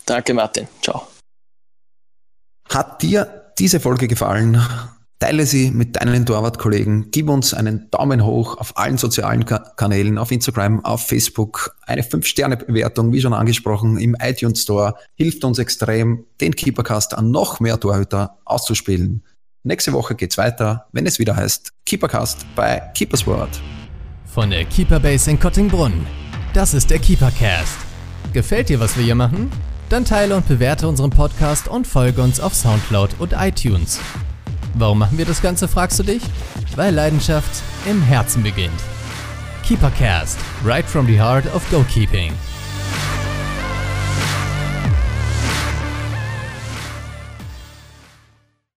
Danke, 0.05 0.33
Martin. 0.33 0.67
Ciao. 0.81 1.07
Hat 2.69 3.01
dir 3.01 3.51
diese 3.57 3.79
Folge 3.79 4.07
gefallen? 4.07 4.61
Teile 5.19 5.45
sie 5.45 5.71
mit 5.71 5.95
deinen 5.95 6.25
Torwartkollegen. 6.25 7.09
Gib 7.09 7.29
uns 7.29 7.53
einen 7.53 7.89
Daumen 7.89 8.25
hoch 8.25 8.57
auf 8.57 8.77
allen 8.77 8.97
sozialen 8.97 9.45
Kanälen, 9.45 10.17
auf 10.17 10.31
Instagram, 10.31 10.83
auf 10.83 11.07
Facebook. 11.07 11.75
Eine 11.83 12.01
5-Sterne-Bewertung, 12.01 13.13
wie 13.13 13.21
schon 13.21 13.33
angesprochen, 13.33 13.97
im 13.97 14.15
iTunes 14.21 14.63
Store 14.63 14.95
hilft 15.15 15.45
uns 15.45 15.57
extrem, 15.57 16.25
den 16.41 16.55
Keepercast 16.55 17.17
an 17.17 17.31
noch 17.31 17.61
mehr 17.61 17.79
Torhüter 17.79 18.37
auszuspielen. 18.43 19.23
Nächste 19.63 19.93
Woche 19.93 20.15
geht's 20.15 20.37
weiter, 20.37 20.85
wenn 20.91 21.07
es 21.07 21.17
wieder 21.17 21.35
heißt 21.35 21.71
Keepercast 21.85 22.45
bei 22.55 22.81
Keepersport. 22.93 23.61
Von 24.25 24.49
der 24.49 24.65
Keeperbase 24.65 25.31
in 25.31 25.39
Kottingbrunn. 25.39 26.05
Das 26.53 26.73
ist 26.73 26.89
der 26.89 26.99
Keepercast. 26.99 27.77
Gefällt 28.33 28.67
dir, 28.69 28.81
was 28.81 28.97
wir 28.97 29.05
hier 29.05 29.15
machen? 29.15 29.49
Dann 29.89 30.03
teile 30.03 30.35
und 30.35 30.47
bewerte 30.47 30.87
unseren 30.87 31.09
Podcast 31.09 31.67
und 31.67 31.87
folge 31.87 32.21
uns 32.21 32.39
auf 32.39 32.53
Soundcloud 32.53 33.15
und 33.19 33.33
iTunes. 33.33 33.99
Warum 34.77 34.99
machen 34.99 35.17
wir 35.17 35.25
das 35.25 35.41
Ganze, 35.41 35.69
fragst 35.69 35.99
du 35.99 36.03
dich? 36.03 36.21
Weil 36.75 36.93
Leidenschaft 36.93 37.63
im 37.89 38.01
Herzen 38.01 38.43
beginnt. 38.43 38.73
Keepercast, 39.63 40.37
right 40.65 40.85
from 40.85 41.07
the 41.07 41.17
heart 41.17 41.45
of 41.55 41.63
goalkeeping. 41.71 42.33